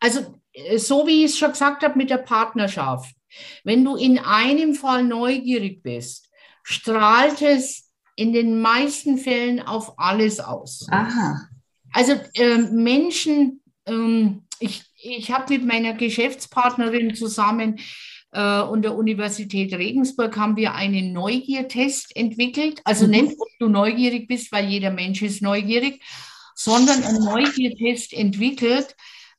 Also 0.00 0.40
äh, 0.52 0.78
so 0.78 1.06
wie 1.06 1.24
ich 1.24 1.32
es 1.32 1.38
schon 1.38 1.52
gesagt 1.52 1.82
habe 1.82 1.96
mit 1.96 2.10
der 2.10 2.18
Partnerschaft. 2.18 3.15
Wenn 3.64 3.84
du 3.84 3.96
in 3.96 4.18
einem 4.18 4.74
Fall 4.74 5.04
neugierig 5.04 5.82
bist, 5.82 6.30
strahlt 6.62 7.42
es 7.42 7.90
in 8.16 8.32
den 8.32 8.60
meisten 8.60 9.18
Fällen 9.18 9.60
auf 9.60 9.98
alles 9.98 10.40
aus. 10.40 10.86
Aha. 10.90 11.48
Also 11.92 12.14
äh, 12.34 12.58
Menschen, 12.58 13.62
ähm, 13.86 14.44
ich, 14.58 14.84
ich 14.96 15.30
habe 15.30 15.52
mit 15.52 15.66
meiner 15.66 15.92
Geschäftspartnerin 15.92 17.14
zusammen 17.14 17.78
äh, 18.32 18.60
und 18.60 18.82
der 18.82 18.96
Universität 18.96 19.72
Regensburg 19.74 20.36
haben 20.36 20.56
wir 20.56 20.74
einen 20.74 21.12
Neugiertest 21.12 22.16
entwickelt. 22.16 22.80
Also 22.84 23.04
mhm. 23.04 23.10
nicht, 23.10 23.34
ob 23.38 23.48
du 23.58 23.68
neugierig 23.68 24.28
bist, 24.28 24.50
weil 24.50 24.66
jeder 24.66 24.90
Mensch 24.90 25.22
ist 25.22 25.42
neugierig, 25.42 26.02
sondern 26.54 27.02
einen 27.02 27.24
Neugiertest 27.24 28.12
entwickelt, 28.14 28.96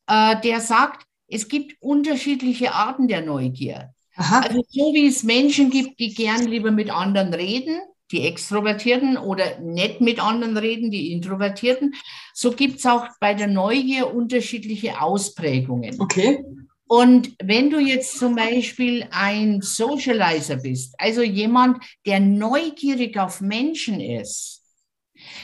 äh, 0.08 0.40
der 0.42 0.62
sagt, 0.62 1.07
es 1.28 1.48
gibt 1.48 1.82
unterschiedliche 1.82 2.74
Arten 2.74 3.08
der 3.08 3.22
Neugier. 3.22 3.94
Aha. 4.16 4.40
Also 4.42 4.64
so 4.70 4.94
wie 4.94 5.08
es 5.08 5.24
Menschen 5.24 5.70
gibt, 5.70 6.00
die 6.00 6.14
gern 6.14 6.48
lieber 6.48 6.72
mit 6.72 6.90
anderen 6.90 7.34
reden, 7.34 7.80
die 8.12 8.22
Extrovertierten 8.22 9.18
oder 9.18 9.60
nicht 9.60 10.02
mit 10.02 10.24
anderen 10.24 10.58
reden, 10.58 10.92
die 10.92 11.12
Introvertierten. 11.12 11.94
So 12.34 12.52
gibt 12.52 12.80
es 12.80 12.86
auch 12.86 13.06
bei 13.20 13.34
der 13.34 13.48
Neugier 13.48 14.14
unterschiedliche 14.14 15.02
Ausprägungen. 15.02 16.00
Okay. 16.00 16.44
Und 16.88 17.36
wenn 17.44 17.70
du 17.70 17.80
jetzt 17.80 18.18
zum 18.18 18.36
Beispiel 18.36 19.06
ein 19.12 19.62
Socializer 19.62 20.56
bist, 20.56 20.96
also 20.98 21.22
jemand, 21.22 21.84
der 22.06 22.22
neugierig 22.22 23.20
auf 23.20 23.42
Menschen 23.42 24.00
ist, 24.00 24.64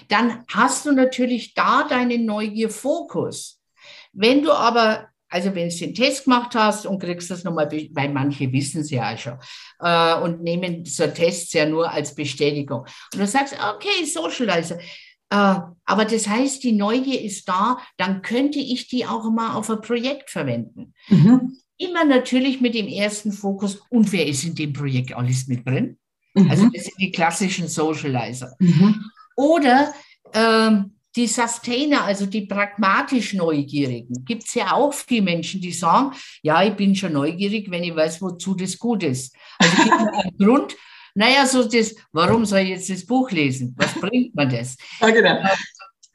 dann 0.07 0.45
hast 0.47 0.85
du 0.85 0.93
natürlich 0.93 1.53
da 1.53 1.83
deinen 1.83 2.25
Neugierfokus. 2.25 3.59
Wenn 4.13 4.41
du 4.41 4.53
aber 4.53 5.09
also 5.33 5.55
wenn 5.55 5.67
du 5.67 5.75
den 5.75 5.95
Test 5.95 6.25
gemacht 6.25 6.53
hast 6.53 6.85
und 6.85 6.99
kriegst 6.99 7.31
das 7.31 7.43
nochmal, 7.43 7.67
weil 7.71 8.09
manche 8.09 8.51
wissen 8.51 8.81
es 8.81 8.91
ja 8.91 9.11
auch 9.11 9.17
schon 9.17 9.39
äh, 9.79 10.15
und 10.21 10.43
nehmen 10.43 10.85
so 10.85 11.07
Tests 11.07 11.53
ja 11.53 11.65
nur 11.65 11.89
als 11.89 12.13
Bestätigung. 12.13 12.81
Und 13.13 13.19
du 13.19 13.25
sagst, 13.25 13.55
okay, 13.75 14.05
Socializer. 14.05 14.77
Äh, 14.77 15.59
aber 15.85 16.05
das 16.05 16.27
heißt, 16.27 16.63
die 16.63 16.73
Neugier 16.73 17.19
ist 17.19 17.49
da, 17.49 17.79
dann 17.97 18.21
könnte 18.21 18.59
ich 18.59 18.87
die 18.87 19.07
auch 19.07 19.27
mal 19.31 19.55
auf 19.55 19.71
ein 19.71 19.81
Projekt 19.81 20.29
verwenden. 20.29 20.93
Mhm. 21.09 21.57
Immer 21.77 22.05
natürlich 22.05 22.61
mit 22.61 22.75
dem 22.75 22.87
ersten 22.87 23.31
Fokus, 23.31 23.81
und 23.89 24.11
wer 24.11 24.27
ist 24.27 24.43
in 24.43 24.53
dem 24.53 24.71
Projekt 24.71 25.15
alles 25.15 25.47
mit 25.47 25.67
drin? 25.67 25.97
Mhm. 26.35 26.51
Also 26.51 26.69
das 26.71 26.83
sind 26.83 26.99
die 26.99 27.11
klassischen 27.11 27.67
Socializer. 27.67 28.55
Mhm. 28.59 29.03
Oder 29.35 29.95
ähm, 30.31 30.91
die 31.15 31.27
Sustainer, 31.27 32.03
also 32.03 32.25
die 32.25 32.47
pragmatisch 32.47 33.33
Neugierigen, 33.33 34.25
gibt 34.25 34.45
es 34.45 34.53
ja 34.55 34.73
auch 34.73 34.93
viele 34.93 35.21
Menschen, 35.21 35.61
die 35.61 35.71
sagen, 35.71 36.11
ja, 36.41 36.63
ich 36.63 36.73
bin 36.73 36.95
schon 36.95 37.13
neugierig, 37.13 37.69
wenn 37.69 37.83
ich 37.83 37.95
weiß, 37.95 38.21
wozu 38.21 38.55
das 38.55 38.77
gut 38.77 39.03
ist. 39.03 39.35
Also 39.59 39.75
gibt 39.83 39.95
es 39.95 40.25
einen 40.25 40.37
Grund, 40.39 40.75
naja, 41.15 41.45
so 41.45 41.63
das, 41.63 41.95
warum 42.11 42.45
soll 42.45 42.59
ich 42.59 42.69
jetzt 42.69 42.89
das 42.89 43.05
Buch 43.05 43.29
lesen? 43.29 43.75
Was 43.77 43.93
bringt 43.93 44.35
mir 44.35 44.47
das? 44.47 44.77
Ja, 44.99 45.11
genau. 45.11 45.35
Äh, 45.35 45.55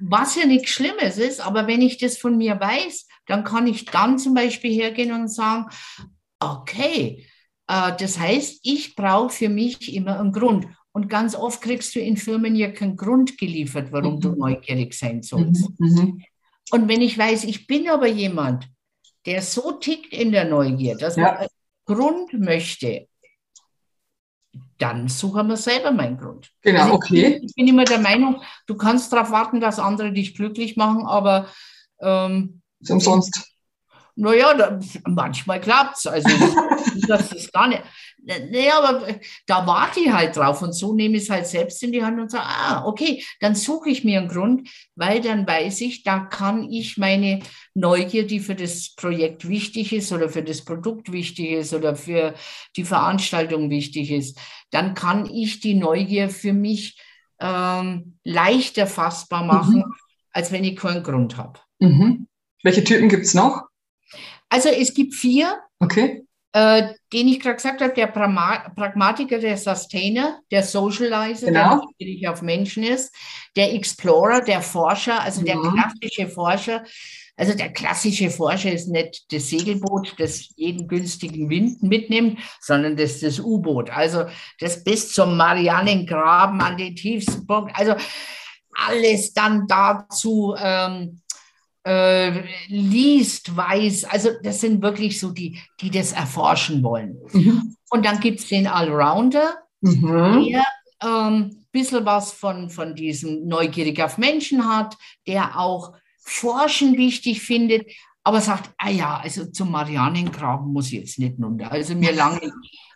was 0.00 0.36
ja 0.36 0.46
nichts 0.46 0.70
Schlimmes 0.70 1.18
ist, 1.18 1.40
aber 1.40 1.66
wenn 1.66 1.82
ich 1.82 1.98
das 1.98 2.18
von 2.18 2.36
mir 2.36 2.58
weiß, 2.58 3.06
dann 3.26 3.44
kann 3.44 3.66
ich 3.66 3.84
dann 3.84 4.18
zum 4.18 4.34
Beispiel 4.34 4.72
hergehen 4.72 5.12
und 5.12 5.28
sagen, 5.28 5.66
okay, 6.40 7.26
äh, 7.68 7.92
das 7.98 8.18
heißt, 8.18 8.60
ich 8.62 8.96
brauche 8.96 9.30
für 9.30 9.48
mich 9.48 9.94
immer 9.94 10.18
einen 10.18 10.32
Grund. 10.32 10.66
Und 10.92 11.08
ganz 11.08 11.34
oft 11.34 11.60
kriegst 11.60 11.94
du 11.94 12.00
in 12.00 12.16
Firmen 12.16 12.56
ja 12.56 12.70
keinen 12.70 12.96
Grund 12.96 13.38
geliefert, 13.38 13.92
warum 13.92 14.16
mhm. 14.16 14.20
du 14.20 14.30
neugierig 14.32 14.94
sein 14.94 15.22
sollst. 15.22 15.68
Mhm. 15.78 15.86
mhm. 15.86 16.24
Und 16.70 16.88
wenn 16.88 17.00
ich 17.00 17.16
weiß, 17.16 17.44
ich 17.44 17.66
bin 17.66 17.88
aber 17.88 18.08
jemand, 18.08 18.68
der 19.24 19.42
so 19.42 19.72
tickt 19.72 20.12
in 20.12 20.32
der 20.32 20.44
Neugier, 20.44 20.96
dass 20.96 21.16
ja. 21.16 21.22
man 21.22 21.36
einen 21.36 21.48
Grund 21.86 22.32
möchte, 22.34 23.08
dann 24.78 25.08
suchen 25.08 25.48
wir 25.48 25.56
selber 25.56 25.90
meinen 25.90 26.16
Grund. 26.16 26.50
Genau, 26.62 26.82
also 26.82 26.94
okay. 26.94 27.40
Ich 27.42 27.54
bin 27.54 27.68
immer 27.68 27.84
der 27.84 28.00
Meinung, 28.00 28.42
du 28.66 28.76
kannst 28.76 29.12
darauf 29.12 29.30
warten, 29.30 29.60
dass 29.60 29.78
andere 29.78 30.12
dich 30.12 30.34
glücklich 30.34 30.76
machen, 30.76 31.04
aber 31.06 31.48
ähm, 32.00 32.62
umsonst. 32.88 33.57
Naja, 34.20 34.52
da, 34.52 34.80
manchmal 35.06 35.60
klappt 35.60 35.98
es. 35.98 36.06
Also, 36.08 36.28
das 37.06 37.32
ist 37.32 37.52
gar 37.52 37.68
nicht. 37.68 37.82
Naja, 38.20 38.80
aber 38.80 39.06
da 39.46 39.64
warte 39.64 40.00
ich 40.00 40.10
halt 40.10 40.36
drauf 40.36 40.60
und 40.60 40.72
so 40.72 40.92
nehme 40.92 41.16
ich 41.16 41.22
es 41.22 41.30
halt 41.30 41.46
selbst 41.46 41.80
in 41.84 41.92
die 41.92 42.04
Hand 42.04 42.20
und 42.20 42.28
sage, 42.28 42.44
ah, 42.44 42.84
okay, 42.84 43.24
dann 43.38 43.54
suche 43.54 43.90
ich 43.90 44.02
mir 44.02 44.18
einen 44.18 44.28
Grund, 44.28 44.68
weil 44.96 45.20
dann 45.20 45.46
weiß 45.46 45.80
ich, 45.82 46.02
da 46.02 46.18
kann 46.18 46.68
ich 46.68 46.98
meine 46.98 47.38
Neugier, 47.74 48.26
die 48.26 48.40
für 48.40 48.56
das 48.56 48.92
Projekt 48.96 49.48
wichtig 49.48 49.92
ist 49.92 50.10
oder 50.10 50.28
für 50.28 50.42
das 50.42 50.64
Produkt 50.64 51.12
wichtig 51.12 51.52
ist 51.52 51.72
oder 51.72 51.94
für 51.94 52.34
die 52.74 52.84
Veranstaltung 52.84 53.70
wichtig 53.70 54.10
ist, 54.10 54.36
dann 54.70 54.94
kann 54.94 55.26
ich 55.26 55.60
die 55.60 55.74
Neugier 55.74 56.28
für 56.28 56.52
mich 56.52 57.00
ähm, 57.38 58.18
leichter 58.24 58.88
fassbar 58.88 59.44
machen, 59.44 59.76
mhm. 59.76 59.94
als 60.32 60.50
wenn 60.50 60.64
ich 60.64 60.76
keinen 60.76 61.04
Grund 61.04 61.36
habe. 61.36 61.60
Mhm. 61.78 62.26
Welche 62.64 62.82
Typen 62.82 63.08
gibt 63.08 63.24
es 63.24 63.34
noch? 63.34 63.67
Also 64.48 64.68
es 64.68 64.94
gibt 64.94 65.14
vier. 65.14 65.58
Okay. 65.80 66.24
Äh, 66.52 66.94
den 67.12 67.28
ich 67.28 67.40
gerade 67.40 67.56
gesagt 67.56 67.82
habe, 67.82 67.92
der 67.92 68.06
Pragmatiker, 68.06 69.38
der 69.38 69.58
Sustainer, 69.58 70.40
der 70.50 70.62
Socializer, 70.62 71.48
genau. 71.48 71.76
der 71.76 71.76
natürlich 71.76 72.26
auf 72.26 72.40
Menschen 72.40 72.82
ist, 72.82 73.14
der 73.54 73.74
Explorer, 73.74 74.40
der 74.40 74.62
Forscher, 74.62 75.20
also 75.22 75.42
mhm. 75.42 75.44
der 75.44 75.56
klassische 75.58 76.28
Forscher. 76.28 76.84
Also 77.36 77.54
der 77.54 77.72
klassische 77.72 78.30
Forscher 78.30 78.72
ist 78.72 78.88
nicht 78.88 79.32
das 79.32 79.50
Segelboot, 79.50 80.14
das 80.18 80.48
jeden 80.56 80.88
günstigen 80.88 81.48
Wind 81.48 81.82
mitnimmt, 81.82 82.40
sondern 82.60 82.96
das 82.96 83.12
ist 83.12 83.22
das 83.22 83.40
U-Boot. 83.40 83.90
Also 83.90 84.24
das 84.58 84.82
bis 84.82 85.12
zum 85.12 85.36
Marianengraben 85.36 86.60
an 86.60 86.76
den 86.76 86.96
tiefsten 86.96 87.46
Punkt. 87.46 87.72
Also 87.78 87.94
alles 88.72 89.32
dann 89.32 89.66
dazu 89.68 90.56
ähm, 90.58 91.20
äh, 91.88 92.44
liest, 92.66 93.56
weiß. 93.56 94.04
Also 94.04 94.30
das 94.42 94.60
sind 94.60 94.82
wirklich 94.82 95.18
so 95.18 95.30
die, 95.30 95.58
die 95.80 95.90
das 95.90 96.12
erforschen 96.12 96.82
wollen. 96.82 97.18
Mhm. 97.32 97.76
Und 97.90 98.04
dann 98.04 98.20
gibt 98.20 98.40
es 98.40 98.48
den 98.48 98.66
Allrounder, 98.66 99.56
mhm. 99.80 100.44
der 100.44 100.64
ein 101.00 101.32
ähm, 101.32 101.64
bisschen 101.72 102.04
was 102.04 102.32
von, 102.32 102.68
von 102.68 102.94
diesem 102.94 103.46
Neugierig 103.46 104.02
auf 104.02 104.18
Menschen 104.18 104.68
hat, 104.68 104.96
der 105.26 105.58
auch 105.58 105.94
Forschen 106.18 106.98
wichtig 106.98 107.40
findet, 107.40 107.90
aber 108.22 108.42
sagt, 108.42 108.70
ah 108.76 108.90
ja, 108.90 109.20
also 109.22 109.46
zum 109.46 109.70
Marianengraben 109.70 110.70
muss 110.70 110.88
ich 110.88 110.98
jetzt 110.98 111.18
nicht 111.18 111.42
runter. 111.42 111.72
Also 111.72 111.94
mir 111.94 112.12
lange, 112.12 112.52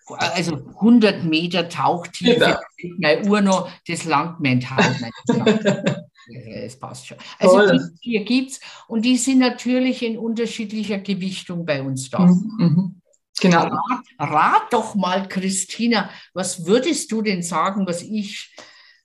also 0.06 0.56
100 0.80 1.24
Meter 1.24 1.70
Tauchtiefe, 1.70 2.60
genau. 2.76 2.96
meine 2.98 3.26
Uhr 3.26 3.40
noch, 3.40 3.70
das 3.86 4.04
langt 4.04 4.40
mir 4.40 4.60
es 6.28 6.78
passt 6.78 7.06
schon. 7.06 7.16
Also 7.38 7.72
die 7.72 7.80
hier 8.00 8.24
gibt 8.24 8.52
es 8.52 8.60
und 8.88 9.04
die 9.04 9.16
sind 9.16 9.38
natürlich 9.38 10.02
in 10.02 10.18
unterschiedlicher 10.18 10.98
Gewichtung 10.98 11.64
bei 11.64 11.82
uns 11.82 12.10
da. 12.10 12.20
Mhm. 12.20 12.54
mhm. 12.58 13.02
Genau. 13.40 13.62
Rat, 13.62 14.04
rat, 14.18 14.62
doch 14.72 14.94
mal, 14.94 15.26
Christina, 15.26 16.10
was 16.32 16.66
würdest 16.66 17.10
du 17.10 17.22
denn 17.22 17.42
sagen, 17.42 17.86
was 17.86 18.02
ich 18.02 18.54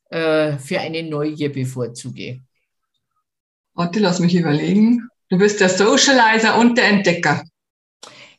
äh, 0.10 0.58
für 0.58 0.80
eine 0.80 1.02
Neugier 1.02 1.52
bevorzuge? 1.52 2.42
Warte, 3.74 4.00
lass 4.00 4.20
mich 4.20 4.36
überlegen. 4.36 5.08
Du 5.30 5.38
bist 5.38 5.60
der 5.60 5.70
Socializer 5.70 6.58
und 6.58 6.78
der 6.78 6.90
Entdecker. 6.90 7.44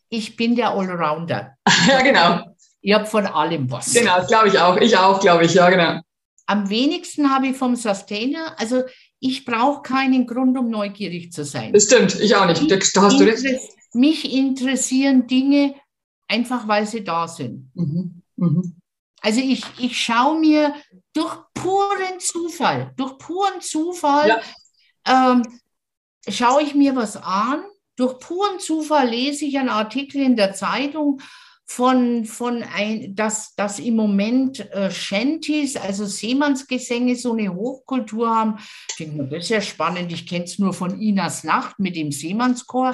Ich 0.08 0.36
bin 0.36 0.56
der 0.56 0.70
Allrounder. 0.70 1.56
ja, 1.88 2.02
genau. 2.02 2.44
Ich 2.80 2.94
habe 2.94 3.06
von 3.06 3.26
allem 3.26 3.70
was. 3.70 3.92
Genau, 3.92 4.24
glaube 4.26 4.48
ich 4.48 4.58
auch. 4.58 4.76
Ich 4.76 4.96
auch, 4.96 5.20
glaube 5.20 5.44
ich, 5.44 5.54
ja, 5.54 5.68
genau. 5.68 6.00
Am 6.48 6.70
wenigsten 6.70 7.30
habe 7.30 7.48
ich 7.48 7.56
vom 7.58 7.76
Sustainer, 7.76 8.58
also 8.58 8.82
ich 9.20 9.44
brauche 9.44 9.82
keinen 9.82 10.26
Grund, 10.26 10.56
um 10.56 10.70
neugierig 10.70 11.30
zu 11.30 11.44
sein. 11.44 11.74
Das 11.74 11.84
stimmt, 11.84 12.18
ich 12.18 12.34
auch 12.34 12.46
nicht. 12.46 12.62
Mich, 12.62 12.92
da 12.94 13.02
hast 13.02 13.20
du 13.20 13.24
recht. 13.24 13.44
Mich 13.92 14.32
interessieren 14.32 15.26
Dinge 15.26 15.74
einfach, 16.26 16.66
weil 16.66 16.86
sie 16.86 17.04
da 17.04 17.28
sind. 17.28 17.70
Mhm. 17.74 18.22
Mhm. 18.36 18.76
Also 19.20 19.40
ich, 19.40 19.62
ich 19.78 20.00
schaue 20.00 20.40
mir 20.40 20.74
durch 21.12 21.36
puren 21.52 22.18
Zufall, 22.18 22.94
durch 22.96 23.18
puren 23.18 23.60
Zufall 23.60 24.28
ja. 24.28 25.32
ähm, 25.32 25.42
schaue 26.28 26.62
ich 26.62 26.74
mir 26.74 26.96
was 26.96 27.18
an. 27.18 27.62
Durch 27.96 28.20
puren 28.20 28.58
Zufall 28.58 29.10
lese 29.10 29.44
ich 29.44 29.58
einen 29.58 29.68
Artikel 29.68 30.22
in 30.22 30.36
der 30.36 30.54
Zeitung 30.54 31.20
von, 31.70 32.24
von 32.24 32.62
ein, 32.62 33.14
dass, 33.14 33.54
dass 33.54 33.78
im 33.78 33.94
Moment 33.94 34.58
äh, 34.72 34.90
Shanties, 34.90 35.76
also 35.76 36.06
Seemannsgesänge, 36.06 37.14
so 37.14 37.34
eine 37.34 37.54
Hochkultur 37.54 38.34
haben. 38.34 38.58
Ich 38.88 38.96
denke 38.96 39.24
das 39.28 39.44
ist 39.44 39.50
ja 39.50 39.60
spannend. 39.60 40.10
Ich 40.10 40.26
kenne 40.26 40.44
es 40.44 40.58
nur 40.58 40.72
von 40.72 40.98
Inas 40.98 41.44
Nacht 41.44 41.78
mit 41.78 41.94
dem 41.94 42.10
Seemannschor. 42.10 42.92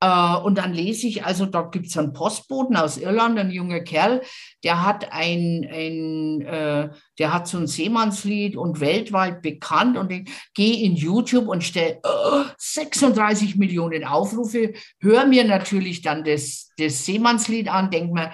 Äh, 0.00 0.36
und 0.36 0.56
dann 0.58 0.72
lese 0.72 1.06
ich, 1.06 1.24
also 1.24 1.46
da 1.46 1.62
gibt 1.62 1.86
es 1.86 1.96
einen 1.98 2.12
Postboten 2.12 2.76
aus 2.76 2.96
Irland, 2.96 3.38
ein 3.38 3.50
junger 3.50 3.80
Kerl, 3.80 4.22
der 4.64 4.84
hat 4.84 5.12
ein, 5.12 5.68
ein 5.70 6.40
äh, 6.42 6.88
der 7.18 7.34
hat 7.34 7.46
so 7.46 7.58
ein 7.58 7.66
Seemannslied 7.66 8.56
und 8.56 8.80
weltweit 8.80 9.42
bekannt 9.42 9.98
und 9.98 10.10
ich 10.10 10.30
gehe 10.54 10.84
in 10.84 10.96
YouTube 10.96 11.48
und 11.48 11.62
stelle 11.62 12.00
oh, 12.02 12.44
36 12.56 13.56
Millionen 13.56 14.04
Aufrufe, 14.04 14.72
höre 15.00 15.26
mir 15.26 15.44
natürlich 15.44 16.00
dann 16.00 16.24
das, 16.24 16.72
das 16.78 17.04
Seemannslied 17.04 17.68
an, 17.68 17.90
denke 17.90 18.14
mir, 18.14 18.30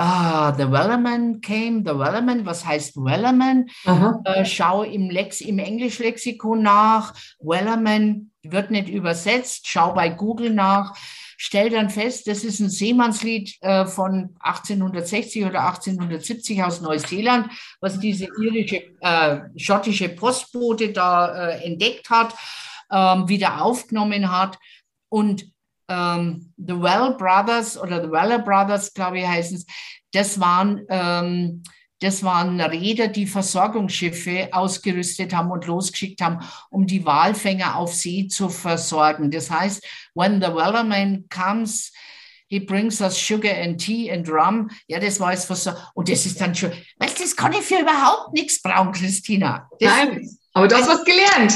Ah, 0.00 0.54
The 0.56 0.70
Wellerman 0.70 1.40
came, 1.40 1.82
The 1.84 1.98
Wellerman, 1.98 2.46
was 2.46 2.64
heißt 2.64 2.98
Wellerman? 2.98 3.66
Äh, 4.24 4.44
schau 4.44 4.84
im, 4.84 5.10
Lex, 5.10 5.40
im 5.40 5.58
Englischlexikon 5.58 6.62
nach. 6.62 7.14
Wellerman 7.40 8.27
wird 8.42 8.70
nicht 8.70 8.88
übersetzt, 8.88 9.66
schau 9.66 9.92
bei 9.92 10.08
Google 10.08 10.50
nach, 10.50 10.94
stell 11.36 11.70
dann 11.70 11.90
fest, 11.90 12.26
das 12.26 12.44
ist 12.44 12.60
ein 12.60 12.70
Seemannslied 12.70 13.56
äh, 13.62 13.86
von 13.86 14.36
1860 14.40 15.44
oder 15.44 15.66
1870 15.66 16.62
aus 16.62 16.80
Neuseeland, 16.80 17.50
was 17.80 17.98
diese 17.98 18.28
irische, 18.40 18.82
äh, 19.00 19.40
schottische 19.56 20.08
Postbote 20.08 20.92
da 20.92 21.48
äh, 21.50 21.64
entdeckt 21.64 22.10
hat, 22.10 22.34
ähm, 22.90 23.28
wieder 23.28 23.62
aufgenommen 23.62 24.30
hat. 24.30 24.58
Und 25.08 25.46
ähm, 25.88 26.52
The 26.56 26.80
Well 26.80 27.14
Brothers 27.16 27.80
oder 27.80 28.02
The 28.02 28.10
Weller 28.10 28.40
Brothers, 28.40 28.92
glaube 28.92 29.20
ich, 29.20 29.26
heißen 29.26 29.56
es, 29.58 29.66
das 30.12 30.40
waren 30.40 30.84
ähm, 30.88 31.62
das 32.00 32.22
waren 32.22 32.60
Räder, 32.60 33.08
die 33.08 33.26
Versorgungsschiffe 33.26 34.48
ausgerüstet 34.52 35.34
haben 35.34 35.50
und 35.50 35.66
losgeschickt 35.66 36.20
haben, 36.20 36.38
um 36.70 36.86
die 36.86 37.04
Walfänger 37.04 37.76
auf 37.76 37.94
See 37.94 38.28
zu 38.28 38.48
versorgen. 38.48 39.30
Das 39.30 39.50
heißt, 39.50 39.84
when 40.14 40.40
the 40.40 40.48
wellerman 40.48 41.24
comes, 41.28 41.92
he 42.48 42.60
brings 42.60 43.00
us 43.00 43.18
sugar 43.18 43.52
and 43.52 43.80
tea 43.80 44.10
and 44.12 44.28
rum. 44.28 44.70
Ja, 44.86 45.00
das 45.00 45.18
war 45.18 45.32
jetzt 45.32 45.50
was 45.50 45.64
so. 45.64 45.72
Und 45.94 46.08
das 46.08 46.24
ist 46.24 46.40
dann 46.40 46.54
schon, 46.54 46.70
weißt 46.98 47.18
du, 47.18 47.22
das 47.24 47.36
kann 47.36 47.52
ich 47.52 47.60
für 47.62 47.80
überhaupt 47.80 48.32
nichts 48.32 48.62
brauchen, 48.62 48.92
Christina. 48.92 49.68
Das, 49.80 49.90
Nein, 49.90 50.28
aber 50.52 50.68
du 50.68 50.76
hast 50.76 50.88
was 50.88 51.04
gelernt. 51.04 51.54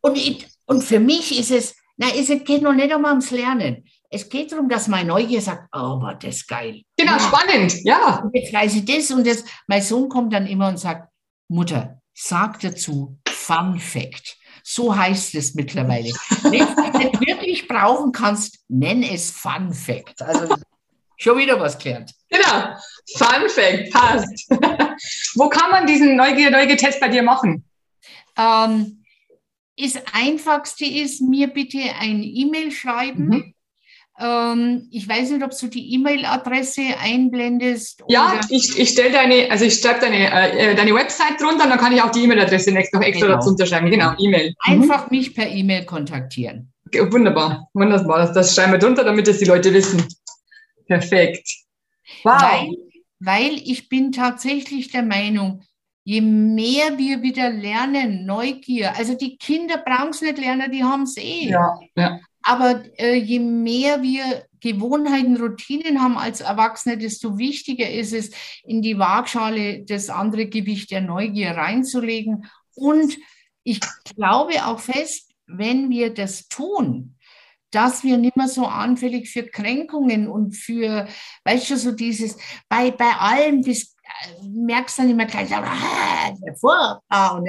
Und, 0.00 0.16
ich, 0.16 0.46
und 0.66 0.82
für 0.82 0.98
mich 1.00 1.38
ist 1.38 1.50
es, 1.50 1.76
na, 1.96 2.08
es 2.08 2.28
geht 2.44 2.62
noch 2.62 2.74
nicht 2.74 2.92
einmal 2.92 3.12
ums 3.12 3.30
Lernen. 3.30 3.84
Es 4.14 4.28
geht 4.28 4.52
darum, 4.52 4.68
dass 4.68 4.86
meine 4.86 5.08
Neugier 5.08 5.40
sagt, 5.40 5.68
oh, 5.72 6.00
war 6.00 6.14
das 6.14 6.46
geil. 6.46 6.82
Genau, 6.96 7.12
ja. 7.12 7.18
spannend, 7.18 7.74
ja. 7.82 8.20
Und 8.22 8.32
jetzt 8.32 8.52
weiß 8.52 8.76
ich 8.76 8.84
das 8.84 9.10
und 9.10 9.26
das. 9.26 9.44
Mein 9.66 9.82
Sohn 9.82 10.08
kommt 10.08 10.32
dann 10.32 10.46
immer 10.46 10.68
und 10.68 10.78
sagt, 10.78 11.08
Mutter, 11.48 12.00
sag 12.14 12.60
dazu 12.60 13.18
Fun 13.28 13.78
Fact. 13.80 14.36
So 14.62 14.96
heißt 14.96 15.34
es 15.34 15.54
mittlerweile. 15.54 16.08
Wenn 16.42 16.60
du 16.60 17.08
es 17.08 17.20
wirklich 17.20 17.66
brauchen 17.66 18.12
kannst, 18.12 18.60
nenn 18.68 19.02
es 19.02 19.32
Fun 19.32 19.72
Fact. 19.72 20.22
Also 20.22 20.54
schon 21.16 21.36
wieder 21.36 21.58
was 21.58 21.76
gelernt. 21.76 22.12
Genau, 22.30 22.76
Fun 23.16 23.48
Fact, 23.48 23.92
passt. 23.92 24.48
Wo 25.34 25.48
kann 25.48 25.72
man 25.72 25.88
diesen 25.88 26.14
Neugier-Neugier-Test 26.14 27.00
bei 27.00 27.08
dir 27.08 27.24
machen? 27.24 27.64
Ähm, 28.38 29.04
das 29.76 30.00
Einfachste 30.12 30.84
ist, 30.84 31.20
mir 31.20 31.48
bitte 31.48 31.80
ein 31.98 32.22
E-Mail 32.22 32.70
schreiben. 32.70 33.26
Mhm. 33.26 33.53
Ähm, 34.20 34.88
ich 34.92 35.08
weiß 35.08 35.30
nicht, 35.30 35.42
ob 35.42 35.58
du 35.58 35.66
die 35.66 35.94
E-Mail-Adresse 35.94 36.82
einblendest. 37.02 38.02
Ja, 38.08 38.40
ich, 38.48 38.78
ich 38.78 38.90
stelle 38.90 39.10
deine, 39.10 39.50
also 39.50 39.64
ich 39.64 39.74
schreibe 39.74 40.00
deine, 40.00 40.30
äh, 40.30 40.74
deine 40.74 40.94
Website 40.94 41.40
drunter, 41.40 41.68
dann 41.68 41.78
kann 41.78 41.92
ich 41.92 42.00
auch 42.00 42.10
die 42.10 42.22
E-Mail-Adresse 42.22 42.72
noch 42.72 43.02
extra 43.02 43.26
genau. 43.26 43.34
dazu 43.34 43.50
unterschreiben. 43.50 43.90
Genau, 43.90 44.14
E-Mail. 44.18 44.50
Mhm. 44.66 44.72
Einfach 44.72 45.10
mhm. 45.10 45.16
mich 45.16 45.34
per 45.34 45.48
E-Mail 45.48 45.84
kontaktieren. 45.84 46.72
Wunderbar, 46.92 47.68
wunderbar. 47.74 48.18
Das, 48.18 48.32
das 48.32 48.54
schreiben 48.54 48.72
wir 48.72 48.78
drunter, 48.78 49.02
damit 49.02 49.26
es 49.26 49.38
die 49.38 49.46
Leute 49.46 49.72
wissen. 49.74 50.06
Perfekt. 50.86 51.48
Wow. 52.22 52.40
Weil, 52.40 52.76
weil 53.18 53.54
ich 53.64 53.88
bin 53.88 54.12
tatsächlich 54.12 54.92
der 54.92 55.02
Meinung, 55.02 55.62
je 56.04 56.20
mehr 56.20 56.96
wir 56.98 57.22
wieder 57.22 57.50
lernen, 57.50 58.26
Neugier, 58.26 58.96
also 58.96 59.14
die 59.14 59.36
Kinder 59.38 59.78
brauchen 59.78 60.10
es 60.10 60.20
nicht 60.20 60.38
lernen, 60.38 60.70
die 60.70 60.84
haben 60.84 61.02
es 61.02 61.16
eh. 61.16 61.48
Ja, 61.48 61.80
ja. 61.96 62.20
Aber 62.44 62.84
äh, 62.98 63.14
je 63.14 63.38
mehr 63.38 64.02
wir 64.02 64.44
Gewohnheiten, 64.60 65.36
Routinen 65.36 66.02
haben 66.02 66.18
als 66.18 66.40
Erwachsene, 66.40 66.98
desto 66.98 67.38
wichtiger 67.38 67.90
ist 67.90 68.12
es, 68.12 68.30
in 68.62 68.82
die 68.82 68.98
Waagschale 68.98 69.84
das 69.84 70.10
andere 70.10 70.46
Gewicht 70.46 70.90
der 70.90 71.00
Neugier 71.00 71.52
reinzulegen. 71.52 72.46
Und 72.74 73.16
ich 73.62 73.80
glaube 74.16 74.66
auch 74.66 74.78
fest, 74.78 75.32
wenn 75.46 75.90
wir 75.90 76.12
das 76.12 76.48
tun, 76.48 77.16
dass 77.70 78.04
wir 78.04 78.18
nicht 78.18 78.36
mehr 78.36 78.48
so 78.48 78.66
anfällig 78.66 79.30
für 79.30 79.44
Kränkungen 79.44 80.28
und 80.28 80.52
für, 80.52 81.08
weißt 81.44 81.70
du, 81.70 81.76
so 81.76 81.92
dieses, 81.92 82.36
bei, 82.68 82.90
bei 82.90 83.10
allem, 83.10 83.62
das 83.62 83.96
äh, 84.02 84.46
merkst 84.46 84.98
du 84.98 85.02
dann 85.02 85.10
immer 85.10 85.24
gleich, 85.24 85.54
ah, 85.54 86.34
furchtbar. 86.60 87.42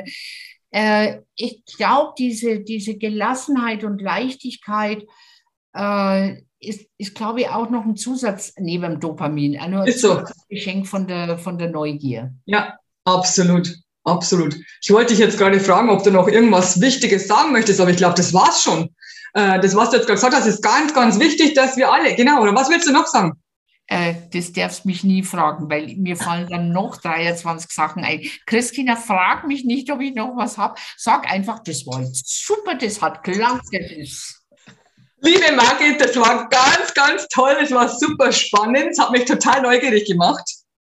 Äh, 0.76 1.22
ich 1.38 1.64
glaube, 1.78 2.16
diese, 2.18 2.60
diese 2.60 2.96
Gelassenheit 2.96 3.86
und 3.86 4.02
Leichtigkeit 4.02 5.06
äh, 5.74 6.42
ist, 6.60 6.88
ist 6.98 7.16
glaube 7.16 7.42
ich, 7.42 7.50
auch 7.50 7.70
noch 7.70 7.86
ein 7.86 7.96
Zusatz 7.96 8.52
neben 8.60 8.84
dem 8.84 9.00
Dopamin. 9.00 9.58
Ein 9.58 9.74
ist 9.88 10.02
so. 10.02 10.22
Geschenk 10.50 10.86
von 10.86 11.08
der, 11.08 11.38
von 11.38 11.58
der 11.58 11.70
Neugier. 11.70 12.34
Ja, 12.46 12.78
absolut. 13.06 13.74
Absolut. 14.04 14.56
Ich 14.82 14.92
wollte 14.92 15.14
dich 15.14 15.20
jetzt 15.20 15.40
gerade 15.40 15.60
fragen, 15.62 15.90
ob 15.90 16.04
du 16.04 16.12
noch 16.12 16.28
irgendwas 16.28 16.80
Wichtiges 16.82 17.28
sagen 17.28 17.54
möchtest, 17.54 17.80
aber 17.80 17.90
ich 17.90 17.98
glaube, 17.98 18.16
das 18.16 18.34
war's 18.34 18.62
schon. 18.62 18.90
Äh, 19.34 19.62
das, 19.62 19.76
was 19.76 19.92
du 19.92 19.96
jetzt 19.96 20.08
gerade 20.08 20.18
gesagt 20.18 20.36
hast, 20.36 20.46
ist 20.46 20.62
ganz, 20.62 20.94
ganz 20.94 21.20
wichtig, 21.20 21.54
dass 21.54 21.78
wir 21.78 21.92
alle, 21.92 22.16
genau, 22.16 22.42
oder 22.42 22.54
was 22.54 22.70
willst 22.70 22.88
du 22.88 22.92
noch 22.92 23.08
sagen? 23.08 23.32
Äh, 23.88 24.16
das 24.34 24.52
darfst 24.52 24.86
mich 24.86 25.04
nie 25.04 25.24
fragen, 25.24 25.70
weil 25.70 25.96
mir 25.98 26.18
fallen 26.18 26.50
dann 26.50 26.72
noch 26.72 26.98
23 26.98 27.72
Sachen 27.72 28.04
ein. 28.04 28.22
Christina, 28.46 28.96
frag 28.96 29.48
mich 29.48 29.64
nicht, 29.64 29.92
ob 29.92 30.02
ich 30.02 30.16
noch 30.16 30.36
was 30.36 30.58
habe. 30.58 30.80
Sag 30.98 31.30
einfach, 31.32 31.60
das 31.60 31.86
war 31.86 32.02
jetzt 32.02 32.46
super, 32.46 32.76
das 32.76 33.02
hat 33.02 33.24
gelangt, 33.24 33.64
das 33.72 33.92
ist. 33.92 34.42
Liebe 35.22 35.56
Margit, 35.56 36.02
das 36.02 36.16
war 36.18 36.50
ganz, 36.50 36.94
ganz 36.94 37.28
toll, 37.30 37.56
das 37.60 37.72
war 37.72 37.90
super 37.90 38.32
spannend, 38.32 38.90
es 38.92 39.00
hat 39.00 39.12
mich 39.12 39.26
total 39.26 39.62
neugierig 39.62 40.06
gemacht. 40.06 40.44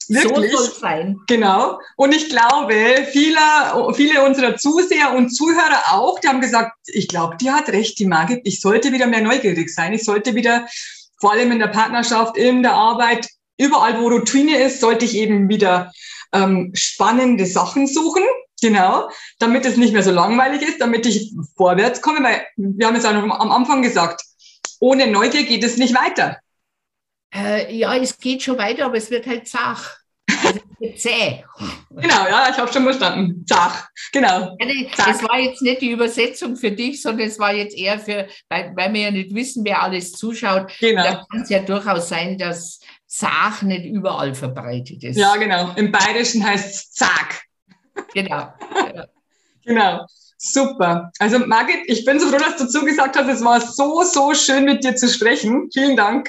Wirklich. 0.09 0.53
So 0.53 0.59
soll 0.59 0.67
es 0.67 0.81
sein. 0.81 1.17
Genau. 1.27 1.79
Und 1.97 2.15
ich 2.15 2.29
glaube, 2.29 2.75
viele, 3.11 3.39
viele 3.95 4.25
unserer 4.25 4.57
Zuseher 4.57 5.15
und 5.15 5.31
Zuhörer 5.31 5.83
auch, 5.93 6.19
die 6.21 6.29
haben 6.29 6.41
gesagt, 6.41 6.73
ich 6.87 7.09
glaube, 7.09 7.37
die 7.41 7.51
hat 7.51 7.69
recht, 7.69 7.99
die 7.99 8.07
Margit, 8.07 8.43
ich 8.45 8.61
sollte 8.61 8.93
wieder 8.93 9.07
mehr 9.07 9.23
neugierig 9.23 9.73
sein, 9.73 9.93
ich 9.93 10.05
sollte 10.05 10.35
wieder 10.35 10.67
vor 11.21 11.33
allem 11.33 11.53
in 11.53 11.59
der 11.59 11.69
Partnerschaft, 11.69 12.37
in 12.37 12.62
der 12.62 12.75
Arbeit, 12.75 13.29
überall, 13.59 14.01
wo 14.01 14.09
Routine 14.09 14.59
ist, 14.59 14.81
sollte 14.81 15.05
ich 15.05 15.17
eben 15.17 15.49
wieder 15.49 15.93
ähm, 16.33 16.73
spannende 16.75 17.47
Sachen 17.47 17.87
suchen. 17.87 18.23
Genau, 18.61 19.11
damit 19.39 19.67
es 19.67 19.77
nicht 19.77 19.93
mehr 19.93 20.03
so 20.03 20.11
langweilig 20.11 20.62
ist, 20.62 20.81
damit 20.81 21.05
ich 21.07 21.35
vorwärts 21.57 22.01
komme, 22.01 22.23
weil 22.23 22.47
wir 22.57 22.87
haben 22.87 22.97
es 22.97 23.05
auch 23.05 23.12
noch 23.12 23.39
am 23.39 23.51
Anfang 23.51 23.83
gesagt, 23.83 24.23
ohne 24.81 25.07
Neugier 25.07 25.45
geht 25.45 25.65
es 25.65 25.77
nicht 25.77 25.95
weiter. 25.95 26.39
Äh, 27.35 27.75
ja, 27.77 27.95
es 27.97 28.19
geht 28.19 28.43
schon 28.43 28.59
weiter, 28.59 28.87
aber 28.87 28.97
es 28.97 29.11
wird 29.11 29.27
halt 29.27 29.49
zach. 29.49 29.99
Also 30.45 30.61
zäh. 30.97 31.45
Genau, 31.91 32.28
ja, 32.28 32.49
ich 32.51 32.57
habe 32.57 32.72
schon 32.72 32.85
verstanden. 32.85 33.45
Zach, 33.47 33.89
genau. 34.12 34.57
Das 34.97 35.22
war 35.22 35.39
jetzt 35.39 35.62
nicht 35.62 35.80
die 35.80 35.91
Übersetzung 35.91 36.57
für 36.57 36.70
dich, 36.70 37.01
sondern 37.01 37.28
es 37.28 37.39
war 37.39 37.55
jetzt 37.55 37.76
eher 37.76 37.99
für, 37.99 38.26
weil, 38.49 38.72
weil 38.74 38.93
wir 38.93 39.01
ja 39.03 39.11
nicht 39.11 39.35
wissen, 39.35 39.64
wer 39.64 39.82
alles 39.82 40.12
zuschaut. 40.12 40.72
Genau. 40.80 41.03
Da 41.03 41.24
kann 41.30 41.43
es 41.43 41.51
ja 41.51 41.61
durchaus 41.61 42.09
sein, 42.09 42.39
dass 42.39 42.80
Zach 43.07 43.62
nicht 43.62 43.85
überall 43.85 44.35
verbreitet 44.35 45.05
ist. 45.05 45.16
Ja, 45.16 45.37
genau. 45.37 45.72
Im 45.76 45.93
Bayerischen 45.93 46.45
heißt 46.45 46.74
es 46.74 46.91
Zag. 46.93 47.43
Genau. 48.12 48.53
genau. 49.64 50.07
Super. 50.37 51.11
Also 51.18 51.39
Margit, 51.39 51.82
ich 51.87 52.05
bin 52.05 52.20
so 52.20 52.28
froh, 52.28 52.39
dass 52.39 52.57
du 52.57 52.66
zugesagt 52.66 53.16
hast. 53.16 53.28
Es 53.28 53.45
war 53.45 53.61
so, 53.61 54.03
so 54.03 54.35
schön 54.35 54.64
mit 54.64 54.85
dir 54.85 54.95
zu 54.95 55.09
sprechen. 55.09 55.70
Vielen 55.72 55.97
Dank 55.97 56.28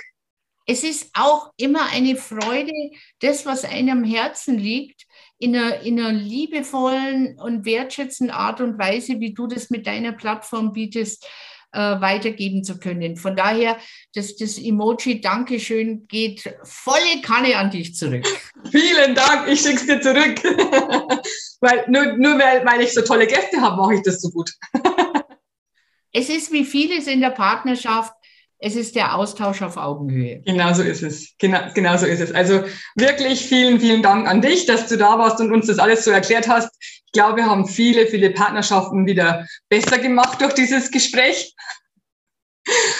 es 0.65 0.83
ist 0.83 1.09
auch 1.13 1.51
immer 1.57 1.89
eine 1.91 2.15
Freude, 2.15 2.73
das, 3.19 3.45
was 3.45 3.65
einem 3.65 3.99
am 3.99 4.03
Herzen 4.03 4.57
liegt, 4.57 5.05
in 5.37 5.55
einer, 5.55 5.81
in 5.81 5.99
einer 5.99 6.11
liebevollen 6.11 7.37
und 7.39 7.65
wertschätzenden 7.65 8.35
Art 8.35 8.61
und 8.61 8.79
Weise, 8.79 9.19
wie 9.19 9.33
du 9.33 9.47
das 9.47 9.69
mit 9.69 9.85
deiner 9.85 10.13
Plattform 10.13 10.71
bietest, 10.71 11.27
äh, 11.75 11.99
weitergeben 11.99 12.63
zu 12.63 12.79
können. 12.79 13.17
Von 13.17 13.35
daher, 13.35 13.77
das, 14.13 14.37
das 14.37 14.57
Emoji 14.57 15.19
Dankeschön 15.19 16.07
geht 16.07 16.41
volle 16.63 17.21
Kanne 17.21 17.57
an 17.57 17.69
dich 17.69 17.95
zurück. 17.95 18.25
Vielen 18.71 19.13
Dank, 19.13 19.49
ich 19.49 19.59
schicke 19.59 19.75
es 19.75 19.85
dir 19.85 20.01
zurück. 20.01 20.41
weil, 21.59 21.85
nur 21.89 22.17
nur 22.17 22.39
weil, 22.39 22.65
weil 22.65 22.81
ich 22.81 22.93
so 22.93 23.01
tolle 23.01 23.27
Gäste 23.27 23.59
habe, 23.59 23.75
mache 23.75 23.95
ich 23.95 24.01
das 24.03 24.21
so 24.21 24.29
gut. 24.29 24.51
es 26.13 26.29
ist 26.29 26.51
wie 26.53 26.63
vieles 26.63 27.07
in 27.07 27.19
der 27.19 27.31
Partnerschaft, 27.31 28.13
es 28.59 28.75
ist 28.75 28.95
der 28.95 29.15
Austausch 29.15 29.61
auf 29.61 29.77
Augenhöhe. 29.77 30.41
Genau 30.45 30.73
so 30.73 30.81
ist 30.81 31.03
es. 31.03 31.35
Genau, 31.39 31.59
genau 31.73 31.97
so 31.97 32.05
ist 32.05 32.21
es. 32.21 32.31
Also 32.31 32.63
wirklich 32.95 33.45
vielen, 33.45 33.79
vielen 33.79 34.01
Dank 34.01 34.27
an 34.27 34.41
dich, 34.41 34.65
dass 34.65 34.87
du 34.87 34.97
da 34.97 35.19
warst 35.19 35.39
und 35.39 35.51
uns 35.51 35.67
das 35.67 35.79
alles 35.79 36.05
so 36.05 36.11
erklärt 36.11 36.47
hast. 36.47 36.69
Ich 36.79 37.11
glaube, 37.11 37.37
wir 37.37 37.45
haben 37.45 37.67
viele, 37.67 38.07
viele 38.07 38.31
Partnerschaften 38.31 39.05
wieder 39.05 39.45
besser 39.69 39.97
gemacht 39.97 40.41
durch 40.41 40.53
dieses 40.53 40.89
Gespräch. 40.89 41.53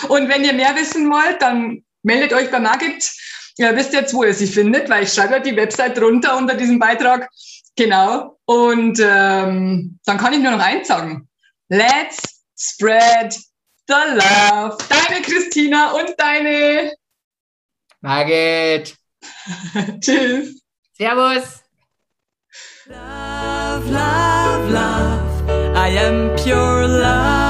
Und 0.09 0.29
wenn 0.29 0.43
ihr 0.43 0.53
mehr 0.53 0.75
wissen 0.75 1.09
wollt, 1.09 1.41
dann 1.41 1.83
meldet 2.03 2.33
euch 2.33 2.51
bei 2.51 2.59
Margit. 2.59 3.11
Ihr 3.57 3.75
wisst 3.75 3.93
jetzt, 3.93 4.13
wo 4.13 4.23
ihr 4.23 4.33
sie 4.33 4.47
findet, 4.47 4.89
weil 4.89 5.03
ich 5.03 5.13
schreibe 5.13 5.41
die 5.41 5.55
Website 5.55 5.97
drunter 5.97 6.37
unter 6.37 6.55
diesem 6.55 6.77
Beitrag. 6.77 7.29
Genau. 7.77 8.37
Und 8.45 8.99
ähm, 8.99 9.99
dann 10.05 10.17
kann 10.17 10.33
ich 10.33 10.39
nur 10.39 10.51
noch 10.51 10.59
eins 10.59 10.87
sagen. 10.87 11.27
Let's 11.69 12.43
spread 12.57 13.35
The 13.87 13.93
Love. 13.93 14.77
Deine 14.89 15.21
Christina 15.21 15.91
und 15.91 16.15
deine 16.17 16.95
Margit. 18.01 18.95
Tschüss. 19.99 20.61
Servus. 20.93 21.63
Love, 22.87 23.89
love, 23.91 24.71
love. 24.71 25.75
I 25.75 25.89
am 25.97 26.35
pure 26.35 26.87
love. 26.87 27.44